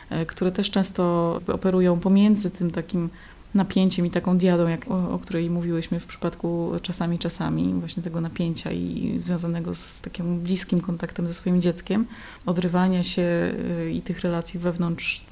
E, 0.10 0.26
które 0.26 0.52
też 0.52 0.72
często 0.72 1.34
operują 1.48 2.00
pomiędzy 2.00 2.52
tym 2.52 2.72
takim 2.72 3.10
napięciem 3.58 4.06
i 4.06 4.12
taką 4.12 4.38
diadą, 4.38 4.68
jak, 4.68 4.92
o, 4.92 5.12
o, 5.12 5.20
której 5.20 5.50
mówiłyśmy 5.50 6.00
w 6.00 6.06
przypadku 6.06 6.72
czasami, 6.82 7.20
czasami, 7.20 7.74
właśnie 7.74 8.04
tego 8.04 8.22
napięcia 8.22 8.72
i 8.72 9.14
związanego 9.18 9.76
z 9.76 10.02
takim 10.02 10.40
bliskim 10.40 10.82
kontaktem 10.82 11.28
ze 11.28 11.34
swoim 11.34 11.62
dzieckiem, 11.62 12.06
odrywania 12.46 13.04
się 13.04 13.22
e, 13.22 13.90
i 13.90 14.02
tych 14.02 14.22
relacji 14.22 14.60
wewnątrz 14.60 15.24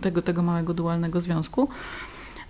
tego, 0.00 0.22
tego 0.22 0.42
małego 0.42 0.74
dualnego 0.74 1.20
związku. 1.20 1.68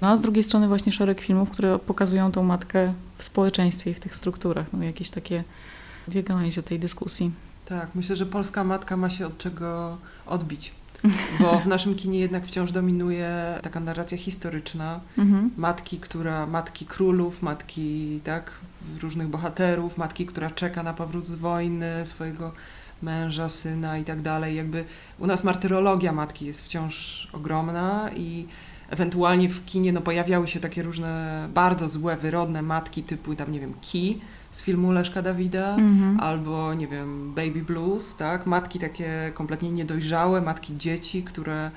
No 0.01 0.09
a 0.09 0.17
z 0.17 0.21
drugiej 0.21 0.43
strony 0.43 0.69
właśnie 0.69 0.93
szereg 0.93 1.21
filmów, 1.21 1.51
które 1.51 1.79
pokazują 1.79 2.33
tą 2.33 2.43
matkę 2.43 2.95
w 3.19 3.25
społeczeństwie 3.25 3.91
i 3.91 3.95
w 3.95 4.01
tych 4.01 4.17
strukturach, 4.17 4.73
no 4.73 4.83
jakieś 4.83 5.11
takie 5.11 5.45
dwie 6.09 6.23
gałęzie 6.23 6.63
tej 6.63 6.79
dyskusji. 6.79 7.31
Tak, 7.67 7.95
myślę, 7.95 8.17
że 8.17 8.27
polska 8.27 8.65
matka 8.65 8.97
ma 8.97 9.11
się 9.11 9.27
od 9.27 9.39
czego 9.39 9.99
odbić 10.27 10.78
bo 11.41 11.59
w 11.61 11.67
naszym 11.67 11.95
kinie 11.95 12.19
jednak 12.19 12.47
wciąż 12.47 12.73
dominuje 12.73 13.59
taka 13.63 13.81
narracja 13.81 14.19
historyczna 14.19 15.01
mhm. 15.19 15.51
matki, 15.57 15.99
która, 15.99 16.47
matki 16.47 16.87
królów, 16.87 17.43
matki 17.43 18.21
tak, 18.25 18.53
różnych 19.01 19.29
bohaterów, 19.29 19.99
matki, 19.99 20.27
która 20.27 20.51
czeka 20.51 20.83
na 20.83 20.95
powrót 20.95 21.27
z 21.27 21.35
wojny 21.35 22.07
swojego 22.07 22.53
męża, 23.03 23.49
syna 23.49 23.99
i 23.99 24.05
tak 24.05 24.23
dalej. 24.23 24.57
Jakby 24.57 24.85
u 25.19 25.27
nas 25.27 25.45
martyrologia 25.45 26.13
matki 26.13 26.47
jest 26.47 26.65
wciąż 26.65 27.29
ogromna 27.33 28.11
i 28.17 28.47
ewentualnie 28.91 29.49
w 29.49 29.65
kinie 29.65 29.93
no, 29.93 30.01
pojawiały 30.01 30.49
się 30.49 30.61
takie 30.61 30.83
różne 30.83 31.49
bardzo 31.55 31.89
złe, 31.89 32.17
wyrodne 32.17 32.63
matki 32.63 33.03
typu 33.03 33.35
tam, 33.35 33.53
nie 33.53 33.61
wiem, 33.61 33.75
Ki, 33.81 34.21
z 34.51 34.63
filmu 34.63 34.93
Leszka 34.93 35.23
Dawida, 35.23 35.77
mm-hmm. 35.77 36.21
albo 36.21 36.75
nie 36.75 36.89
wiem, 36.89 37.33
Baby 37.35 37.63
Blues, 37.63 38.17
tak? 38.17 38.47
Matki 38.47 38.79
takie 38.79 39.33
kompletnie 39.35 39.71
niedojrzałe, 39.71 40.41
matki 40.41 40.77
dzieci, 40.77 41.23
które 41.23 41.71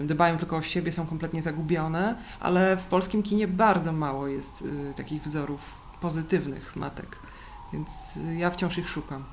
dbają 0.00 0.36
tylko 0.36 0.56
o 0.56 0.62
siebie, 0.62 0.92
są 0.92 1.06
kompletnie 1.06 1.42
zagubione, 1.42 2.14
ale 2.40 2.76
w 2.76 2.86
polskim 2.86 3.22
kinie 3.22 3.48
bardzo 3.48 3.92
mało 3.92 4.26
jest 4.28 4.62
y, 4.62 4.94
takich 4.96 5.22
wzorów 5.22 5.60
pozytywnych 6.00 6.76
matek, 6.76 7.16
więc 7.72 8.16
y, 8.16 8.36
ja 8.36 8.50
wciąż 8.50 8.78
ich 8.78 8.88
szukam. 8.88 9.24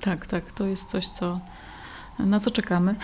Tak, 0.00 0.26
tak, 0.26 0.52
to 0.52 0.66
jest 0.66 0.88
coś, 0.88 1.08
co, 1.08 1.40
na 2.18 2.40
co 2.40 2.50
czekamy. 2.50 2.94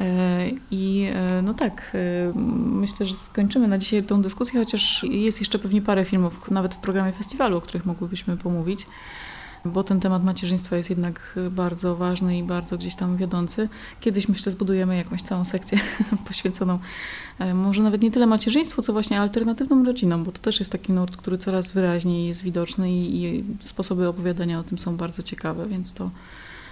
E, 0.00 0.50
I 0.70 1.08
e, 1.14 1.42
no 1.42 1.54
tak, 1.54 1.92
e, 1.94 2.32
myślę, 2.56 3.06
że 3.06 3.14
skończymy 3.14 3.68
na 3.68 3.78
dzisiaj 3.78 4.02
tą 4.02 4.22
dyskusję, 4.22 4.60
chociaż 4.60 5.04
jest 5.10 5.40
jeszcze 5.40 5.58
pewnie 5.58 5.82
parę 5.82 6.04
filmów, 6.04 6.50
nawet 6.50 6.74
w 6.74 6.78
programie 6.78 7.12
festiwalu, 7.12 7.56
o 7.56 7.60
których 7.60 7.86
mogłybyśmy 7.86 8.36
pomówić, 8.36 8.86
bo 9.64 9.84
ten 9.84 10.00
temat 10.00 10.24
macierzyństwa 10.24 10.76
jest 10.76 10.90
jednak 10.90 11.38
bardzo 11.50 11.96
ważny 11.96 12.38
i 12.38 12.42
bardzo 12.42 12.78
gdzieś 12.78 12.94
tam 12.94 13.16
wiodący. 13.16 13.68
Kiedyś 14.00 14.28
myślę 14.28 14.52
zbudujemy 14.52 14.96
jakąś 14.96 15.22
całą 15.22 15.44
sekcję 15.44 15.78
poświęconą 16.28 16.78
może 17.54 17.82
nawet 17.82 18.02
nie 18.02 18.10
tyle 18.10 18.26
macierzyństwu, 18.26 18.82
co 18.82 18.92
właśnie 18.92 19.20
alternatywną 19.20 19.84
rodzinom, 19.84 20.24
bo 20.24 20.32
to 20.32 20.38
też 20.38 20.58
jest 20.58 20.72
taki 20.72 20.92
nurt, 20.92 21.16
który 21.16 21.38
coraz 21.38 21.72
wyraźniej 21.72 22.28
jest 22.28 22.42
widoczny 22.42 22.92
i, 22.92 23.24
i 23.24 23.44
sposoby 23.60 24.08
opowiadania 24.08 24.58
o 24.58 24.62
tym 24.62 24.78
są 24.78 24.96
bardzo 24.96 25.22
ciekawe, 25.22 25.66
więc 25.66 25.92
to, 25.92 26.10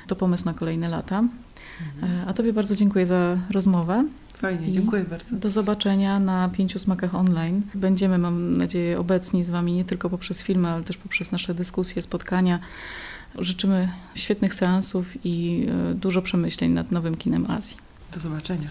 to 0.07 0.17
pomysł 0.17 0.45
na 0.45 0.55
kolejne 0.55 0.89
lata. 0.89 1.25
Mhm. 1.95 2.29
A 2.29 2.33
Tobie 2.33 2.53
bardzo 2.53 2.77
dziękuję 2.77 3.07
za 3.07 3.37
rozmowę. 3.51 4.05
Fajnie, 4.35 4.73
dziękuję 4.73 5.05
bardzo. 5.05 5.37
Do 5.37 5.51
zobaczenia 5.51 6.21
na 6.21 6.49
pięciu 6.49 6.79
smakach 6.79 7.15
online. 7.15 7.63
Będziemy, 7.75 8.19
mam 8.19 8.53
nadzieję, 8.53 8.99
obecni 8.99 9.45
z 9.45 9.51
Wami 9.51 9.73
nie 9.73 9.85
tylko 9.85 10.11
poprzez 10.11 10.43
filmy, 10.43 10.69
ale 10.69 10.85
też 10.85 10.97
poprzez 10.97 11.33
nasze 11.33 11.55
dyskusje, 11.55 12.03
spotkania. 12.03 12.59
Życzymy 13.39 13.89
świetnych 14.15 14.55
seansów 14.55 15.27
i 15.27 15.67
e, 15.91 15.95
dużo 15.95 16.23
przemyśleń 16.23 16.71
nad 16.71 16.91
nowym 16.91 17.15
kinem 17.15 17.47
Azji. 17.51 17.77
Do 18.15 18.21
zobaczenia. 18.21 18.69